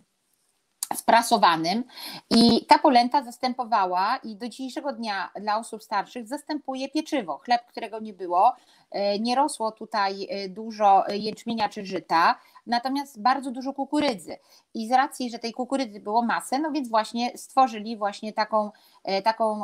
sprasowanym. 0.99 1.85
I 2.31 2.67
ta 2.67 2.79
polenta 2.79 3.23
zastępowała 3.23 4.17
i 4.17 4.37
do 4.37 4.49
dzisiejszego 4.49 4.93
dnia 4.93 5.31
dla 5.41 5.59
osób 5.59 5.83
starszych 5.83 6.29
zastępuje 6.29 6.89
pieczywo, 6.89 7.39
chleb, 7.39 7.67
którego 7.67 8.01
nie 8.01 8.13
było, 8.13 8.55
e, 8.91 9.19
nie 9.19 9.35
rosło 9.35 9.73
tutaj 9.73 10.27
e, 10.31 10.49
dużo 10.49 11.05
jęczmienia 11.09 11.69
czy 11.69 11.85
żyta, 11.85 12.39
natomiast 12.67 13.23
bardzo 13.23 13.51
dużo 13.51 13.73
kukurydzy. 13.73 14.37
I 14.75 14.89
z 14.89 14.93
racji, 14.93 15.31
że 15.31 15.39
tej 15.39 15.53
kukurydzy 15.53 16.01
było 16.01 16.23
masę, 16.23 16.59
no 16.59 16.71
więc 16.71 16.89
właśnie 16.89 17.39
stworzyli 17.39 17.97
właśnie 17.97 18.33
taką, 18.33 18.71
e, 19.05 19.23
taką 19.23 19.63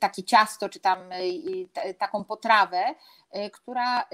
takie 0.00 0.22
ciasto 0.22 0.68
czy 0.68 0.80
tam 0.80 0.98
taką 1.98 2.24
potrawę, 2.24 2.94
która 3.52 4.04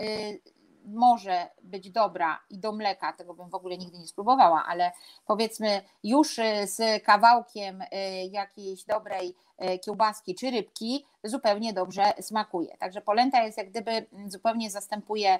może 0.86 1.48
być 1.62 1.90
dobra 1.90 2.40
i 2.50 2.58
do 2.58 2.72
mleka, 2.72 3.12
tego 3.12 3.34
bym 3.34 3.50
w 3.50 3.54
ogóle 3.54 3.78
nigdy 3.78 3.98
nie 3.98 4.06
spróbowała, 4.06 4.64
ale 4.66 4.92
powiedzmy 5.26 5.82
już 6.04 6.38
y, 6.38 6.66
z 6.66 7.04
kawałkiem 7.04 7.82
y, 7.82 7.86
jakiejś 8.30 8.84
dobrej 8.84 9.34
y, 9.74 9.78
kiełbaski 9.78 10.34
czy 10.34 10.50
rybki 10.50 11.04
zupełnie 11.24 11.72
dobrze 11.72 12.12
smakuje. 12.20 12.76
Także 12.76 13.00
polenta 13.00 13.42
jest 13.42 13.58
jak 13.58 13.70
gdyby 13.70 13.90
mm, 13.90 14.30
zupełnie 14.30 14.70
zastępuje, 14.70 15.38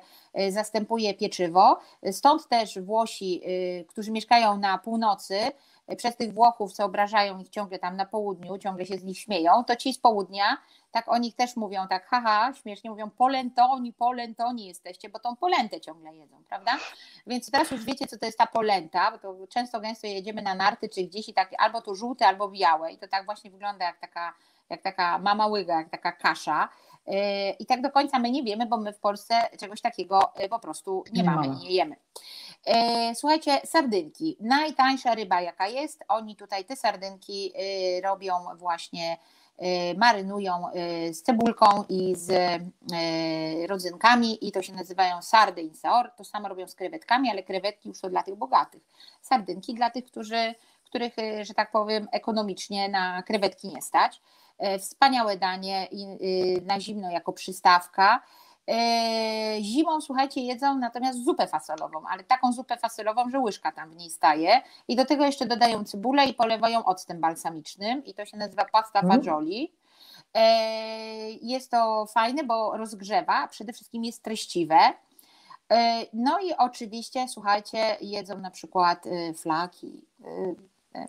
zastępuje 0.48 1.14
pieczywo. 1.14 1.78
Stąd 2.12 2.48
też 2.48 2.78
Włosi, 2.78 3.42
którzy 3.88 4.10
mieszkają 4.12 4.58
na 4.58 4.78
północy, 4.78 5.38
przez 5.96 6.16
tych 6.16 6.34
Włochów, 6.34 6.72
co 6.72 6.84
obrażają 6.84 7.38
ich 7.38 7.48
ciągle 7.48 7.78
tam 7.78 7.96
na 7.96 8.06
południu, 8.06 8.58
ciągle 8.58 8.86
się 8.86 8.98
z 8.98 9.04
nich 9.04 9.18
śmieją, 9.18 9.64
to 9.64 9.76
ci 9.76 9.92
z 9.92 9.98
południa 9.98 10.58
tak 10.96 11.08
o 11.08 11.18
nich 11.18 11.34
też 11.34 11.56
mówią 11.56 11.88
tak, 11.88 12.06
haha, 12.06 12.52
śmiesznie 12.62 12.90
mówią 12.90 13.10
polentoni, 13.10 13.92
polentoni 13.92 14.66
jesteście, 14.66 15.08
bo 15.08 15.18
tą 15.18 15.36
polentę 15.36 15.80
ciągle 15.80 16.16
jedzą, 16.16 16.42
prawda? 16.48 16.72
Więc 17.26 17.50
teraz 17.50 17.70
już 17.70 17.84
wiecie, 17.84 18.06
co 18.06 18.18
to 18.18 18.26
jest 18.26 18.38
ta 18.38 18.46
polenta, 18.46 19.10
bo 19.10 19.18
to 19.18 19.46
często 19.46 19.80
gęsto 19.80 20.06
jedziemy 20.06 20.42
na 20.42 20.54
narty 20.54 20.88
czy 20.88 21.02
gdzieś 21.02 21.28
i 21.28 21.34
tak, 21.34 21.50
albo 21.58 21.82
to 21.82 21.94
żółte, 21.94 22.26
albo 22.26 22.48
białe 22.48 22.92
i 22.92 22.98
to 22.98 23.08
tak 23.08 23.24
właśnie 23.24 23.50
wygląda 23.50 23.84
jak 23.84 23.98
taka, 23.98 24.34
jak 24.70 24.82
taka 24.82 25.18
mama 25.18 25.46
łyga, 25.46 25.78
jak 25.78 25.90
taka 25.90 26.12
kasza. 26.12 26.68
Yy, 27.06 27.16
I 27.58 27.66
tak 27.66 27.82
do 27.82 27.90
końca 27.90 28.18
my 28.18 28.30
nie 28.30 28.42
wiemy, 28.42 28.66
bo 28.66 28.76
my 28.76 28.92
w 28.92 28.98
Polsce 28.98 29.34
czegoś 29.60 29.80
takiego 29.80 30.32
yy, 30.38 30.48
po 30.48 30.58
prostu 30.58 31.04
nie, 31.12 31.22
nie 31.22 31.30
mamy, 31.30 31.48
nie 31.48 31.70
jemy. 31.70 31.96
Yy, 32.66 33.14
słuchajcie, 33.14 33.60
sardynki. 33.64 34.36
Najtańsza 34.40 35.14
ryba, 35.14 35.40
jaka 35.40 35.68
jest, 35.68 36.04
oni 36.08 36.36
tutaj 36.36 36.64
te 36.64 36.76
sardynki 36.76 37.52
robią 38.02 38.34
właśnie 38.56 39.16
Y, 39.62 39.98
marynują 39.98 40.64
z 41.12 41.22
cebulką 41.22 41.84
i 41.88 42.14
z 42.16 42.60
rodzynkami 43.68 44.48
i 44.48 44.52
to 44.52 44.62
się 44.62 44.72
nazywają 44.72 45.22
sardy 45.22 45.62
in 45.62 45.74
saor. 45.74 46.10
To 46.16 46.24
samo 46.24 46.48
robią 46.48 46.68
z 46.68 46.74
krewetkami, 46.74 47.30
ale 47.30 47.42
krewetki 47.42 47.88
już 47.88 48.00
to 48.00 48.08
dla 48.08 48.22
tych 48.22 48.36
bogatych. 48.36 48.82
Sardynki 49.22 49.74
dla 49.74 49.90
tych, 49.90 50.04
którzy, 50.04 50.54
których, 50.84 51.16
że 51.42 51.54
tak 51.54 51.70
powiem, 51.70 52.08
ekonomicznie 52.12 52.88
na 52.88 53.22
krewetki 53.22 53.68
nie 53.68 53.82
stać. 53.82 54.20
Wspaniałe 54.78 55.36
danie 55.36 55.88
na 56.62 56.80
zimno 56.80 57.10
jako 57.10 57.32
przystawka. 57.32 58.22
E, 58.70 59.56
zimą, 59.62 60.00
słuchajcie, 60.00 60.40
jedzą 60.40 60.78
natomiast 60.78 61.24
zupę 61.24 61.46
fasolową, 61.46 62.02
ale 62.08 62.24
taką 62.24 62.52
zupę 62.52 62.76
fasolową, 62.76 63.30
że 63.30 63.40
łyżka 63.40 63.72
tam 63.72 63.90
w 63.90 63.96
niej 63.96 64.10
staje. 64.10 64.62
I 64.88 64.96
do 64.96 65.04
tego 65.04 65.24
jeszcze 65.24 65.46
dodają 65.46 65.84
cebulę 65.84 66.26
i 66.26 66.34
polewają 66.34 66.84
octem 66.84 67.20
balsamicznym 67.20 68.04
i 68.04 68.14
to 68.14 68.26
się 68.26 68.36
nazywa 68.36 68.64
pasta 68.64 69.00
mm. 69.00 69.12
fagioli. 69.12 69.72
E, 70.34 71.30
jest 71.30 71.70
to 71.70 72.06
fajne, 72.06 72.44
bo 72.44 72.76
rozgrzewa, 72.76 73.48
przede 73.48 73.72
wszystkim 73.72 74.04
jest 74.04 74.22
treściwe. 74.22 74.78
E, 75.72 76.06
no 76.12 76.40
i 76.40 76.54
oczywiście, 76.54 77.28
słuchajcie, 77.28 77.96
jedzą 78.00 78.38
na 78.38 78.50
przykład 78.50 79.04
flaki, 79.36 80.04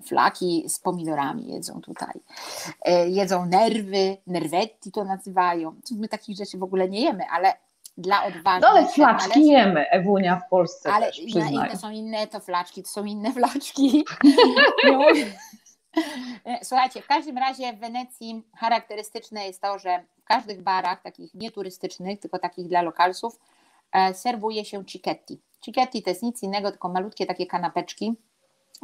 flaki 0.06 0.70
z 0.70 0.80
pomidorami 0.80 1.48
jedzą 1.48 1.82
tutaj. 1.82 2.14
E, 2.82 3.10
jedzą 3.10 3.46
nerwy, 3.46 4.18
nerwetti 4.28 4.92
to 4.92 5.04
nazywają. 5.04 5.76
My 5.92 6.08
takich 6.08 6.38
rzeczy 6.38 6.58
w 6.58 6.64
ogóle 6.64 6.90
nie 6.90 7.02
jemy, 7.02 7.24
ale 7.32 7.54
dla 7.98 8.26
odważnych. 8.26 8.62
No 8.62 8.70
ale 8.70 8.88
flaczki 8.88 9.40
ale... 9.40 9.46
jemy, 9.46 9.90
Ewunia 9.90 10.42
w 10.46 10.50
Polsce 10.50 10.94
Ale 10.94 11.06
też, 11.06 11.20
inne 11.20 11.78
są 11.78 11.90
inne, 11.90 12.28
to 12.28 12.40
flaczki, 12.40 12.84
to 12.84 12.90
są 12.90 13.06
inne 13.06 13.32
flaczki. 13.32 14.04
E, 16.46 16.66
słuchajcie, 16.66 17.02
w 17.02 17.08
każdym 17.08 17.38
razie 17.38 17.74
w 17.74 17.80
Wenecji 17.80 18.44
charakterystyczne 18.56 19.46
jest 19.48 19.62
to, 19.62 19.80
że 19.80 20.04
w 20.22 20.24
każdych 20.24 20.62
barach, 20.62 21.02
takich 21.02 21.34
nieturystycznych, 21.34 22.20
tylko 22.20 22.40
takich 22.40 22.68
dla 22.68 22.82
lokalsów, 22.82 23.40
e, 23.92 24.14
serwuje 24.14 24.66
się 24.66 24.86
cicchetti. 24.86 25.42
Cicchetti 25.62 26.04
to 26.04 26.10
jest 26.10 26.24
nic 26.24 26.44
innego, 26.44 26.72
tylko 26.72 26.90
malutkie 26.90 27.26
takie 27.26 27.46
kanapeczki, 27.46 28.16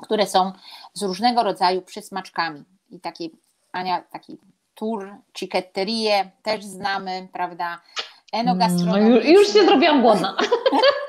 które 0.01 0.27
są 0.27 0.51
z 0.93 1.03
różnego 1.03 1.43
rodzaju 1.43 1.81
przysmaczkami. 1.81 2.63
I 2.89 2.99
takie, 2.99 3.25
Ania, 3.71 4.01
taki 4.01 4.37
tour, 4.75 5.15
cicketterie 5.33 6.31
też 6.43 6.65
znamy, 6.65 7.27
prawda? 7.33 7.81
Enogastronomiczne. 8.33 9.09
No, 9.09 9.15
już, 9.15 9.25
już 9.25 9.53
się 9.53 9.65
zrobiłam 9.65 10.01
głodna. 10.01 10.37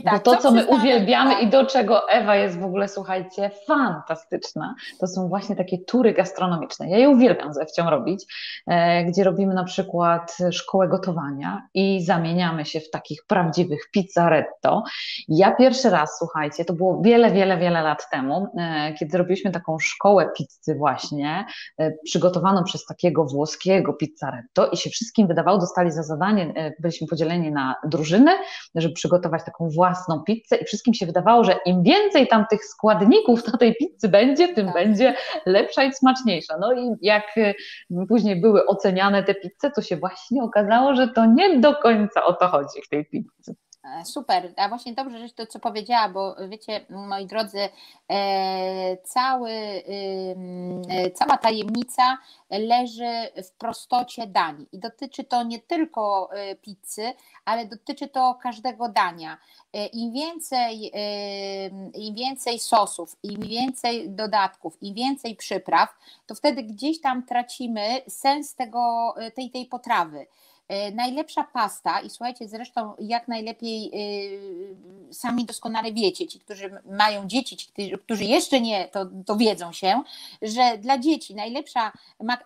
Tak, 0.00 0.14
Bo 0.14 0.20
to, 0.20 0.36
co 0.36 0.50
my 0.50 0.66
uwielbiamy 0.66 1.40
i 1.40 1.50
do 1.50 1.66
czego 1.66 2.08
Ewa 2.08 2.36
jest 2.36 2.58
w 2.58 2.64
ogóle, 2.64 2.88
słuchajcie, 2.88 3.50
fantastyczna, 3.66 4.74
to 5.00 5.06
są 5.06 5.28
właśnie 5.28 5.56
takie 5.56 5.78
tury 5.78 6.12
gastronomiczne. 6.12 6.90
Ja 6.90 6.98
je 6.98 7.08
uwielbiam 7.08 7.54
z 7.54 7.58
Ewcią 7.58 7.90
robić, 7.90 8.24
e, 8.66 9.04
gdzie 9.04 9.24
robimy 9.24 9.54
na 9.54 9.64
przykład 9.64 10.36
szkołę 10.50 10.88
gotowania 10.88 11.62
i 11.74 12.04
zamieniamy 12.04 12.64
się 12.64 12.80
w 12.80 12.90
takich 12.90 13.24
prawdziwych 13.26 13.90
pizzaretto. 13.92 14.82
Ja 15.28 15.56
pierwszy 15.56 15.90
raz, 15.90 16.18
słuchajcie, 16.18 16.64
to 16.64 16.74
było 16.74 17.02
wiele, 17.02 17.30
wiele, 17.30 17.58
wiele 17.58 17.82
lat 17.82 18.10
temu, 18.10 18.46
e, 18.58 18.94
kiedy 18.98 19.18
robiliśmy 19.18 19.50
taką 19.50 19.78
szkołę 19.78 20.30
pizzy 20.36 20.74
właśnie, 20.74 21.46
e, 21.78 21.92
przygotowaną 22.04 22.64
przez 22.64 22.84
takiego 22.86 23.24
włoskiego 23.24 23.92
pizzaretto 23.92 24.70
i 24.70 24.76
się 24.76 24.90
wszystkim 24.90 25.26
wydawało, 25.26 25.58
dostali 25.58 25.90
za 25.92 26.02
zadanie, 26.02 26.74
byliśmy 26.80 27.06
podzieleni 27.06 27.52
na 27.52 27.74
drużyny, 27.84 28.30
żeby 28.74 28.94
przygotować 28.94 29.44
taką 29.44 29.70
własną 29.82 30.20
pizzę 30.20 30.56
i 30.56 30.64
wszystkim 30.64 30.94
się 30.94 31.06
wydawało, 31.06 31.44
że 31.44 31.56
im 31.66 31.82
więcej 31.82 32.28
tam 32.28 32.46
tych 32.50 32.64
składników 32.64 33.52
na 33.52 33.58
tej 33.58 33.74
pizzy 33.74 34.08
będzie, 34.08 34.54
tym 34.54 34.66
tak. 34.66 34.74
będzie 34.74 35.14
lepsza 35.46 35.84
i 35.84 35.92
smaczniejsza. 35.92 36.58
No 36.60 36.72
i 36.72 36.90
jak 37.00 37.24
y, 37.36 37.54
później 38.08 38.40
były 38.40 38.66
oceniane 38.66 39.22
te 39.24 39.34
pizze, 39.34 39.70
to 39.74 39.82
się 39.82 39.96
właśnie 39.96 40.42
okazało, 40.42 40.94
że 40.94 41.08
to 41.08 41.26
nie 41.26 41.60
do 41.60 41.74
końca 41.74 42.24
o 42.24 42.32
to 42.32 42.48
chodzi 42.48 42.82
w 42.84 42.88
tej 42.88 43.06
pizzy. 43.06 43.54
E, 43.84 44.04
super, 44.04 44.52
a 44.56 44.68
właśnie 44.68 44.92
dobrze, 44.94 45.28
że 45.28 45.34
to 45.34 45.46
co 45.46 45.60
powiedziała, 45.60 46.08
bo 46.08 46.36
wiecie, 46.48 46.86
moi 46.90 47.26
drodzy, 47.26 47.58
e, 48.08 48.96
cały, 48.96 49.50
e, 49.50 51.10
cała 51.10 51.36
tajemnica 51.36 52.18
leży 52.50 53.28
w 53.44 53.50
prostocie 53.50 54.26
dań 54.26 54.66
i 54.72 54.78
dotyczy 54.78 55.24
to 55.24 55.42
nie 55.42 55.58
tylko 55.58 56.30
pizzy, 56.60 57.12
ale 57.44 57.66
dotyczy 57.66 58.08
to 58.08 58.38
każdego 58.42 58.88
dania. 58.88 59.38
Im 59.92 60.12
więcej, 60.12 60.92
im 61.94 62.14
więcej 62.14 62.58
sosów, 62.58 63.16
im 63.22 63.40
więcej 63.40 64.10
dodatków, 64.10 64.82
im 64.82 64.94
więcej 64.94 65.36
przypraw, 65.36 65.88
to 66.26 66.34
wtedy 66.34 66.62
gdzieś 66.62 67.00
tam 67.00 67.26
tracimy 67.26 68.02
sens 68.08 68.54
tego, 68.54 69.14
tej, 69.34 69.50
tej 69.50 69.66
potrawy. 69.66 70.26
E, 70.72 70.90
najlepsza 70.90 71.44
pasta, 71.44 72.00
i 72.00 72.10
słuchajcie, 72.10 72.48
zresztą 72.48 72.94
jak 72.98 73.28
najlepiej 73.28 73.90
e, 75.10 75.14
sami 75.14 75.44
doskonale 75.44 75.92
wiecie, 75.92 76.26
ci, 76.26 76.40
którzy 76.40 76.70
mają 76.84 77.26
dzieci, 77.26 77.56
ci, 77.56 77.72
którzy 78.04 78.24
jeszcze 78.24 78.60
nie, 78.60 78.88
to, 78.88 79.06
to 79.26 79.36
wiedzą 79.36 79.72
się, 79.72 80.02
że 80.42 80.78
dla 80.78 80.98
dzieci 80.98 81.34
najlepsza, 81.34 81.92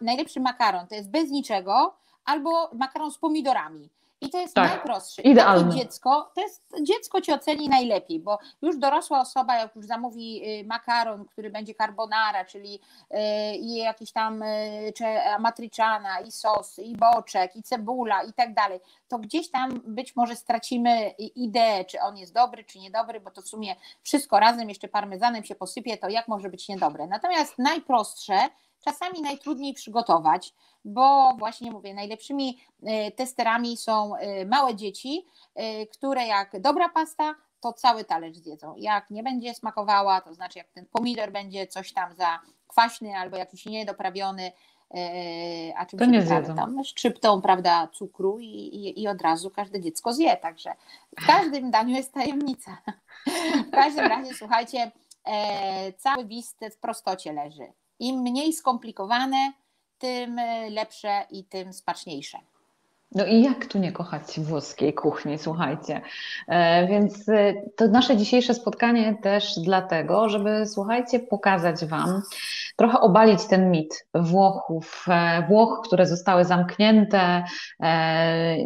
najlepszy 0.00 0.40
makaron 0.40 0.86
to 0.86 0.94
jest 0.94 1.10
bez 1.10 1.30
niczego 1.30 1.94
albo 2.24 2.70
makaron 2.74 3.10
z 3.10 3.18
pomidorami. 3.18 3.88
I 4.20 4.30
to 4.30 4.38
jest 4.38 4.54
tak, 4.54 4.70
najprostsze. 4.70 5.22
Idealne. 5.22 5.74
dziecko, 5.74 6.30
to 6.34 6.40
jest, 6.40 6.62
dziecko 6.82 7.20
ci 7.20 7.32
oceni 7.32 7.68
najlepiej, 7.68 8.20
bo 8.20 8.38
już 8.62 8.76
dorosła 8.76 9.20
osoba, 9.20 9.56
jak 9.58 9.76
już 9.76 9.86
zamówi 9.86 10.42
y, 10.60 10.66
makaron, 10.66 11.24
który 11.24 11.50
będzie 11.50 11.74
carbonara, 11.74 12.44
czyli 12.44 12.80
y, 13.10 13.56
i 13.56 13.76
jakiś 13.76 14.12
tam 14.12 14.42
y, 14.42 14.92
czy 14.96 15.04
matriciana, 15.40 16.20
i 16.20 16.32
sos, 16.32 16.78
i 16.78 16.96
boczek, 16.96 17.56
i 17.56 17.62
cebula, 17.62 18.22
i 18.22 18.32
tak 18.32 18.54
dalej, 18.54 18.80
to 19.08 19.18
gdzieś 19.18 19.50
tam 19.50 19.80
być 19.84 20.16
może 20.16 20.36
stracimy 20.36 21.10
ideę, 21.18 21.84
czy 21.84 22.00
on 22.00 22.16
jest 22.16 22.34
dobry, 22.34 22.64
czy 22.64 22.78
niedobry, 22.78 23.20
bo 23.20 23.30
to 23.30 23.42
w 23.42 23.48
sumie 23.48 23.76
wszystko 24.02 24.40
razem 24.40 24.68
jeszcze 24.68 24.88
parmezanem 24.88 25.44
się 25.44 25.54
posypie, 25.54 25.96
to 25.96 26.08
jak 26.08 26.28
może 26.28 26.48
być 26.48 26.68
niedobre. 26.68 27.06
Natomiast 27.06 27.58
najprostsze, 27.58 28.38
czasami 28.84 29.22
najtrudniej 29.22 29.74
przygotować, 29.74 30.54
bo 30.86 31.34
właśnie 31.38 31.70
mówię, 31.70 31.94
najlepszymi 31.94 32.58
e, 32.82 33.10
testerami 33.10 33.76
są 33.76 34.16
e, 34.16 34.44
małe 34.44 34.74
dzieci, 34.74 35.26
e, 35.54 35.86
które 35.86 36.26
jak 36.26 36.60
dobra 36.60 36.88
pasta, 36.88 37.34
to 37.60 37.72
cały 37.72 38.04
talerz 38.04 38.36
zjedzą. 38.36 38.74
Jak 38.76 39.10
nie 39.10 39.22
będzie 39.22 39.54
smakowała, 39.54 40.20
to 40.20 40.34
znaczy 40.34 40.58
jak 40.58 40.68
ten 40.68 40.86
pomidor 40.86 41.32
będzie 41.32 41.66
coś 41.66 41.92
tam 41.92 42.14
za 42.14 42.40
kwaśny 42.68 43.16
albo 43.16 43.36
jakiś 43.36 43.66
niedoprawiony, 43.66 44.52
a 45.76 45.86
czymś 45.86 46.00
to 46.00 46.06
nie 46.06 46.22
zjedzą. 46.22 46.54
tam 46.54 46.84
szczyptą, 46.84 47.42
prawda, 47.42 47.88
cukru 47.92 48.38
i, 48.40 48.44
i, 48.44 49.02
i, 49.02 49.08
od 49.08 49.22
razu 49.22 49.50
każde 49.50 49.80
dziecko 49.80 50.12
zje, 50.12 50.36
także 50.36 50.72
w 51.20 51.26
każdym 51.26 51.70
daniu 51.70 51.96
jest 51.96 52.12
tajemnica. 52.12 52.78
W 53.68 53.70
każdym 53.70 54.06
razie, 54.06 54.34
słuchajcie, 54.34 54.90
cały 55.98 56.24
wist 56.24 56.60
w 56.72 56.76
prostocie 56.76 57.32
leży. 57.32 57.72
Im 57.98 58.20
mniej 58.20 58.52
skomplikowane, 58.52 59.52
tym 59.98 60.40
lepsze 60.70 61.26
i 61.30 61.44
tym 61.44 61.72
smaczniejsze. 61.72 62.38
No 63.14 63.24
i 63.26 63.42
jak 63.42 63.66
tu 63.66 63.78
nie 63.78 63.92
kochać 63.92 64.40
włoskiej 64.40 64.94
kuchni, 64.94 65.38
słuchajcie. 65.38 66.00
E, 66.48 66.86
więc 66.86 67.28
e, 67.28 67.54
to 67.76 67.88
nasze 67.88 68.16
dzisiejsze 68.16 68.54
spotkanie 68.54 69.16
też 69.22 69.58
dlatego, 69.58 70.28
żeby, 70.28 70.66
słuchajcie, 70.66 71.20
pokazać 71.20 71.84
Wam, 71.84 72.22
trochę 72.76 73.00
obalić 73.00 73.44
ten 73.44 73.70
mit 73.70 74.06
Włochów, 74.14 75.04
e, 75.08 75.46
Włoch, 75.48 75.80
które 75.84 76.06
zostały 76.06 76.44
zamknięte, 76.44 77.44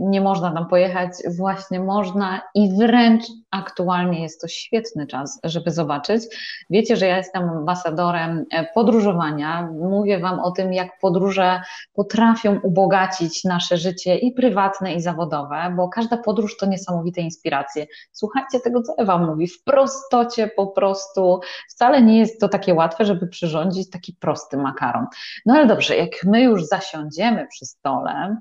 nie 0.01 0.21
można 0.21 0.53
tam 0.53 0.69
pojechać, 0.69 1.11
właśnie 1.37 1.81
można 1.81 2.41
i 2.55 2.77
wręcz 2.77 3.25
aktualnie 3.51 4.23
jest 4.23 4.41
to 4.41 4.49
świetny 4.49 5.07
czas, 5.07 5.41
żeby 5.45 5.71
zobaczyć. 5.71 6.23
Wiecie, 6.71 6.97
że 6.97 7.07
ja 7.07 7.17
jestem 7.17 7.51
ambasadorem 7.51 8.45
podróżowania, 8.75 9.69
mówię 9.73 10.19
Wam 10.19 10.41
o 10.41 10.51
tym, 10.51 10.73
jak 10.73 10.99
podróże 11.01 11.61
potrafią 11.93 12.61
ubogacić 12.63 13.45
nasze 13.45 13.77
życie 13.77 14.17
i 14.17 14.33
prywatne, 14.33 14.95
i 14.95 15.01
zawodowe, 15.01 15.75
bo 15.77 15.89
każda 15.89 16.17
podróż 16.17 16.57
to 16.57 16.67
niesamowite 16.67 17.21
inspiracje. 17.21 17.87
Słuchajcie 18.13 18.61
tego, 18.61 18.83
co 18.83 18.95
Ewa 18.99 19.19
mówi, 19.19 19.47
w 19.49 19.63
prostocie 19.63 20.51
po 20.57 20.67
prostu. 20.67 21.41
Wcale 21.71 22.03
nie 22.03 22.19
jest 22.19 22.41
to 22.41 22.49
takie 22.49 22.75
łatwe, 22.75 23.05
żeby 23.05 23.27
przyrządzić 23.27 23.91
taki 23.91 24.13
prosty 24.13 24.57
makaron. 24.57 25.07
No 25.47 25.55
ale 25.55 25.67
dobrze, 25.67 25.97
jak 25.97 26.11
my 26.25 26.43
już 26.43 26.65
zasiądziemy 26.65 27.47
przy 27.47 27.67
stole, 27.67 28.37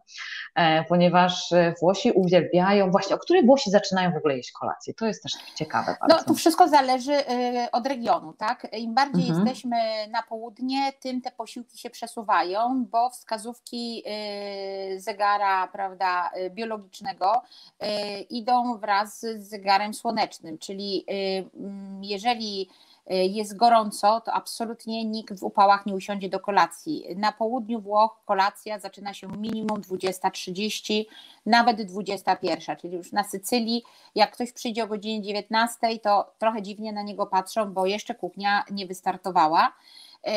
e, 0.55 0.83
ponieważ 0.83 1.53
Włosi 1.81 2.11
uwielbiają, 2.11 2.91
właśnie, 2.91 3.15
o 3.15 3.19
której 3.19 3.45
Włosi 3.45 3.71
zaczynają 3.71 4.11
w 4.11 4.17
ogóle 4.17 4.37
jeść 4.37 4.51
kolację? 4.51 4.93
To 4.99 5.05
jest 5.05 5.23
też 5.23 5.31
ciekawe 5.55 5.97
bardzo. 5.99 6.17
No, 6.17 6.23
to 6.23 6.33
wszystko 6.33 6.67
zależy 6.67 7.13
y, 7.13 7.71
od 7.71 7.87
regionu, 7.87 8.33
tak? 8.33 8.67
Im 8.77 8.93
bardziej 8.93 9.29
mhm. 9.29 9.47
jesteśmy 9.47 9.77
na 10.07 10.23
południe, 10.23 10.93
tym 10.99 11.21
te 11.21 11.31
posiłki 11.31 11.77
się 11.77 11.89
przesuwają, 11.89 12.85
bo 12.91 13.09
wskazówki 13.09 14.03
y, 14.95 15.01
zegara, 15.01 15.67
prawda, 15.67 16.31
y, 16.37 16.49
biologicznego 16.49 17.41
idą 18.29 18.77
wraz 18.77 19.19
z 19.19 19.49
zegarem 19.49 19.93
słonecznym, 19.93 20.57
czyli 20.57 21.05
jeżeli 22.01 22.69
jest 23.09 23.55
gorąco, 23.55 24.21
to 24.21 24.33
absolutnie 24.33 25.05
nikt 25.05 25.39
w 25.39 25.43
upałach 25.43 25.85
nie 25.85 25.95
usiądzie 25.95 26.29
do 26.29 26.39
kolacji. 26.39 27.05
Na 27.15 27.31
południu 27.31 27.81
Włoch 27.81 28.21
kolacja 28.25 28.79
zaczyna 28.79 29.13
się 29.13 29.27
minimum 29.27 29.81
20.30, 29.81 31.05
nawet 31.45 31.81
21, 31.81 32.77
czyli 32.77 32.95
już 32.95 33.11
na 33.11 33.23
Sycylii, 33.23 33.83
jak 34.15 34.31
ktoś 34.31 34.51
przyjdzie 34.51 34.83
o 34.83 34.87
godzinie 34.87 35.21
19, 35.21 35.99
to 35.99 36.33
trochę 36.37 36.61
dziwnie 36.61 36.93
na 36.93 37.01
niego 37.01 37.25
patrzą, 37.25 37.73
bo 37.73 37.85
jeszcze 37.85 38.15
kuchnia 38.15 38.63
nie 38.71 38.87
wystartowała. 38.87 39.73
Y, 40.27 40.31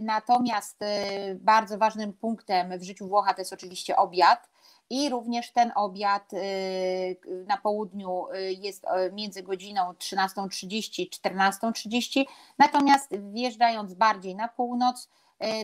natomiast 0.00 0.82
y, 0.82 0.86
bardzo 1.34 1.78
ważnym 1.78 2.12
punktem 2.12 2.78
w 2.78 2.82
życiu 2.82 3.08
Włocha 3.08 3.34
to 3.34 3.40
jest 3.40 3.52
oczywiście 3.52 3.96
obiad 3.96 4.51
i 4.92 5.08
również 5.08 5.52
ten 5.52 5.72
obiad 5.74 6.32
y, 6.32 7.46
na 7.46 7.56
południu 7.56 8.26
y, 8.32 8.52
jest 8.52 8.84
y, 8.84 9.12
między 9.12 9.42
godziną 9.42 9.92
13.30 9.92 11.02
i 11.02 11.10
14.30, 11.10 12.24
natomiast 12.58 13.16
wjeżdżając 13.16 13.94
bardziej 13.94 14.36
na 14.36 14.48
północ, 14.48 15.08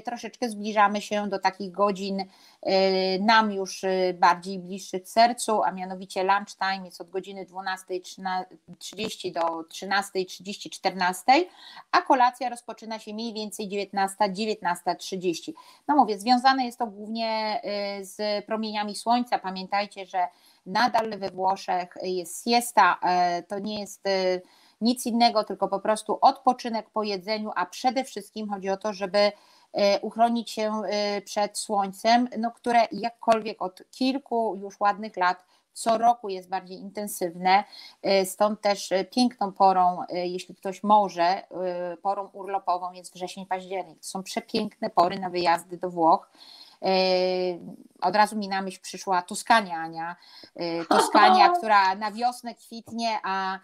troszeczkę 0.04 0.48
zbliżamy 0.48 1.00
się 1.00 1.28
do 1.28 1.38
takich 1.38 1.70
godzin 1.70 2.24
e, 2.62 3.18
nam 3.18 3.52
już 3.52 3.84
e, 3.84 4.14
bardziej 4.14 4.58
bliższych 4.58 5.08
sercu, 5.08 5.62
a 5.62 5.72
mianowicie 5.72 6.24
lunchtime 6.24 6.84
jest 6.84 7.00
od 7.00 7.10
godziny 7.10 7.46
12.30 7.46 9.32
do 9.32 9.40
13.30, 9.40 10.70
14, 10.70 11.22
a 11.92 12.02
kolacja 12.02 12.48
rozpoczyna 12.48 12.98
się 12.98 13.14
mniej 13.14 13.34
więcej 13.34 13.68
19, 13.68 14.16
19.30. 14.24 15.52
No 15.88 15.96
mówię, 15.96 16.18
związane 16.18 16.64
jest 16.66 16.78
to 16.78 16.86
głównie 16.86 17.60
z 18.02 18.46
promieniami 18.46 18.94
słońca. 18.94 19.38
Pamiętajcie, 19.38 20.06
że 20.06 20.28
nadal 20.66 21.18
we 21.18 21.30
Włoszech 21.30 21.94
jest 22.02 22.44
siesta, 22.44 23.00
to 23.48 23.58
nie 23.58 23.80
jest 23.80 24.04
nic 24.80 25.06
innego, 25.06 25.44
tylko 25.44 25.68
po 25.68 25.80
prostu 25.80 26.18
odpoczynek 26.20 26.90
po 26.90 27.02
jedzeniu, 27.02 27.50
a 27.56 27.66
przede 27.66 28.04
wszystkim 28.04 28.48
chodzi 28.48 28.70
o 28.70 28.76
to, 28.76 28.92
żeby 28.92 29.18
E, 29.18 29.32
uchronić 30.02 30.50
się 30.50 30.82
e, 30.84 31.22
przed 31.22 31.58
słońcem, 31.58 32.28
no, 32.38 32.50
które 32.50 32.80
jakkolwiek 32.92 33.62
od 33.62 33.82
kilku 33.90 34.56
już 34.56 34.80
ładnych 34.80 35.16
lat 35.16 35.44
co 35.72 35.98
roku 35.98 36.28
jest 36.28 36.48
bardziej 36.48 36.78
intensywne, 36.78 37.64
e, 38.02 38.26
stąd 38.26 38.60
też 38.60 38.90
piękną 39.10 39.52
porą, 39.52 40.02
jeśli 40.08 40.54
ktoś 40.54 40.82
może, 40.82 41.42
porą 42.02 42.28
urlopową 42.32 42.92
jest 42.92 43.14
wrzesień, 43.14 43.46
październik. 43.46 43.98
To 43.98 44.06
są 44.06 44.22
przepiękne 44.22 44.90
pory 44.90 45.18
na 45.18 45.30
wyjazdy 45.30 45.76
do 45.76 45.90
Włoch. 45.90 46.30
Od 48.00 48.16
razu 48.16 48.36
mi 48.36 48.48
na 48.48 48.62
myśl 48.62 48.80
przyszła 48.82 49.22
Toskania, 49.22 49.76
Ania. 49.76 50.16
Toskania, 50.88 51.48
która 51.58 51.94
na 51.94 52.12
wiosnę 52.12 52.54
kwitnie, 52.54 53.18
a 53.22 53.58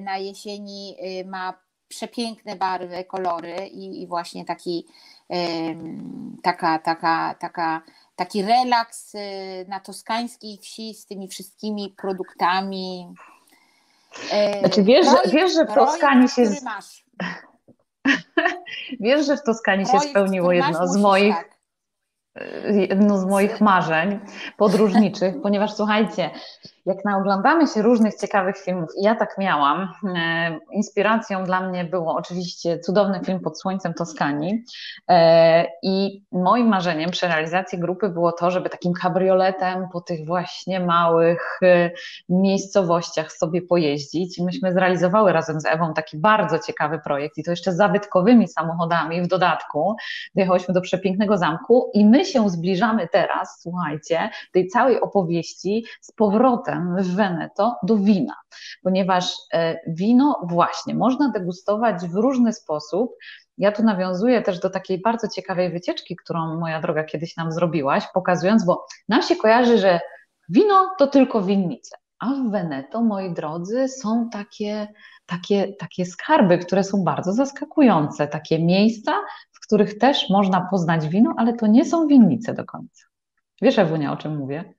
na 0.00 0.18
jesieni 0.18 0.96
ma 1.26 1.63
przepiękne 1.96 2.56
barwy, 2.56 3.04
kolory 3.04 3.66
i, 3.66 4.02
i 4.02 4.06
właśnie 4.06 4.44
taki, 4.44 4.86
taka, 6.42 6.78
taka, 6.78 7.34
taka, 7.40 7.82
taki 8.16 8.42
relaks 8.42 9.12
na 9.68 9.80
toskańskiej 9.80 10.58
wsi 10.58 10.94
z 10.94 11.06
tymi 11.06 11.28
wszystkimi 11.28 11.94
produktami. 11.96 13.14
Znaczy 14.60 14.82
wiesz, 14.82 15.06
projekt, 15.06 15.30
wiesz 15.30 15.54
że 15.54 15.64
w 15.64 15.74
Toskanii 15.74 16.28
się. 16.28 16.42
Wiesz, 19.00 19.26
że 19.26 19.36
w 19.36 19.42
Toskanii 19.42 19.86
projekt, 19.86 20.04
się 20.04 20.10
spełniło 20.10 20.52
jedno 20.52 20.88
z 20.88 20.96
moich. 20.96 21.34
Tak 21.34 21.54
jedno 22.90 23.18
z 23.18 23.24
moich 23.24 23.60
marzeń 23.60 24.20
podróżniczych, 24.56 25.34
ponieważ 25.42 25.74
słuchajcie, 25.74 26.30
jak 26.86 27.04
naoglądamy 27.04 27.66
się 27.66 27.82
różnych 27.82 28.14
ciekawych 28.14 28.56
filmów, 28.56 28.88
i 28.98 29.04
ja 29.04 29.14
tak 29.14 29.38
miałam, 29.38 29.88
e, 30.16 30.58
inspiracją 30.72 31.44
dla 31.44 31.60
mnie 31.60 31.84
było 31.84 32.14
oczywiście 32.14 32.78
cudowny 32.78 33.20
film 33.24 33.40
pod 33.40 33.60
słońcem 33.60 33.94
Toskanii 33.94 34.64
e, 35.08 35.66
i 35.82 36.24
moim 36.32 36.68
marzeniem 36.68 37.10
przy 37.10 37.26
realizacji 37.26 37.78
grupy 37.78 38.08
było 38.08 38.32
to, 38.32 38.50
żeby 38.50 38.70
takim 38.70 38.92
kabrioletem 38.92 39.88
po 39.92 40.00
tych 40.00 40.26
właśnie 40.26 40.80
małych 40.80 41.58
e, 41.62 41.90
miejscowościach 42.28 43.32
sobie 43.32 43.62
pojeździć. 43.62 44.38
Myśmy 44.38 44.72
zrealizowały 44.72 45.32
razem 45.32 45.60
z 45.60 45.66
Ewą 45.66 45.94
taki 45.94 46.18
bardzo 46.18 46.58
ciekawy 46.58 46.98
projekt 46.98 47.38
i 47.38 47.44
to 47.44 47.50
jeszcze 47.50 47.72
zabytkowymi 47.72 48.48
samochodami 48.48 49.22
w 49.22 49.26
dodatku. 49.26 49.96
Dojechałyśmy 50.34 50.74
do 50.74 50.80
przepięknego 50.80 51.38
zamku 51.38 51.90
i 51.94 52.06
my 52.06 52.24
się 52.24 52.50
zbliżamy 52.50 53.08
teraz, 53.08 53.60
słuchajcie, 53.62 54.30
tej 54.52 54.68
całej 54.68 55.00
opowieści 55.00 55.84
z 56.00 56.12
powrotem 56.12 56.73
w 56.80 57.14
Veneto 57.14 57.76
do 57.82 57.96
wina, 57.96 58.34
ponieważ 58.82 59.36
e, 59.52 59.80
wino 59.86 60.40
właśnie 60.48 60.94
można 60.94 61.28
degustować 61.28 62.06
w 62.06 62.14
różny 62.14 62.52
sposób. 62.52 63.16
Ja 63.58 63.72
tu 63.72 63.82
nawiązuję 63.82 64.42
też 64.42 64.60
do 64.60 64.70
takiej 64.70 65.00
bardzo 65.00 65.28
ciekawej 65.28 65.70
wycieczki, 65.70 66.16
którą 66.16 66.60
moja 66.60 66.80
droga 66.80 67.04
kiedyś 67.04 67.36
nam 67.36 67.52
zrobiłaś, 67.52 68.04
pokazując, 68.14 68.64
bo 68.64 68.86
nam 69.08 69.22
się 69.22 69.36
kojarzy, 69.36 69.78
że 69.78 70.00
wino 70.48 70.90
to 70.98 71.06
tylko 71.06 71.42
winnice, 71.42 71.96
a 72.18 72.26
w 72.26 72.50
Veneto, 72.50 73.02
moi 73.02 73.34
drodzy, 73.34 73.88
są 73.88 74.28
takie, 74.32 74.88
takie, 75.26 75.72
takie 75.72 76.06
skarby, 76.06 76.58
które 76.58 76.84
są 76.84 77.04
bardzo 77.04 77.32
zaskakujące, 77.32 78.28
takie 78.28 78.64
miejsca, 78.64 79.12
w 79.52 79.60
których 79.66 79.98
też 79.98 80.30
można 80.30 80.68
poznać 80.70 81.08
wino, 81.08 81.34
ale 81.36 81.52
to 81.52 81.66
nie 81.66 81.84
są 81.84 82.06
winnice 82.06 82.54
do 82.54 82.64
końca. 82.64 83.04
Wiesz, 83.62 83.78
Ewunia, 83.78 84.12
o 84.12 84.16
czym 84.16 84.36
mówię? 84.36 84.74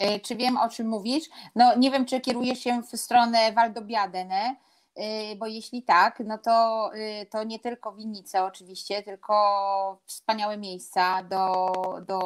E, 0.00 0.20
czy 0.20 0.36
wiem, 0.36 0.56
o 0.56 0.68
czym 0.68 0.88
mówisz? 0.88 1.24
No 1.54 1.76
nie 1.76 1.90
wiem, 1.90 2.06
czy 2.06 2.20
kierujesz 2.20 2.58
się 2.58 2.82
w 2.82 2.96
stronę 2.96 3.52
Waldobjadene, 3.52 4.56
e, 4.94 5.36
bo 5.36 5.46
jeśli 5.46 5.82
tak, 5.82 6.20
no 6.26 6.38
to, 6.38 6.90
e, 6.94 7.26
to 7.26 7.44
nie 7.44 7.58
tylko 7.58 7.92
winnice 7.92 8.44
oczywiście, 8.44 9.02
tylko 9.02 10.00
wspaniałe 10.06 10.58
miejsca 10.58 11.22
do, 11.22 11.72
do, 12.06 12.18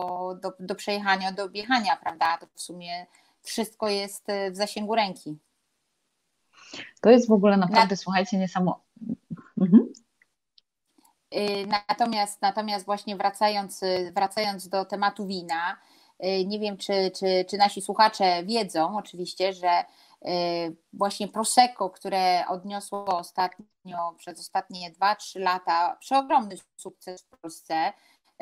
do, 0.43 0.53
do 0.61 0.75
przejechania, 0.75 1.33
do 1.33 1.45
objechania, 1.45 1.97
prawda? 1.97 2.39
To 2.39 2.47
w 2.55 2.61
sumie 2.61 3.07
wszystko 3.43 3.89
jest 3.89 4.27
w 4.51 4.57
zasięgu 4.57 4.95
ręki. 4.95 5.39
To 7.01 7.11
jest 7.11 7.29
w 7.29 7.33
ogóle 7.33 7.57
naprawdę, 7.57 7.95
Na... 7.95 7.97
słuchajcie, 7.97 8.39
niesamowite. 8.39 8.85
Mhm. 9.61 9.93
Natomiast, 11.89 12.43
natomiast 12.43 12.87
właśnie 12.87 13.16
wracając, 13.16 13.81
wracając 14.12 14.68
do 14.68 14.85
tematu 14.85 15.27
wina, 15.27 15.77
nie 16.47 16.59
wiem, 16.59 16.77
czy, 16.77 17.11
czy, 17.19 17.45
czy 17.49 17.57
nasi 17.57 17.83
słuchacze 17.83 18.43
wiedzą 18.45 18.97
oczywiście, 18.99 19.53
że 19.53 19.85
y, 20.27 20.77
właśnie 20.93 21.29
Prosecco, 21.29 21.91
które 21.91 22.45
odniosło 22.49 23.19
ostatnio, 23.19 24.15
przez 24.17 24.41
ostatnie 24.41 24.93
2-3 24.93 25.41
lata 25.41 25.97
przeogromny 26.01 26.57
sukces 26.77 27.23
w 27.23 27.41
Polsce, 27.41 27.93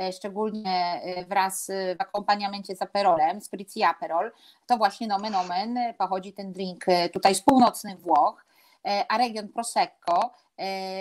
y, 0.00 0.12
szczególnie 0.12 1.00
wraz 1.28 1.70
w 1.98 2.00
akompaniamencie 2.00 2.76
z 2.76 2.82
Aperolem, 2.82 3.40
z 3.40 3.48
Prizi 3.48 3.82
Aperol, 3.82 4.32
to 4.66 4.76
właśnie 4.76 5.06
nomen 5.06 5.34
omen 5.34 5.78
pochodzi 5.98 6.32
ten 6.32 6.52
drink 6.52 6.84
tutaj 7.12 7.34
z 7.34 7.42
północnych 7.42 8.00
Włoch, 8.00 8.44
a 9.08 9.18
region 9.18 9.48
Prosecco 9.48 10.30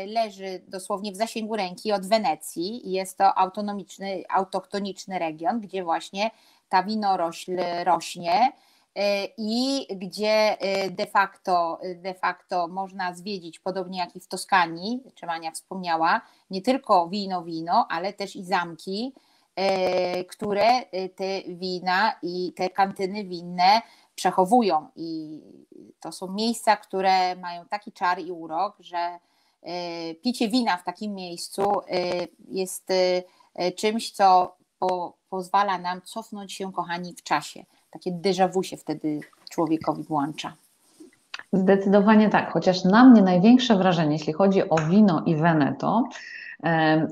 leży 0.08 0.62
dosłownie 0.68 1.12
w 1.12 1.16
zasięgu 1.16 1.56
ręki 1.56 1.92
od 1.92 2.06
Wenecji 2.06 2.88
i 2.88 2.92
jest 2.92 3.18
to 3.18 3.38
autonomiczny, 3.38 4.24
autochtoniczny 4.30 5.20
region, 5.20 5.60
gdzie 5.60 5.84
właśnie 5.84 6.32
ta 6.72 6.84
winorośl 6.84 7.58
rośnie 7.84 8.52
y, 8.52 9.02
i 9.38 9.88
gdzie 9.92 10.58
y, 10.86 10.92
de 10.92 11.06
facto, 11.06 11.80
de 11.96 12.14
facto 12.14 12.68
można 12.68 13.14
zwiedzić, 13.14 13.60
podobnie 13.60 14.00
jak 14.00 14.16
i 14.16 14.20
w 14.20 14.28
Toskanii, 14.28 15.04
czy 15.16 15.26
Mania 15.26 15.52
wspomniała, 15.52 16.22
nie 16.50 16.62
tylko 16.62 17.10
wino, 17.10 17.44
wino, 17.44 17.88
ale 17.90 18.14
też 18.14 18.36
i 18.36 18.44
zamki, 18.44 19.14
y, 20.20 20.26
które 20.26 20.82
te 21.16 21.42
wina 21.48 22.14
i 22.22 22.54
te 22.56 22.70
kantyny 22.70 23.24
winne 23.24 23.82
przechowują. 24.16 24.88
I 24.96 25.42
to 26.00 26.12
są 26.12 26.34
miejsca, 26.34 26.78
które 26.78 27.36
mają 27.36 27.66
taki 27.66 27.92
czar 27.92 28.20
i 28.20 28.32
urok, 28.32 28.78
że 28.80 29.20
picie 30.22 30.50
wina 30.50 30.78
w 30.78 30.84
takim 30.84 31.16
miejscu 31.16 31.64
jest 32.50 32.88
czymś, 33.76 34.12
co 34.12 34.56
po, 34.80 35.21
pozwala 35.32 35.78
nam 35.78 36.02
cofnąć 36.02 36.54
się, 36.54 36.72
kochani, 36.72 37.14
w 37.14 37.24
czasie. 37.24 37.66
Takie 37.92 38.12
déjà 38.12 38.54
vu 38.54 38.64
się 38.64 38.78
wtedy 38.78 39.20
człowiekowi 39.50 40.04
włącza. 40.04 40.54
Zdecydowanie 41.54 42.30
tak, 42.30 42.52
chociaż 42.52 42.84
na 42.84 43.04
mnie 43.04 43.22
największe 43.22 43.76
wrażenie, 43.76 44.14
jeśli 44.14 44.34
chodzi 44.34 44.70
o 44.70 44.76
wino 44.76 45.24
i 45.26 45.36
Veneto, 45.36 46.04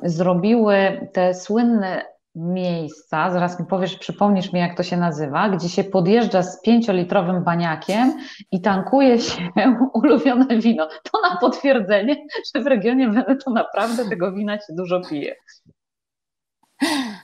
zrobiły 0.03 1.07
te 1.13 1.33
słynne 1.33 2.05
miejsca, 2.35 3.31
zaraz 3.31 3.59
mi 3.59 3.65
powiesz, 3.65 3.95
przypomnisz 3.95 4.53
mi 4.53 4.59
jak 4.59 4.77
to 4.77 4.83
się 4.83 4.97
nazywa, 4.97 5.49
gdzie 5.49 5.69
się 5.69 5.83
podjeżdża 5.83 6.43
z 6.43 6.61
pięciolitrowym 6.61 7.43
baniakiem 7.43 8.13
i 8.51 8.61
tankuje 8.61 9.19
się 9.19 9.49
ulubione 9.93 10.57
wino. 10.57 10.87
To 10.87 11.21
na 11.29 11.37
potwierdzenie, 11.37 12.15
że 12.55 12.63
w 12.63 12.67
regionie 12.67 13.09
Veneto 13.09 13.51
naprawdę 13.51 14.09
tego 14.09 14.31
wina 14.31 14.57
się 14.57 14.73
dużo 14.73 15.01
pije. 15.09 15.35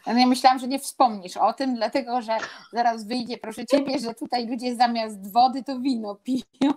Ja 0.07 0.27
myślałam, 0.27 0.59
że 0.59 0.67
nie 0.67 0.79
wspomnisz 0.79 1.37
o 1.37 1.53
tym, 1.53 1.75
dlatego 1.75 2.21
że 2.21 2.37
zaraz 2.73 3.07
wyjdzie, 3.07 3.37
proszę 3.37 3.65
ciebie, 3.65 3.99
że 3.99 4.13
tutaj 4.13 4.47
ludzie 4.47 4.75
zamiast 4.75 5.31
wody 5.31 5.63
to 5.63 5.79
wino 5.79 6.15
piją. 6.15 6.73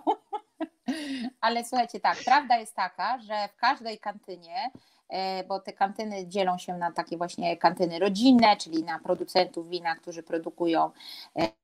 Ale 1.41 1.65
słuchajcie, 1.65 1.99
tak, 1.99 2.17
prawda 2.25 2.57
jest 2.57 2.75
taka, 2.75 3.19
że 3.19 3.49
w 3.53 3.55
każdej 3.55 3.99
kantynie 3.99 4.71
bo 5.47 5.59
te 5.59 5.73
kantyny 5.73 6.27
dzielą 6.27 6.57
się 6.57 6.77
na 6.77 6.91
takie 6.91 7.17
właśnie 7.17 7.57
kantyny 7.57 7.99
rodzinne, 7.99 8.57
czyli 8.57 8.83
na 8.83 8.99
producentów 8.99 9.69
wina, 9.69 9.95
którzy 9.95 10.23
produkują 10.23 10.91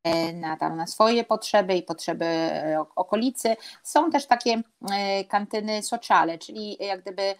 e, 0.03 0.33
na, 0.33 0.57
tam 0.57 0.77
na 0.77 0.87
swoje 0.87 1.23
potrzeby 1.23 1.75
i 1.75 1.83
potrzeby 1.83 2.25
e, 2.25 2.85
okolicy. 2.95 3.55
Są 3.83 4.11
też 4.11 4.25
takie 4.25 4.61
kantyny 5.27 5.83
soczale, 5.83 6.37
czyli 6.37 6.77
jak 6.79 7.01
gdyby 7.01 7.35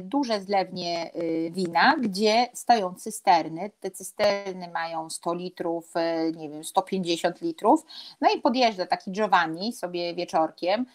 duże 0.00 0.40
zlewnie 0.40 1.10
wina, 1.50 1.96
gdzie 2.00 2.48
stoją 2.54 2.94
cysterny. 2.94 3.70
Te 3.80 3.90
cysterny 3.90 4.68
mają 4.68 5.10
100 5.10 5.34
litrów, 5.34 5.92
nie 6.36 6.50
wiem, 6.50 6.64
150 6.64 7.40
litrów. 7.40 7.84
No 8.20 8.28
i 8.36 8.40
podjeżdża 8.40 8.86
taki 8.86 9.12
Giovanni 9.12 9.72
sobie 9.72 10.14
wieczorkiem, 10.14 10.86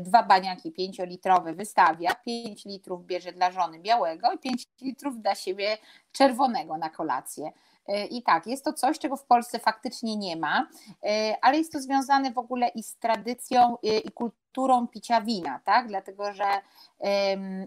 dwa 0.00 0.22
baniaki 0.22 0.72
pięciolitrowe 0.72 1.52
wystawia, 1.52 2.14
5 2.14 2.64
litrów 2.64 3.06
bierze 3.06 3.32
dla 3.32 3.50
żony 3.50 3.81
białego 3.82 4.32
i 4.32 4.38
5 4.38 4.66
litrów 4.80 5.18
dla 5.18 5.34
siebie 5.34 5.78
czerwonego 6.12 6.76
na 6.76 6.90
kolację. 6.90 7.52
E, 7.88 8.06
I 8.06 8.22
tak, 8.22 8.46
jest 8.46 8.64
to 8.64 8.72
coś, 8.72 8.98
czego 8.98 9.16
w 9.16 9.24
Polsce 9.24 9.58
faktycznie 9.58 10.16
nie 10.16 10.36
ma, 10.36 10.66
e, 11.04 11.36
ale 11.42 11.58
jest 11.58 11.72
to 11.72 11.80
związane 11.80 12.32
w 12.32 12.38
ogóle 12.38 12.68
i 12.68 12.82
z 12.82 12.96
tradycją 12.96 13.76
e, 13.84 13.98
i 13.98 14.10
kulturą 14.10 14.88
picia 14.88 15.20
wina, 15.20 15.60
tak? 15.64 15.88
Dlatego, 15.88 16.32
że 16.32 16.44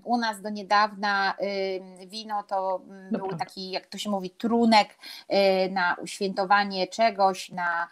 u 0.04 0.18
nas 0.18 0.42
do 0.42 0.50
niedawna 0.50 1.34
wino 2.08 2.44
to 2.44 2.82
był 3.12 3.28
taki, 3.28 3.72
jak 3.72 3.88
to 3.88 3.98
się 3.98 4.10
mówi, 4.10 4.30
trunek 4.30 4.98
na 5.72 5.96
uświętowanie 6.02 6.88
czegoś, 6.88 7.50
na 7.50 7.88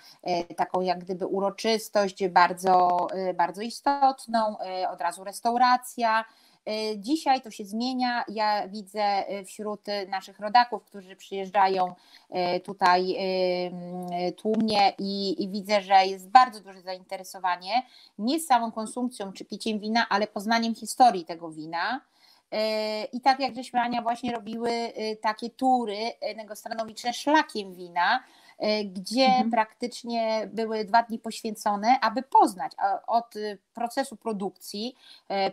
taką 0.55 0.81
jak 0.81 0.99
gdyby 0.99 1.27
uroczystość 1.27 2.27
bardzo, 2.27 3.07
bardzo 3.35 3.61
istotną, 3.61 4.57
od 4.89 5.01
razu 5.01 5.23
restauracja 5.23 6.25
dzisiaj 6.97 7.41
to 7.41 7.51
się 7.51 7.65
zmienia. 7.65 8.23
Ja 8.27 8.67
widzę 8.67 9.01
e, 9.01 9.45
wśród 9.45 9.81
naszych 10.07 10.39
rodaków, 10.39 10.83
którzy 10.83 11.15
przyjeżdżają 11.15 11.95
e, 12.29 12.59
tutaj 12.59 13.17
tłumnie 14.37 14.93
i, 14.99 15.43
i 15.43 15.49
widzę, 15.49 15.81
że 15.81 16.05
jest 16.05 16.29
bardzo 16.29 16.59
duże 16.59 16.81
zainteresowanie 16.81 17.83
nie 18.19 18.39
samą 18.39 18.71
konsumpcją 18.71 19.33
czy 19.33 19.45
piciem 19.45 19.79
wina, 19.79 20.09
ale 20.09 20.27
poznaniem 20.27 20.75
historii 20.75 21.25
tego 21.25 21.51
wina 21.51 22.01
I 23.13 23.21
tak 23.21 23.39
jak 23.39 23.55
żeśmy 23.55 23.81
Ania 23.81 24.01
właśnie 24.01 24.31
robiły 24.31 24.71
takie 25.21 25.49
tury 25.49 25.97
gastronomiczne 26.45 27.13
szlakiem 27.13 27.73
wina, 27.73 28.23
gdzie 28.85 29.25
mhm. 29.25 29.51
praktycznie 29.51 30.49
były 30.53 30.85
dwa 30.85 31.03
dni 31.03 31.19
poświęcone, 31.19 31.99
aby 32.01 32.23
poznać 32.23 32.71
od 33.07 33.33
procesu 33.73 34.15
produkcji 34.15 34.95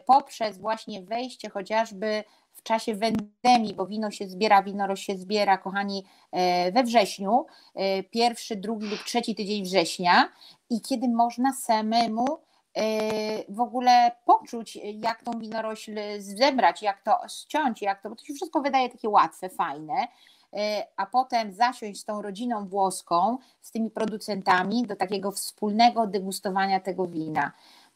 poprzez 0.06 0.58
właśnie 0.58 1.02
wejście 1.02 1.50
chociażby 1.50 2.24
w 2.60 2.62
czasie 2.62 2.94
wendemii, 2.94 3.74
bo 3.74 3.86
wino 3.86 4.10
się 4.10 4.28
zbiera, 4.28 4.62
winorość 4.62 5.04
się 5.04 5.16
zbiera, 5.16 5.58
kochani, 5.58 6.04
e, 6.32 6.72
we 6.72 6.82
wrześniu, 6.82 7.46
e, 7.74 8.02
pierwszy, 8.02 8.56
drugi 8.56 8.86
lub 8.86 9.04
trzeci 9.04 9.34
tydzień 9.34 9.64
września 9.64 10.28
i 10.70 10.80
kiedy 10.80 11.08
można 11.08 11.52
samemu 11.52 12.26
e, 12.74 12.82
w 13.48 13.60
ogóle 13.60 14.12
poczuć, 14.24 14.78
jak 14.94 15.22
tą 15.22 15.38
winorośl 15.38 15.98
zebrać, 16.18 16.82
jak 16.82 17.02
to 17.02 17.18
ściąć, 17.28 17.82
jak 17.82 18.02
to, 18.02 18.10
bo 18.10 18.16
to 18.16 18.24
się 18.24 18.34
wszystko 18.34 18.60
wydaje 18.60 18.88
takie 18.88 19.08
łatwe, 19.08 19.48
fajne, 19.48 19.94
a 20.96 21.06
potem 21.06 21.52
zasiąść 21.52 22.00
z 22.00 22.04
tą 22.04 22.22
rodziną 22.22 22.68
włoską, 22.68 23.38
z 23.60 23.70
tymi 23.70 23.90
producentami 23.90 24.86
do 24.86 24.96
takiego 24.96 25.32
wspólnego 25.32 26.06
degustowania 26.06 26.80
tego 26.80 27.06
wina. 27.06 27.52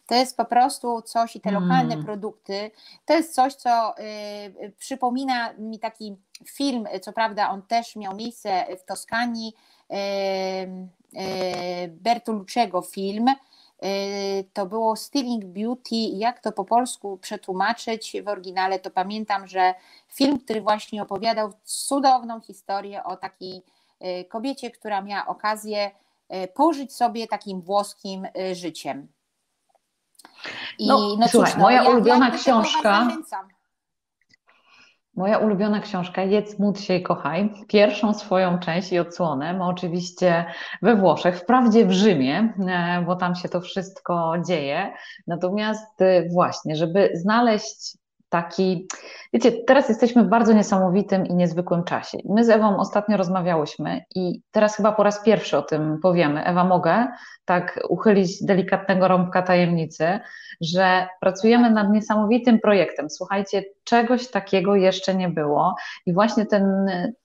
To 0.06 0.14
jest 0.14 0.36
po 0.36 0.44
prostu 0.44 1.02
coś 1.02 1.36
i 1.36 1.40
te 1.40 1.50
lokalne 1.50 1.94
mm. 1.94 2.04
produkty, 2.04 2.70
to 3.04 3.14
jest 3.14 3.34
coś, 3.34 3.54
co 3.54 3.98
y, 3.98 4.02
y, 4.02 4.72
przypomina 4.78 5.52
mi 5.52 5.78
taki 5.78 6.16
film, 6.44 6.86
co 7.02 7.12
prawda 7.12 7.50
on 7.50 7.62
też 7.62 7.96
miał 7.96 8.16
miejsce 8.16 8.66
w 8.76 8.84
Toskanii, 8.84 9.54
y, 9.90 9.94
y, 9.94 11.88
Bertolucciego 11.88 12.82
film, 12.82 13.28
y, 13.28 13.34
to 14.52 14.66
było 14.66 14.96
Stealing 14.96 15.44
Beauty. 15.44 15.96
Jak 15.96 16.40
to 16.40 16.52
po 16.52 16.64
polsku 16.64 17.18
przetłumaczyć 17.18 18.16
w 18.24 18.28
oryginale, 18.28 18.78
to 18.78 18.90
pamiętam, 18.90 19.46
że 19.46 19.74
film, 20.08 20.38
który 20.38 20.60
właśnie 20.60 21.02
opowiadał 21.02 21.52
cudowną 21.64 22.40
historię 22.40 23.04
o 23.04 23.16
takiej 23.16 23.62
y, 24.02 24.24
kobiecie, 24.24 24.70
która 24.70 25.02
miała 25.02 25.26
okazję 25.26 25.90
pożyć 26.54 26.94
sobie 26.94 27.26
takim 27.26 27.60
włoskim 27.60 28.26
życiem. 28.52 29.08
I, 30.78 30.86
no, 30.86 31.16
no 31.18 31.28
słuchaj, 31.28 31.50
cóż, 31.50 31.56
no, 31.56 31.62
moja 31.62 31.82
ja, 31.82 31.90
ulubiona 31.90 32.28
ja 32.28 32.34
książka. 32.38 33.08
Moja 35.16 35.38
ulubiona 35.38 35.80
książka 35.80 36.22
Jedz, 36.22 36.58
módl 36.58 36.80
się 36.80 36.94
i 36.94 37.02
kochaj. 37.02 37.50
Pierwszą 37.68 38.14
swoją 38.14 38.58
część 38.58 38.92
i 38.92 38.98
odsłonę 38.98 39.54
ma 39.54 39.68
oczywiście 39.68 40.44
we 40.82 40.96
Włoszech, 40.96 41.38
wprawdzie 41.38 41.86
w 41.86 41.92
Rzymie, 41.92 42.54
e, 42.68 43.02
bo 43.06 43.16
tam 43.16 43.34
się 43.34 43.48
to 43.48 43.60
wszystko 43.60 44.34
dzieje. 44.46 44.92
Natomiast 45.26 46.02
e, 46.02 46.28
właśnie, 46.28 46.76
żeby 46.76 47.10
znaleźć 47.14 47.96
taki, 48.34 48.88
wiecie, 49.32 49.52
teraz 49.52 49.88
jesteśmy 49.88 50.24
w 50.24 50.28
bardzo 50.28 50.52
niesamowitym 50.52 51.26
i 51.26 51.34
niezwykłym 51.34 51.84
czasie. 51.84 52.18
My 52.28 52.44
z 52.44 52.50
Ewą 52.50 52.78
ostatnio 52.78 53.16
rozmawiałyśmy 53.16 54.04
i 54.14 54.40
teraz 54.50 54.76
chyba 54.76 54.92
po 54.92 55.02
raz 55.02 55.22
pierwszy 55.24 55.58
o 55.58 55.62
tym 55.62 55.98
powiemy. 56.02 56.44
Ewa, 56.44 56.64
mogę 56.64 57.06
tak 57.44 57.80
uchylić 57.88 58.44
delikatnego 58.44 59.08
rąbka 59.08 59.42
tajemnicy, 59.42 60.20
że 60.60 61.06
pracujemy 61.20 61.70
nad 61.70 61.90
niesamowitym 61.90 62.60
projektem. 62.60 63.10
Słuchajcie, 63.10 63.64
czegoś 63.84 64.30
takiego 64.30 64.76
jeszcze 64.76 65.14
nie 65.14 65.28
było 65.28 65.74
i 66.06 66.14
właśnie 66.14 66.46
ten 66.46 66.64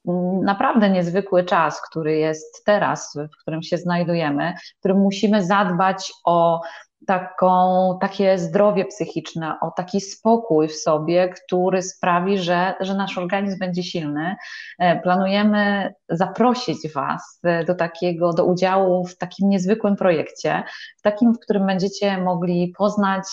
mm, 0.08 0.42
naprawdę 0.44 0.90
niezwykły 0.90 1.44
czas, 1.44 1.82
który 1.90 2.18
jest 2.18 2.66
teraz, 2.66 3.18
w 3.34 3.42
którym 3.42 3.64
się 3.64 3.78
znajdujemy, 3.78 4.54
w 4.76 4.80
którym 4.80 4.98
musimy 4.98 5.46
zadbać 5.46 6.14
o 6.26 6.62
taką, 7.08 7.98
takie 8.02 8.38
zdrowie 8.38 8.86
psychiczne, 8.86 9.56
o 9.62 9.72
taki 9.72 10.02
spokój 10.02 10.68
w 10.68 10.76
sobie, 10.76 11.30
który 11.30 11.82
sprawi, 11.82 12.38
że, 12.38 12.74
że 12.80 12.96
nasz 12.96 13.18
organizm 13.18 13.60
będzie 13.60 13.84
silny. 13.84 14.36
E, 14.80 15.00
planujemy 15.00 15.94
zaprosić 16.10 16.94
Was 16.94 17.42
do 17.68 17.76
takiego, 17.76 18.34
do 18.34 18.46
udziału 18.46 19.06
w 19.06 19.18
takim 19.18 19.50
niezwykłym 19.50 19.96
projekcie, 19.96 20.64
w 20.98 21.02
takim, 21.02 21.34
w 21.34 21.40
którym 21.40 21.66
będziecie 21.66 22.18
mogli 22.18 22.74
poznać 22.78 23.24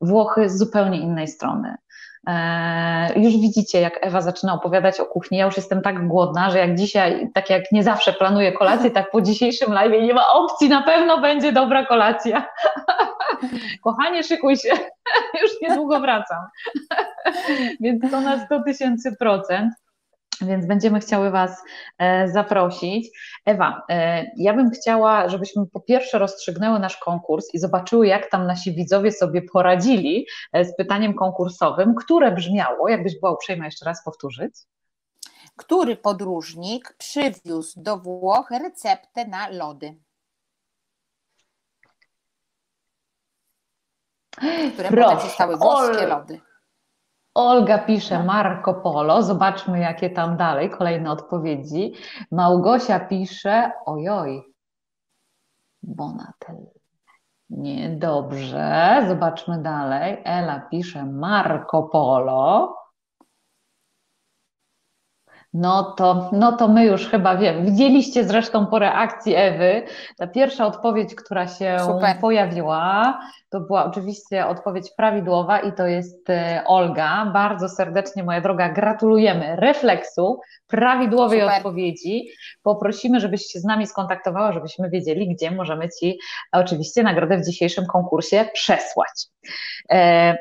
Włochy 0.00 0.50
z 0.50 0.58
zupełnie 0.58 1.00
innej 1.00 1.28
strony. 1.28 1.74
E, 2.26 3.20
już 3.20 3.32
widzicie, 3.32 3.80
jak 3.80 3.98
Ewa 4.06 4.20
zaczyna 4.20 4.54
opowiadać 4.54 5.00
o 5.00 5.06
kuchni. 5.06 5.38
Ja 5.38 5.44
już 5.44 5.56
jestem 5.56 5.82
tak 5.82 6.08
głodna, 6.08 6.50
że 6.50 6.58
jak 6.58 6.74
dzisiaj, 6.74 7.28
tak 7.34 7.50
jak 7.50 7.72
nie 7.72 7.82
zawsze 7.82 8.12
planuję 8.12 8.52
kolację, 8.52 8.90
tak 8.90 9.10
po 9.10 9.20
dzisiejszym 9.20 9.72
live 9.72 10.02
nie 10.02 10.14
ma 10.14 10.32
opcji, 10.32 10.68
na 10.68 10.82
pewno 10.82 11.20
będzie 11.20 11.52
dobra 11.52 11.86
kolacja. 11.86 12.46
Kochanie, 13.84 14.24
szykuj 14.24 14.56
się, 14.56 14.68
już 15.42 15.50
niedługo 15.62 16.00
wracam. 16.00 16.44
Więc 17.80 18.10
to 18.10 18.20
na 18.20 18.44
100 18.46 18.62
tysięcy 18.62 19.16
procent 19.16 19.74
więc 20.42 20.66
będziemy 20.66 21.00
chciały 21.00 21.30
Was 21.30 21.62
e, 21.98 22.28
zaprosić. 22.28 23.18
Ewa, 23.46 23.82
e, 23.90 24.26
ja 24.36 24.54
bym 24.54 24.70
chciała, 24.70 25.28
żebyśmy 25.28 25.66
po 25.66 25.80
pierwsze 25.80 26.18
rozstrzygnęły 26.18 26.78
nasz 26.78 26.96
konkurs 26.96 27.54
i 27.54 27.58
zobaczyły, 27.58 28.06
jak 28.06 28.30
tam 28.30 28.46
nasi 28.46 28.72
widzowie 28.72 29.12
sobie 29.12 29.42
poradzili 29.42 30.26
e, 30.52 30.64
z 30.64 30.76
pytaniem 30.76 31.14
konkursowym, 31.14 31.94
które 31.94 32.32
brzmiało, 32.32 32.88
jakbyś 32.88 33.20
była 33.20 33.32
uprzejma 33.32 33.64
jeszcze 33.64 33.84
raz 33.84 34.04
powtórzyć. 34.04 34.54
Który 35.56 35.96
podróżnik 35.96 36.94
przywiózł 36.98 37.82
do 37.82 37.96
Włoch 37.96 38.50
receptę 38.50 39.24
na 39.26 39.48
lody? 39.48 39.96
Które 44.74 44.88
Proszę, 44.88 45.04
potem 45.04 45.20
zostały 45.20 45.56
włoskie 45.56 46.06
lody. 46.06 46.40
Olga 47.38 47.78
pisze 47.78 48.24
Marco 48.24 48.74
Polo, 48.74 49.22
zobaczmy 49.22 49.78
jakie 49.78 50.10
tam 50.10 50.36
dalej, 50.36 50.70
kolejne 50.70 51.10
odpowiedzi. 51.10 51.94
Małgosia 52.32 53.00
pisze, 53.00 53.72
ojoj, 53.86 54.42
Bonatel. 55.82 56.56
Niedobrze, 57.50 59.04
zobaczmy 59.08 59.62
dalej. 59.62 60.22
Ela 60.24 60.60
pisze 60.60 61.04
Marco 61.04 61.82
Polo. 61.82 62.77
No 65.54 65.82
to, 65.82 66.30
no 66.32 66.52
to 66.52 66.68
my 66.68 66.84
już 66.84 67.08
chyba 67.08 67.36
wiemy. 67.36 67.62
Widzieliście 67.70 68.24
zresztą 68.24 68.66
po 68.66 68.78
reakcji 68.78 69.34
Ewy, 69.36 69.82
ta 70.16 70.26
pierwsza 70.26 70.66
odpowiedź, 70.66 71.14
która 71.14 71.46
się 71.46 71.76
Super. 71.86 72.16
pojawiła, 72.20 73.20
to 73.50 73.60
była 73.60 73.84
oczywiście 73.84 74.46
odpowiedź 74.46 74.90
prawidłowa 74.96 75.58
i 75.60 75.72
to 75.72 75.86
jest 75.86 76.30
e, 76.30 76.62
Olga. 76.66 77.30
Bardzo 77.32 77.68
serdecznie, 77.68 78.24
moja 78.24 78.40
droga, 78.40 78.68
gratulujemy 78.68 79.56
refleksu, 79.56 80.40
prawidłowej 80.66 81.40
Super. 81.40 81.56
odpowiedzi. 81.56 82.28
Poprosimy, 82.62 83.20
żebyś 83.20 83.46
się 83.46 83.60
z 83.60 83.64
nami 83.64 83.86
skontaktowała, 83.86 84.52
żebyśmy 84.52 84.90
wiedzieli, 84.90 85.34
gdzie 85.34 85.50
możemy 85.50 85.88
Ci 86.00 86.18
oczywiście 86.52 87.02
nagrodę 87.02 87.38
w 87.38 87.46
dzisiejszym 87.46 87.86
konkursie 87.86 88.48
przesłać. 88.52 89.26
E, 89.90 90.36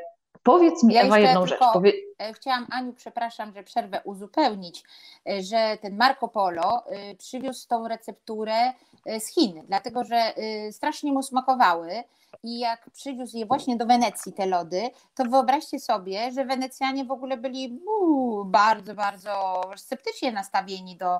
Powiedz 0.47 0.83
mi, 0.83 0.93
ja 0.93 1.01
Ewa, 1.01 1.19
jedną 1.19 1.47
rzecz. 1.47 1.59
Powie... 1.73 1.93
E, 2.19 2.33
chciałam, 2.33 2.67
Aniu, 2.71 2.93
przepraszam, 2.93 3.53
że 3.53 3.63
przerwę, 3.63 4.01
uzupełnić, 4.03 4.83
e, 5.29 5.41
że 5.41 5.77
ten 5.81 5.97
Marco 5.97 6.27
Polo 6.27 6.83
e, 6.85 7.15
przywiózł 7.15 7.67
tą 7.67 7.87
recepturę 7.87 8.73
z 9.19 9.27
Chin, 9.27 9.63
dlatego 9.67 10.03
że 10.03 10.33
strasznie 10.71 11.11
mu 11.11 11.23
smakowały 11.23 12.03
i 12.43 12.59
jak 12.59 12.89
przywiózł 12.89 13.37
je 13.37 13.45
właśnie 13.45 13.77
do 13.77 13.85
Wenecji, 13.85 14.33
te 14.33 14.45
lody, 14.45 14.89
to 15.15 15.23
wyobraźcie 15.23 15.79
sobie, 15.79 16.31
że 16.31 16.45
Wenecjanie 16.45 17.05
w 17.05 17.11
ogóle 17.11 17.37
byli 17.37 17.79
uu, 18.01 18.45
bardzo, 18.45 18.93
bardzo 18.93 19.61
sceptycznie 19.75 20.31
nastawieni 20.31 20.95
do 20.97 21.19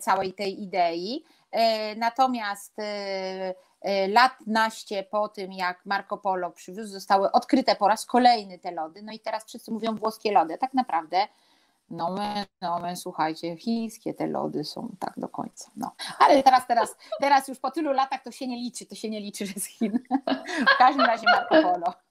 całej 0.00 0.32
tej 0.32 0.62
idei. 0.62 1.24
Natomiast 1.96 2.76
lat 4.08 4.32
naście 4.46 5.02
po 5.02 5.28
tym, 5.28 5.52
jak 5.52 5.86
Marco 5.86 6.18
Polo 6.18 6.50
przywiózł, 6.50 6.92
zostały 6.92 7.32
odkryte 7.32 7.76
po 7.76 7.88
raz 7.88 8.06
kolejny 8.06 8.58
te 8.58 8.70
lody. 8.70 9.02
No 9.02 9.12
i 9.12 9.20
teraz 9.20 9.44
wszyscy 9.44 9.72
mówią 9.72 9.94
włoskie 9.94 10.32
lody. 10.32 10.58
Tak 10.58 10.74
naprawdę, 10.74 11.26
no 11.90 12.10
my, 12.10 12.46
no 12.60 12.78
my 12.78 12.96
słuchajcie, 12.96 13.56
chińskie 13.56 14.14
te 14.14 14.26
lody 14.26 14.64
są 14.64 14.88
tak 14.98 15.12
do 15.16 15.28
końca. 15.28 15.70
No. 15.76 15.92
Ale 16.18 16.42
teraz, 16.42 16.66
teraz, 16.66 16.96
teraz 17.20 17.48
już 17.48 17.58
po 17.58 17.70
tylu 17.70 17.92
latach 17.92 18.22
to 18.22 18.30
się 18.30 18.46
nie 18.46 18.56
liczy, 18.56 18.86
to 18.86 18.94
się 18.94 19.10
nie 19.10 19.20
liczy, 19.20 19.46
że 19.46 19.52
z 19.60 19.66
Chin. 19.66 19.98
W 20.74 20.78
każdym 20.78 21.06
razie 21.06 21.24
Marco 21.26 21.62
Polo. 21.62 22.07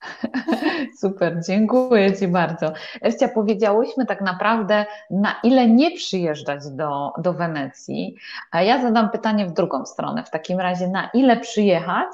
Super, 1.00 1.40
dziękuję 1.46 2.16
Ci 2.16 2.28
bardzo. 2.28 2.72
Ewcia, 3.02 3.28
powiedziałyśmy 3.28 4.06
tak 4.06 4.20
naprawdę, 4.20 4.86
na 5.10 5.34
ile 5.42 5.68
nie 5.68 5.90
przyjeżdżać 5.96 6.60
do, 6.70 7.12
do 7.18 7.32
Wenecji, 7.32 8.16
a 8.50 8.62
ja 8.62 8.82
zadam 8.82 9.10
pytanie 9.10 9.46
w 9.46 9.52
drugą 9.52 9.86
stronę. 9.86 10.24
W 10.24 10.30
takim 10.30 10.60
razie, 10.60 10.88
na 10.88 11.10
ile 11.14 11.36
przyjechać 11.36 12.08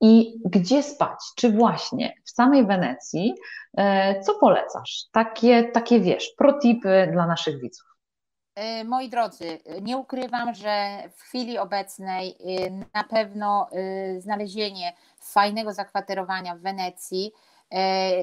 i 0.00 0.40
gdzie 0.44 0.82
spać? 0.82 1.18
Czy 1.36 1.52
właśnie 1.52 2.14
w 2.24 2.30
samej 2.30 2.66
Wenecji? 2.66 3.34
E, 3.76 4.20
co 4.20 4.34
polecasz? 4.34 5.04
Takie, 5.12 5.64
takie 5.64 6.00
wiesz, 6.00 6.32
protipy 6.38 7.08
dla 7.12 7.26
naszych 7.26 7.60
widzów. 7.60 7.87
E, 8.58 8.84
moi 8.84 9.08
drodzy, 9.08 9.58
nie 9.82 9.96
ukrywam, 9.96 10.54
że 10.54 11.02
w 11.16 11.22
chwili 11.22 11.58
obecnej 11.58 12.30
e, 12.30 12.70
na 12.94 13.04
pewno 13.04 13.68
znalezienie 14.18 14.92
fajnego 15.18 15.72
zakwaterowania 15.72 16.56
w 16.56 16.60
Wenecji 16.60 17.32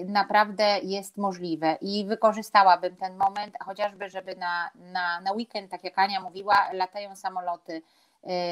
naprawdę 0.05 0.79
jest 0.83 1.17
możliwe 1.17 1.77
i 1.81 2.05
wykorzystałabym 2.05 2.95
ten 2.95 3.17
moment, 3.17 3.55
chociażby, 3.65 4.09
żeby 4.09 4.35
na, 4.35 4.69
na, 4.75 5.21
na 5.21 5.31
weekend, 5.31 5.71
tak 5.71 5.83
jak 5.83 5.99
Ania 5.99 6.21
mówiła, 6.21 6.69
latają 6.73 7.15
samoloty 7.15 7.81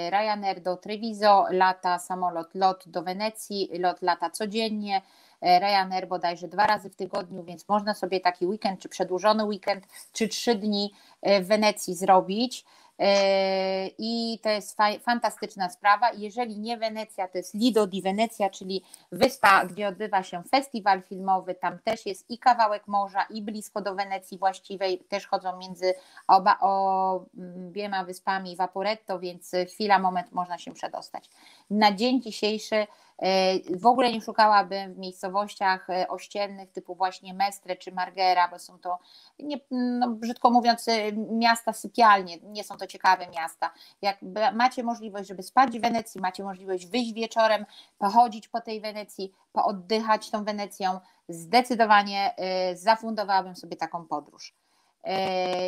Ryanair 0.10 0.62
do 0.62 0.78
Treviso, 0.78 1.46
lata 1.50 2.00
samolot 2.00 2.56
LOT 2.56 2.84
do 2.88 3.04
Wenecji, 3.04 3.70
LOT 3.80 4.02
lata 4.02 4.30
codziennie, 4.30 5.02
Ryanair 5.41 6.08
bodajże 6.08 6.48
dwa 6.48 6.68
razy 6.68 6.89
w 6.89 6.96
tygodniu, 6.96 7.44
więc 7.44 7.70
można 7.70 7.94
sobie 7.94 8.20
taki 8.20 8.48
weekend, 8.48 8.80
czy 8.80 8.89
przedłużony 8.89 9.46
weekend, 9.46 9.88
czy 10.14 10.28
trzy 10.28 10.56
dni 10.56 10.94
w 11.24 11.48
Wenecji 11.48 11.96
zrobić. 11.96 12.66
E, 13.00 13.88
I 13.98 14.39
to 14.44 14.50
jest 14.50 14.78
fa 14.78 15.00
fantastyczna 15.00 15.70
sprawa. 15.70 16.12
Jeżeli 16.12 16.60
nie 16.60 16.78
Wenecja, 16.78 17.28
to 17.28 17.38
jest 17.38 17.54
Lido 17.54 17.88
di 17.88 18.02
Wenecja, 18.02 18.50
czyli 18.50 18.84
wyspa, 19.12 19.66
gdzie 19.66 19.88
odbywa 19.88 20.24
się 20.24 20.44
festiwal 20.44 21.02
filmowy. 21.02 21.56
Tam 21.56 21.80
też 21.80 22.06
jest 22.06 22.30
i 22.30 22.38
kawałek 22.38 22.88
morza, 22.88 23.26
i 23.30 23.41
blisko 23.41 23.82
do 23.82 23.96
Wenecji 23.96 24.38
właściwej. 24.38 25.00
Też 25.00 25.28
chodzą 25.28 25.58
między 25.58 25.94
oba 26.28 26.60
obiema 26.60 28.04
wyspami 28.04 28.56
Vaporetto, 28.56 29.20
więc 29.20 29.52
chwila, 29.74 30.00
moment 30.00 30.32
można 30.32 30.58
się 30.58 30.74
przedostać. 30.74 31.30
Na 31.70 31.91
dzień 31.91 32.22
dzisiejszy 32.22 32.88
w 33.76 33.86
ogóle 33.86 34.11
nie 34.11 34.22
szukałabym 34.22 34.93
w 34.93 34.97
miejscowościach 34.97 35.89
e, 35.89 36.07
ościennych 36.07 36.72
typu 36.72 36.95
właśnie 36.95 37.34
Mestre 37.34 37.76
czy 37.76 37.91
Margera, 37.91 38.47
bo 38.47 38.59
są 38.59 38.80
to, 38.80 38.99
nie, 39.39 39.59
no, 39.72 40.09
brzydko 40.09 40.49
mówiąc, 40.49 40.88
e, 40.88 41.11
miasta 41.11 41.74
sypialnie, 41.74 42.38
nie 42.43 42.64
są 42.64 42.78
to 42.78 42.88
ciekawe 42.88 43.28
miasta. 43.28 43.72
Jak 44.01 44.18
macie 44.53 44.84
możliwość, 44.84 45.28
żeby 45.28 45.43
spać 45.43 45.80
w 45.80 45.82
Wenecji, 45.82 46.22
macie 46.22 46.43
możliwość 46.43 46.86
wyjść 46.86 47.14
wieczorem, 47.14 47.66
pochodzić 47.97 48.47
po 48.47 48.61
tej 48.61 48.82
Wenecji, 48.82 49.34
pooddychać 49.53 50.30
tą 50.30 50.43
Wenecją, 50.43 50.99
zdecydowanie 51.30 52.36
zafundowałabym 52.74 53.55
sobie 53.55 53.78
taką 53.78 54.05
podróż. 54.05 54.53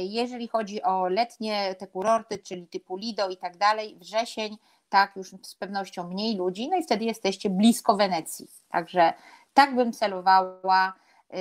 Jeżeli 0.02 0.48
chodzi 0.48 0.84
o 0.84 1.08
letnie 1.08 1.76
te 1.76 1.88
kurorty, 1.88 2.38
czyli 2.38 2.68
typu 2.68 2.98
Lido 2.98 3.30
i 3.30 3.38
tak 3.38 3.58
dalej, 3.58 3.96
wrzesień, 3.96 4.58
tak, 4.90 5.16
już 5.16 5.36
z 5.42 5.56
pewnością 5.56 6.08
mniej 6.08 6.38
ludzi, 6.38 6.70
no 6.70 6.78
i 6.78 6.84
wtedy 6.84 7.06
jesteście 7.06 7.50
blisko 7.50 7.96
Wenecji. 7.96 8.48
Także 8.70 9.14
tak 9.54 9.76
bym 9.76 9.94
celowała, 9.94 10.94
y, 11.34 11.38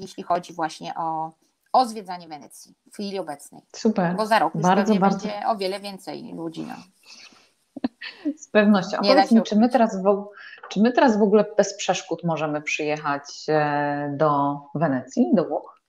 jeśli 0.00 0.22
chodzi 0.22 0.52
właśnie 0.52 0.94
o, 0.94 1.32
o 1.72 1.86
zwiedzanie 1.86 2.28
Wenecji 2.28 2.74
w 2.90 2.94
chwili 2.94 3.18
obecnej. 3.18 3.62
Super. 3.76 4.16
Bo 4.16 4.26
za 4.26 4.38
rok 4.38 4.52
bardzo, 4.56 4.94
bardzo... 4.94 5.18
będzie 5.18 5.46
o 5.46 5.56
wiele 5.56 5.80
więcej 5.80 6.34
ludzi. 6.34 6.66
No. 6.68 6.74
Z 8.36 8.48
pewnością. 8.48 8.96
A 8.96 9.00
powiedz 9.00 9.30
mi, 9.30 9.42
czy 9.42 9.56
my, 9.56 9.68
teraz 9.68 10.02
w, 10.02 10.26
czy 10.68 10.80
my 10.80 10.92
teraz 10.92 11.18
w 11.18 11.22
ogóle 11.22 11.44
bez 11.56 11.76
przeszkód 11.76 12.24
możemy 12.24 12.62
przyjechać 12.62 13.22
e, 13.48 14.14
do 14.16 14.60
Wenecji, 14.74 15.30
do 15.34 15.44
Włoch? 15.44 15.81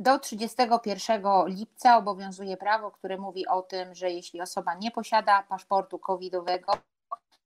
Do 0.00 0.18
31 0.18 1.22
lipca 1.46 1.96
obowiązuje 1.96 2.56
prawo, 2.56 2.90
które 2.90 3.18
mówi 3.18 3.46
o 3.46 3.62
tym, 3.62 3.94
że 3.94 4.10
jeśli 4.10 4.40
osoba 4.40 4.74
nie 4.74 4.90
posiada 4.90 5.42
paszportu 5.42 5.98
covidowego, 5.98 6.72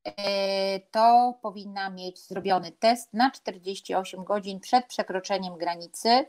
e, 0.05 0.80
to 0.80 1.34
powinna 1.42 1.90
mieć 1.90 2.26
zrobiony 2.26 2.72
test 2.72 3.14
na 3.14 3.30
48 3.30 4.24
godzin 4.24 4.61
przed 4.61 4.86
przekroczeniem 4.86 5.57
granicy. 5.57 6.26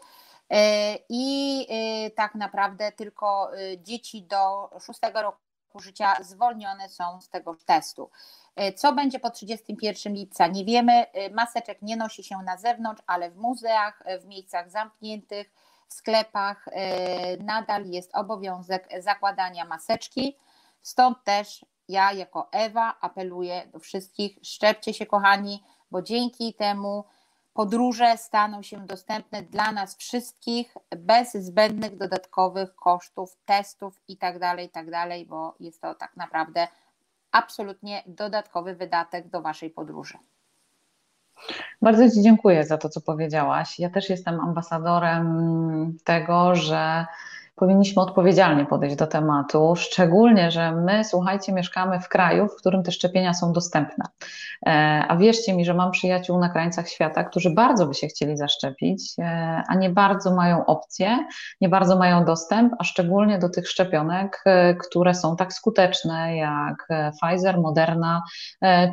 E, 0.49 0.95
I 1.09 1.67
e, 1.69 2.11
tak 2.11 2.35
naprawdę 2.35 2.91
tylko 2.91 3.51
dzieci 3.77 4.23
do 4.23 4.69
6 4.79 4.99
roku 5.13 5.79
życia 5.79 6.15
zwolnione 6.21 6.89
są 6.89 7.21
z 7.21 7.29
tego 7.29 7.55
testu. 7.65 8.09
Co 8.75 8.93
będzie 8.93 9.19
po 9.19 9.29
31 9.29 10.13
lipca? 10.13 10.47
Nie 10.47 10.65
wiemy. 10.65 11.05
Maseczek 11.31 11.81
nie 11.81 11.97
nosi 11.97 12.23
się 12.23 12.37
na 12.37 12.57
zewnątrz, 12.57 13.03
ale 13.07 13.31
w 13.31 13.37
muzeach, 13.37 14.03
w 14.21 14.25
miejscach 14.25 14.69
zamkniętych 14.69 15.51
w 15.87 15.93
sklepach 15.93 16.67
e, 16.67 17.37
nadal 17.37 17.85
jest 17.85 18.15
obowiązek 18.15 18.89
zakładania 18.99 19.65
maseczki. 19.65 20.37
Stąd 20.81 21.23
też 21.23 21.65
ja 21.87 22.13
jako 22.13 22.49
Ewa 22.51 22.95
apeluję 23.01 23.67
do 23.73 23.79
wszystkich, 23.79 24.37
szczepcie 24.43 24.93
się 24.93 25.05
kochani, 25.05 25.63
bo 25.91 26.01
dzięki 26.01 26.53
temu 26.53 27.05
podróże 27.53 28.17
staną 28.17 28.61
się 28.61 28.85
dostępne 28.85 29.43
dla 29.43 29.71
nas 29.71 29.97
wszystkich 29.97 30.75
bez 30.97 31.33
zbędnych 31.33 31.97
dodatkowych 31.97 32.75
kosztów, 32.75 33.37
testów 33.45 34.01
itd., 34.07 34.39
tak 34.39 34.59
itd., 34.59 34.91
tak 34.91 35.27
bo 35.27 35.55
jest 35.59 35.81
to 35.81 35.95
tak 35.95 36.17
naprawdę 36.17 36.67
absolutnie 37.31 38.03
dodatkowy 38.07 38.75
wydatek 38.75 39.27
do 39.29 39.41
Waszej 39.41 39.69
podróży. 39.69 40.17
Bardzo 41.81 42.09
Ci 42.09 42.21
dziękuję 42.21 42.63
za 42.63 42.77
to, 42.77 42.89
co 42.89 43.01
powiedziałaś. 43.01 43.79
Ja 43.79 43.89
też 43.89 44.09
jestem 44.09 44.39
ambasadorem 44.39 45.97
tego, 46.03 46.55
że 46.55 47.05
powinniśmy 47.55 48.01
odpowiedzialnie 48.01 48.65
podejść 48.65 48.95
do 48.95 49.07
tematu, 49.07 49.73
szczególnie, 49.75 50.51
że 50.51 50.71
my, 50.71 51.03
słuchajcie, 51.03 51.53
mieszkamy 51.53 51.99
w 51.99 52.09
kraju, 52.09 52.47
w 52.47 52.55
którym 52.55 52.83
te 52.83 52.91
szczepienia 52.91 53.33
są 53.33 53.53
dostępne. 53.53 54.05
E, 54.65 54.71
a 55.07 55.17
wierzcie 55.17 55.53
mi, 55.53 55.65
że 55.65 55.73
mam 55.73 55.91
przyjaciół 55.91 56.39
na 56.39 56.49
krańcach 56.49 56.89
świata, 56.89 57.23
którzy 57.23 57.49
bardzo 57.49 57.87
by 57.87 57.93
się 57.93 58.07
chcieli 58.07 58.37
zaszczepić, 58.37 59.13
e, 59.19 59.61
a 59.67 59.75
nie 59.75 59.89
bardzo 59.89 60.35
mają 60.35 60.65
opcje, 60.65 61.19
nie 61.61 61.69
bardzo 61.69 61.97
mają 61.97 62.25
dostęp, 62.25 62.73
a 62.79 62.83
szczególnie 62.83 63.39
do 63.39 63.49
tych 63.49 63.69
szczepionek, 63.69 64.41
e, 64.45 64.75
które 64.75 65.13
są 65.13 65.35
tak 65.35 65.53
skuteczne 65.53 66.37
jak 66.37 66.87
Pfizer, 67.21 67.59
Moderna, 67.59 68.23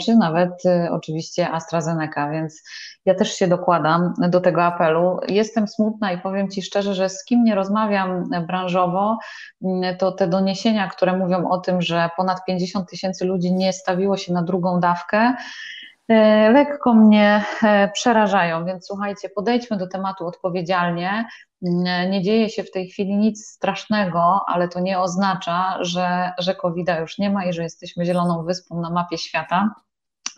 czy 0.05 0.17
nawet 0.17 0.63
oczywiście 0.91 1.51
AstraZeneca, 1.51 2.31
więc 2.31 2.63
ja 3.05 3.15
też 3.15 3.33
się 3.33 3.49
dokładam 3.49 4.15
do 4.29 4.41
tego 4.41 4.65
apelu. 4.65 5.21
Jestem 5.29 5.69
smutna 5.69 6.13
i 6.13 6.21
powiem 6.21 6.51
Ci 6.51 6.63
szczerze, 6.63 6.95
że 6.95 7.09
z 7.09 7.25
kim 7.25 7.45
nie 7.45 7.55
rozmawiam 7.55 8.25
branżowo, 8.53 9.19
mm, 9.65 9.97
to 9.97 10.13
te 10.13 10.27
doniesienia, 10.27 10.89
które 10.89 11.17
mówią 11.17 11.49
o 11.49 11.59
tym, 11.59 11.83
że 11.83 12.11
ponad 12.17 12.45
50 12.45 12.91
tysięcy 12.91 13.25
ludzi 13.25 13.53
nie 13.53 13.73
stawiło 13.73 14.17
się 14.17 14.33
na 14.33 14.43
drugą 14.43 14.81
dawkę, 14.81 15.35
e, 16.09 16.51
lekko 16.51 16.95
mnie 16.95 17.45
e, 17.63 17.91
przerażają, 17.95 18.65
więc 18.65 18.87
słuchajcie, 18.87 19.29
podejdźmy 19.29 19.77
do 19.77 19.89
tematu 19.89 20.27
odpowiedzialnie. 20.27 21.25
Mm, 21.67 22.11
nie 22.11 22.23
dzieje 22.23 22.51
się 22.51 22.63
w 22.65 22.71
tej 22.71 22.89
chwili 22.89 23.17
nic 23.17 23.47
strasznego, 23.47 24.41
ale 24.47 24.69
to 24.69 24.81
nie 24.81 25.01
oznacza, 25.01 25.79
że, 25.81 26.33
że 26.39 26.55
COVID-a 26.55 26.99
już 26.99 27.19
nie 27.19 27.31
ma 27.31 27.45
i 27.45 27.53
że 27.53 27.63
jesteśmy 27.63 28.05
zieloną 28.05 28.45
wyspą 28.45 28.81
na 28.81 28.91
mapie 28.91 29.19
świata. 29.19 29.71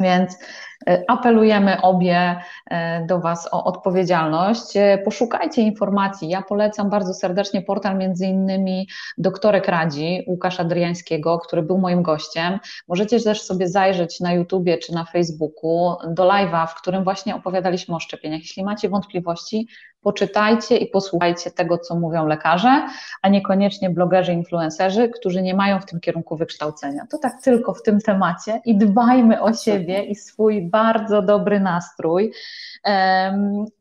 Więc 0.00 0.38
e, 0.86 1.04
apelujemy 1.08 1.82
obie 1.82 2.40
e, 2.70 3.06
do 3.06 3.20
Was 3.20 3.48
o 3.52 3.64
odpowiedzialność. 3.64 4.76
E, 4.76 4.98
poszukajcie 4.98 5.62
informacji. 5.62 6.28
Ja 6.28 6.42
polecam 6.42 6.90
bardzo 6.90 7.14
serdecznie 7.14 7.62
portal 7.62 7.98
między 7.98 8.26
innymi 8.26 8.88
doktorek 9.18 9.68
Radzi 9.68 10.24
Łukasz 10.26 10.60
Adriańskiego, 10.60 11.38
który 11.38 11.62
był 11.62 11.78
moim 11.78 12.02
gościem. 12.02 12.58
Możecie 12.88 13.20
też 13.20 13.42
sobie 13.42 13.68
zajrzeć 13.68 14.20
na 14.20 14.32
YouTubie 14.32 14.78
czy 14.78 14.94
na 14.94 15.04
Facebooku 15.04 15.96
do 16.08 16.24
live'a, 16.28 16.66
w 16.66 16.74
którym 16.74 17.04
właśnie 17.04 17.36
opowiadaliśmy 17.36 17.94
o 17.94 18.00
szczepieniach. 18.00 18.40
Jeśli 18.40 18.64
macie 18.64 18.88
wątpliwości, 18.88 19.68
poczytajcie 20.04 20.76
i 20.76 20.86
posłuchajcie 20.86 21.50
tego, 21.50 21.78
co 21.78 21.94
mówią 21.94 22.26
lekarze, 22.26 22.86
a 23.22 23.28
niekoniecznie 23.28 23.90
blogerzy, 23.90 24.32
influencerzy, 24.32 25.08
którzy 25.08 25.42
nie 25.42 25.54
mają 25.54 25.80
w 25.80 25.86
tym 25.86 26.00
kierunku 26.00 26.36
wykształcenia. 26.36 27.06
To 27.10 27.18
tak 27.18 27.32
tylko 27.42 27.74
w 27.74 27.82
tym 27.82 28.00
temacie 28.00 28.60
i 28.64 28.78
dbajmy 28.78 29.42
o 29.42 29.54
siebie 29.54 30.02
i 30.02 30.14
swój 30.14 30.70
bardzo 30.70 31.22
dobry 31.22 31.60
nastrój. 31.60 32.32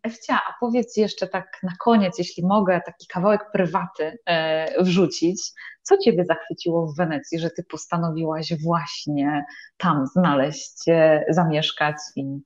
Ewcia, 0.03 0.36
a 0.49 0.53
powiedz 0.59 0.97
jeszcze 0.97 1.28
tak 1.28 1.59
na 1.63 1.71
koniec, 1.80 2.19
jeśli 2.19 2.45
mogę, 2.45 2.82
taki 2.86 3.07
kawałek 3.07 3.51
prywaty 3.51 4.17
e, 4.26 4.84
wrzucić. 4.84 5.51
Co 5.82 5.97
Ciebie 5.97 6.26
zachwyciło 6.26 6.88
w 6.88 6.97
Wenecji, 6.97 7.39
że 7.39 7.49
Ty 7.49 7.63
postanowiłaś 7.63 8.53
właśnie 8.63 9.45
tam 9.78 10.07
znaleźć, 10.07 10.89
e, 10.89 11.26
zamieszkać 11.30 11.95
i 12.15 12.39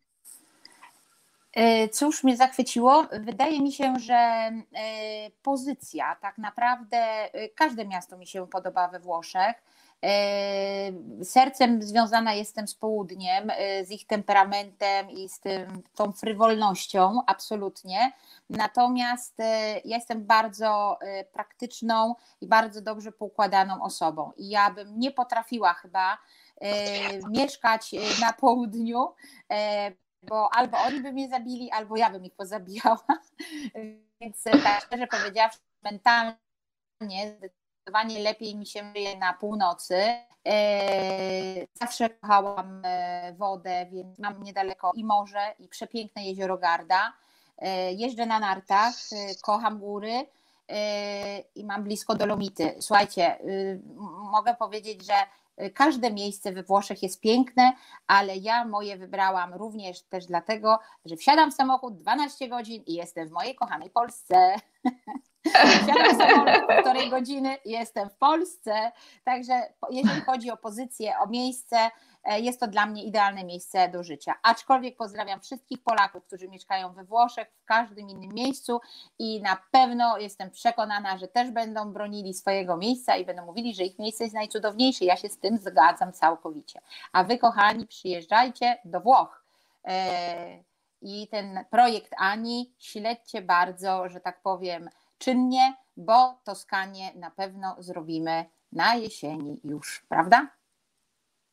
cóż 1.91 2.23
mnie 2.23 2.37
zachwyciło? 2.37 3.05
Wydaje 3.19 3.61
mi 3.61 3.71
się, 3.71 3.93
że 3.99 4.13
e, 4.13 4.51
pozycja, 5.43 6.15
tak 6.15 6.37
naprawdę 6.37 6.97
e, 6.97 7.49
każde 7.49 7.85
miasto 7.85 8.17
mi 8.17 8.27
się 8.27 8.47
podoba 8.47 8.87
we 8.87 8.99
Włoszech. 8.99 9.63
Sercem 11.23 11.83
związana 11.83 12.33
jestem 12.33 12.67
z 12.67 12.75
południem, 12.75 13.51
z 13.83 13.91
ich 13.91 14.07
temperamentem 14.07 15.09
i 15.09 15.29
z 15.29 15.39
tym, 15.39 15.83
tą 15.95 16.11
frywolnością, 16.11 17.21
absolutnie. 17.27 18.11
Natomiast 18.49 19.37
ja 19.85 19.97
jestem 19.97 20.25
bardzo 20.25 20.99
praktyczną 21.31 22.15
i 22.41 22.47
bardzo 22.47 22.81
dobrze 22.81 23.11
poukładaną 23.11 23.83
osobą. 23.83 24.31
I 24.37 24.49
ja 24.49 24.71
bym 24.71 24.99
nie 24.99 25.11
potrafiła 25.11 25.73
chyba 25.73 26.17
mieszkać 27.29 27.91
na 28.21 28.33
południu 28.33 29.07
bo 30.23 30.49
albo 30.53 30.77
oni 30.77 31.01
by 31.01 31.11
mnie 31.13 31.29
zabili, 31.29 31.71
albo 31.71 31.97
ja 31.97 32.09
bym 32.09 32.25
ich 32.25 32.35
pozabijała. 32.35 33.05
Więc 34.21 34.43
tak 34.43 34.81
szczerze 34.81 35.07
powiedziawszy, 35.07 35.59
mentalnie 35.83 37.37
zdecydowanie 37.87 38.19
lepiej 38.19 38.55
mi 38.55 38.65
się 38.65 38.91
żyje 38.95 39.17
na 39.17 39.33
północy. 39.33 39.95
Zawsze 41.73 42.09
kochałam 42.09 42.81
wodę, 43.37 43.85
więc 43.91 44.19
mam 44.19 44.43
niedaleko 44.43 44.91
i 44.95 45.03
morze, 45.03 45.53
i 45.59 45.67
przepiękne 45.67 46.25
jezioro 46.25 46.57
Garda. 46.57 47.13
Jeżdżę 47.91 48.25
na 48.25 48.39
nartach, 48.39 48.95
kocham 49.41 49.79
góry 49.79 50.25
i 51.55 51.65
mam 51.65 51.83
blisko 51.83 52.15
Dolomity. 52.15 52.75
Słuchajcie, 52.79 53.39
mogę 54.31 54.55
powiedzieć, 54.55 55.05
że 55.05 55.13
Każde 55.73 56.11
miejsce 56.11 56.51
we 56.51 56.63
Włoszech 56.63 57.03
jest 57.03 57.21
piękne, 57.21 57.73
ale 58.07 58.35
ja 58.35 58.65
moje 58.65 58.97
wybrałam 58.97 59.53
również 59.53 60.01
też 60.01 60.25
dlatego, 60.25 60.79
że 61.05 61.15
wsiadam 61.15 61.51
w 61.51 61.53
samochód 61.53 61.97
12 61.97 62.49
godzin 62.49 62.83
i 62.85 62.93
jestem 62.93 63.27
w 63.27 63.31
mojej 63.31 63.55
kochanej 63.55 63.89
Polsce. 63.89 64.55
Wsiadam 65.49 66.17
samochód 66.17 66.65
półtorej 66.67 67.09
godziny 67.09 67.57
jestem 67.65 68.09
w 68.09 68.15
Polsce. 68.15 68.91
Także 69.23 69.53
jeżeli 69.91 70.21
chodzi 70.21 70.51
o 70.51 70.57
pozycję, 70.57 71.13
o 71.19 71.27
miejsce, 71.27 71.77
E, 72.27 72.39
jest 72.39 72.59
to 72.59 72.67
dla 72.67 72.85
mnie 72.85 73.03
idealne 73.03 73.43
miejsce 73.43 73.89
do 73.89 74.03
życia. 74.03 74.35
Aczkolwiek 74.43 74.97
pozdrawiam 74.97 75.41
wszystkich 75.41 75.83
Polaków, 75.83 76.25
którzy 76.25 76.47
mieszkają 76.47 76.93
we 76.93 77.03
Włoszech, 77.03 77.47
w 77.61 77.65
każdym 77.65 78.09
innym 78.09 78.33
miejscu 78.33 78.81
i 79.19 79.41
na 79.41 79.57
pewno 79.71 80.17
jestem 80.17 80.51
przekonana, 80.51 81.17
że 81.17 81.27
też 81.27 81.51
będą 81.51 81.93
bronili 81.93 82.33
swojego 82.33 82.77
miejsca 82.77 83.15
i 83.15 83.25
będą 83.25 83.45
mówili, 83.45 83.75
że 83.75 83.83
ich 83.83 83.99
miejsce 83.99 84.23
jest 84.23 84.35
najcudowniejsze. 84.35 85.05
Ja 85.05 85.17
się 85.17 85.29
z 85.29 85.37
tym 85.39 85.57
zgadzam 85.57 86.13
całkowicie. 86.13 86.81
A 87.11 87.23
wy, 87.23 87.37
kochani, 87.37 87.87
przyjeżdżajcie 87.87 88.77
do 88.85 89.01
Włoch. 89.01 89.43
E, 89.85 90.63
I 91.01 91.27
ten 91.27 91.65
projekt 91.69 92.11
Ani 92.17 92.73
śledźcie 92.79 93.41
bardzo, 93.41 94.09
że 94.09 94.19
tak 94.19 94.41
powiem, 94.41 94.89
czynnie, 95.17 95.73
bo 95.97 96.39
Toskanie 96.43 97.11
na 97.15 97.31
pewno 97.31 97.75
zrobimy 97.79 98.45
na 98.71 98.95
jesieni 98.95 99.61
już, 99.63 100.05
prawda? 100.09 100.47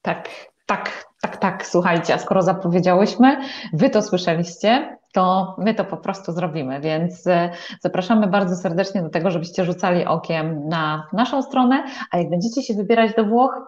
Tak, 0.02 0.28
tak, 0.66 1.04
tak, 1.20 1.36
tak, 1.36 1.66
słuchajcie, 1.66 2.14
a 2.14 2.18
skoro 2.18 2.42
zapowiedziałyśmy, 2.42 3.40
wy 3.72 3.90
to 3.90 4.02
słyszeliście, 4.02 4.98
to 5.12 5.56
my 5.58 5.74
to 5.74 5.84
po 5.84 5.96
prostu 5.96 6.32
zrobimy. 6.32 6.80
Więc 6.80 7.26
e, 7.26 7.50
zapraszamy 7.80 8.26
bardzo 8.26 8.56
serdecznie 8.56 9.02
do 9.02 9.08
tego, 9.08 9.30
żebyście 9.30 9.64
rzucali 9.64 10.04
okiem 10.04 10.68
na 10.68 11.08
naszą 11.12 11.42
stronę, 11.42 11.84
a 12.10 12.18
jak 12.18 12.30
będziecie 12.30 12.62
się 12.62 12.74
wybierać 12.74 13.14
do 13.14 13.24
Włoch 13.24 13.60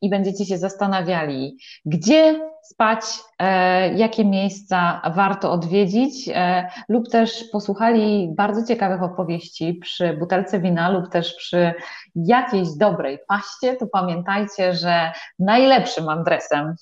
i 0.00 0.10
będziecie 0.10 0.46
się 0.46 0.58
zastanawiali, 0.58 1.56
gdzie 1.84 2.50
spać, 2.64 3.00
e, 3.38 3.94
jakie 3.94 4.24
miejsca 4.24 5.02
warto 5.14 5.52
odwiedzić, 5.52 6.28
e, 6.28 6.68
lub 6.88 7.10
też 7.10 7.44
posłuchali 7.52 8.28
bardzo 8.36 8.66
ciekawych 8.66 9.02
opowieści 9.02 9.74
przy 9.74 10.12
butelce 10.12 10.60
wina, 10.60 10.90
lub 10.90 11.08
też 11.08 11.34
przy 11.34 11.74
jakiejś 12.14 12.68
dobrej 12.78 13.18
paście, 13.28 13.76
to 13.76 13.86
pamiętajcie, 13.86 14.74
że 14.74 15.12
najlepszym 15.38 16.08
adresem, 16.08 16.74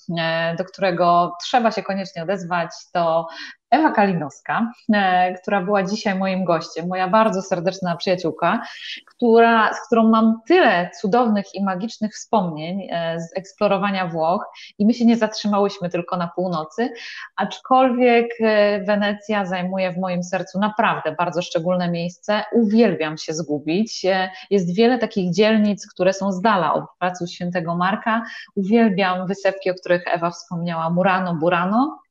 do 0.57 0.65
którego 0.65 1.31
trzeba 1.43 1.71
się 1.71 1.83
koniecznie 1.83 2.23
odezwać, 2.23 2.69
to 2.93 3.27
Ewa 3.73 3.91
Kalinowska, 3.91 4.71
e, 4.93 5.33
która 5.33 5.61
była 5.61 5.83
dzisiaj 5.83 6.15
moim 6.15 6.43
gościem, 6.43 6.87
moja 6.87 7.07
bardzo 7.07 7.41
serdeczna 7.41 7.95
przyjaciółka, 7.95 8.61
która, 9.07 9.73
z 9.73 9.87
którą 9.87 10.09
mam 10.09 10.39
tyle 10.47 10.89
cudownych 11.01 11.45
i 11.55 11.63
magicznych 11.63 12.13
wspomnień 12.13 12.87
e, 12.91 13.19
z 13.19 13.37
eksplorowania 13.37 14.07
Włoch 14.07 14.45
i 14.77 14.85
my 14.85 14.93
się 14.93 15.05
nie 15.05 15.17
zatrzymałyśmy 15.17 15.89
tylko 15.89 16.17
na 16.17 16.27
północy, 16.27 16.93
aczkolwiek 17.35 18.27
e, 18.41 18.81
Wenecja 18.83 19.45
zajmuje 19.45 19.91
w 19.91 19.97
moim 19.97 20.23
sercu 20.23 20.59
naprawdę 20.59 21.15
bardzo 21.17 21.41
szczególne 21.41 21.91
miejsce. 21.91 22.43
Uwielbiam 22.51 23.17
się 23.17 23.33
zgubić. 23.33 24.05
Jest 24.49 24.75
wiele 24.75 24.97
takich 24.97 25.33
dzielnic, 25.33 25.87
które 25.87 26.13
są 26.13 26.31
z 26.31 26.41
dala 26.41 26.73
od 26.73 26.83
placu 26.99 27.27
Świętego 27.27 27.75
Marka. 27.75 28.23
Uwielbiam 28.55 29.27
wysepki, 29.27 29.71
o 29.71 29.73
których 29.73 30.03
Ewa 30.07 30.31
wspomniała, 30.31 30.89
Murano, 30.89 31.35
Burano 31.35 32.02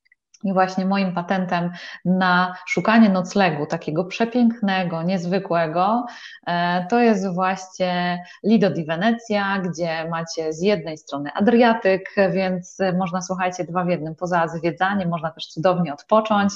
i 0.45 0.53
właśnie 0.53 0.87
moim 0.87 1.15
patentem 1.15 1.71
na 2.05 2.55
szukanie 2.67 3.09
noclegu, 3.09 3.67
takiego 3.67 4.05
przepięknego, 4.05 5.03
niezwykłego, 5.03 6.07
e, 6.47 6.87
to 6.91 7.01
jest 7.01 7.35
właśnie 7.35 8.25
Lido 8.45 8.71
di 8.71 8.85
Venezia, 8.85 9.59
gdzie 9.59 10.09
macie 10.11 10.53
z 10.53 10.63
jednej 10.63 10.99
strony 10.99 11.31
Adriatyk, 11.35 12.15
więc 12.33 12.79
można, 12.99 13.23
słuchajcie, 13.23 13.65
dwa 13.65 13.85
w 13.85 13.89
jednym, 13.89 14.15
poza 14.15 14.49
zwiedzaniem, 14.49 15.09
można 15.09 15.31
też 15.31 15.47
cudownie 15.47 15.93
odpocząć, 15.93 16.53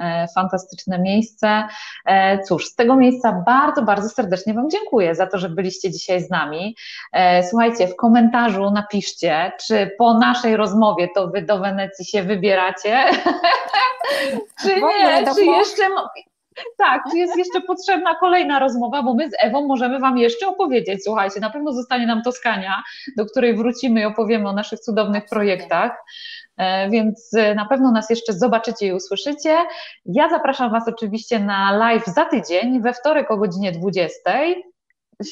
e, 0.00 0.26
fantastyczne 0.34 0.98
miejsce. 0.98 1.64
E, 2.06 2.42
cóż, 2.42 2.66
z 2.66 2.74
tego 2.74 2.96
miejsca 2.96 3.42
bardzo, 3.46 3.82
bardzo 3.82 4.08
serdecznie 4.08 4.54
Wam 4.54 4.70
dziękuję 4.70 5.14
za 5.14 5.26
to, 5.26 5.38
że 5.38 5.48
byliście 5.48 5.90
dzisiaj 5.90 6.20
z 6.20 6.30
nami. 6.30 6.76
Słuchajcie, 7.50 7.88
w 7.88 7.96
komentarzu 7.96 8.70
napiszcie, 8.70 9.52
czy 9.66 9.90
po 9.98 10.18
naszej 10.18 10.56
rozmowie 10.56 11.08
to 11.14 11.28
Wy 11.28 11.42
do 11.42 11.58
Wenecji 11.58 12.04
się 12.04 12.22
wybieracie, 12.22 13.04
czy 14.62 14.80
nie, 14.80 15.24
czy 15.34 15.44
jeszcze. 15.44 15.82
Tak, 16.78 17.02
czy 17.10 17.18
jest 17.18 17.36
jeszcze 17.36 17.60
potrzebna 17.60 18.14
kolejna 18.14 18.58
rozmowa, 18.58 19.02
bo 19.02 19.14
my 19.14 19.30
z 19.30 19.32
Ewą 19.38 19.66
możemy 19.66 19.98
Wam 19.98 20.18
jeszcze 20.18 20.46
opowiedzieć. 20.46 21.04
Słuchajcie, 21.04 21.40
na 21.40 21.50
pewno 21.50 21.72
zostanie 21.72 22.06
nam 22.06 22.22
Toskania, 22.22 22.82
do 23.16 23.26
której 23.26 23.56
wrócimy 23.56 24.00
i 24.00 24.04
opowiemy 24.04 24.48
o 24.48 24.52
naszych 24.52 24.80
cudownych 24.80 25.26
projektach. 25.26 26.04
E, 26.56 26.90
więc 26.90 27.34
e, 27.34 27.54
na 27.54 27.66
pewno 27.66 27.92
nas 27.92 28.10
jeszcze 28.10 28.32
zobaczycie 28.32 28.86
i 28.86 28.92
usłyszycie. 28.92 29.56
Ja 30.04 30.28
zapraszam 30.28 30.70
Was 30.70 30.88
oczywiście 30.88 31.40
na 31.40 31.72
live 31.72 32.06
za 32.06 32.24
tydzień, 32.24 32.82
we 32.82 32.92
wtorek 32.92 33.30
o 33.30 33.36
godzinie 33.36 33.72
20. 33.72 34.30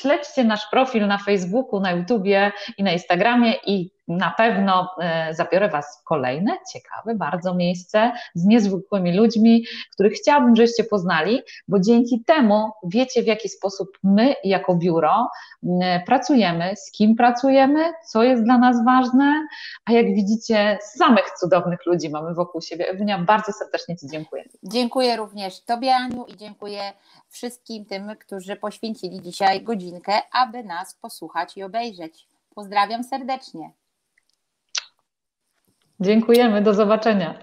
Śledźcie 0.01 0.45
nasz 0.45 0.67
profil 0.71 1.07
na 1.07 1.19
Facebooku, 1.19 1.81
na 1.81 1.93
YouTubie 1.93 2.53
i 2.79 2.83
na 2.83 2.93
Instagramie 2.93 3.55
i 3.67 3.94
na 4.09 4.31
pewno 4.31 4.91
e, 5.01 5.35
zabiorę 5.35 5.69
Was 5.69 5.99
w 6.01 6.05
kolejne 6.05 6.53
ciekawe 6.73 7.15
bardzo 7.15 7.55
miejsce 7.55 8.13
z 8.35 8.45
niezwykłymi 8.45 9.17
ludźmi, 9.17 9.65
których 9.93 10.13
chciałabym, 10.13 10.57
żebyście 10.57 10.85
poznali, 10.85 11.41
bo 11.69 11.81
dzięki 11.81 12.25
temu 12.27 12.71
wiecie, 12.85 13.23
w 13.23 13.27
jaki 13.27 13.49
sposób 13.49 13.89
my 14.03 14.35
jako 14.45 14.75
biuro 14.75 15.29
pracujemy, 16.07 16.77
z 16.77 16.91
kim 16.91 17.17
pracujemy, 17.17 17.93
co 18.07 18.23
jest 18.23 18.43
dla 18.43 18.59
nas 18.59 18.85
ważne, 18.85 19.47
a 19.85 19.93
jak 19.93 20.07
widzicie, 20.07 20.79
samych 20.83 21.31
cudownych 21.41 21.87
ludzi 21.87 22.11
mamy 22.11 22.35
wokół 22.35 22.61
siebie. 22.61 22.89
Ewunia, 22.89 23.19
bardzo 23.19 23.53
serdecznie 23.53 23.97
Ci 23.97 24.07
dziękuję. 24.09 24.45
Dziękuję 24.63 25.17
również 25.17 25.61
Tobie, 25.61 25.97
Aniu, 25.97 26.25
i 26.25 26.37
dziękuję 26.37 26.93
wszystkim 27.29 27.85
tym, 27.85 28.17
którzy 28.21 28.57
poświęcili 28.57 29.23
dzisiaj 29.23 29.63
godzinkę, 29.63 30.13
aby 30.33 30.65
nas 30.65 30.95
posłuchać 30.95 31.57
i 31.57 31.63
obejrzeć. 31.63 32.27
Pozdrawiam 32.55 33.05
serdecznie. 33.05 33.71
Dziękujemy, 36.05 36.63
do 36.63 36.75
zobaczenia. 36.75 37.35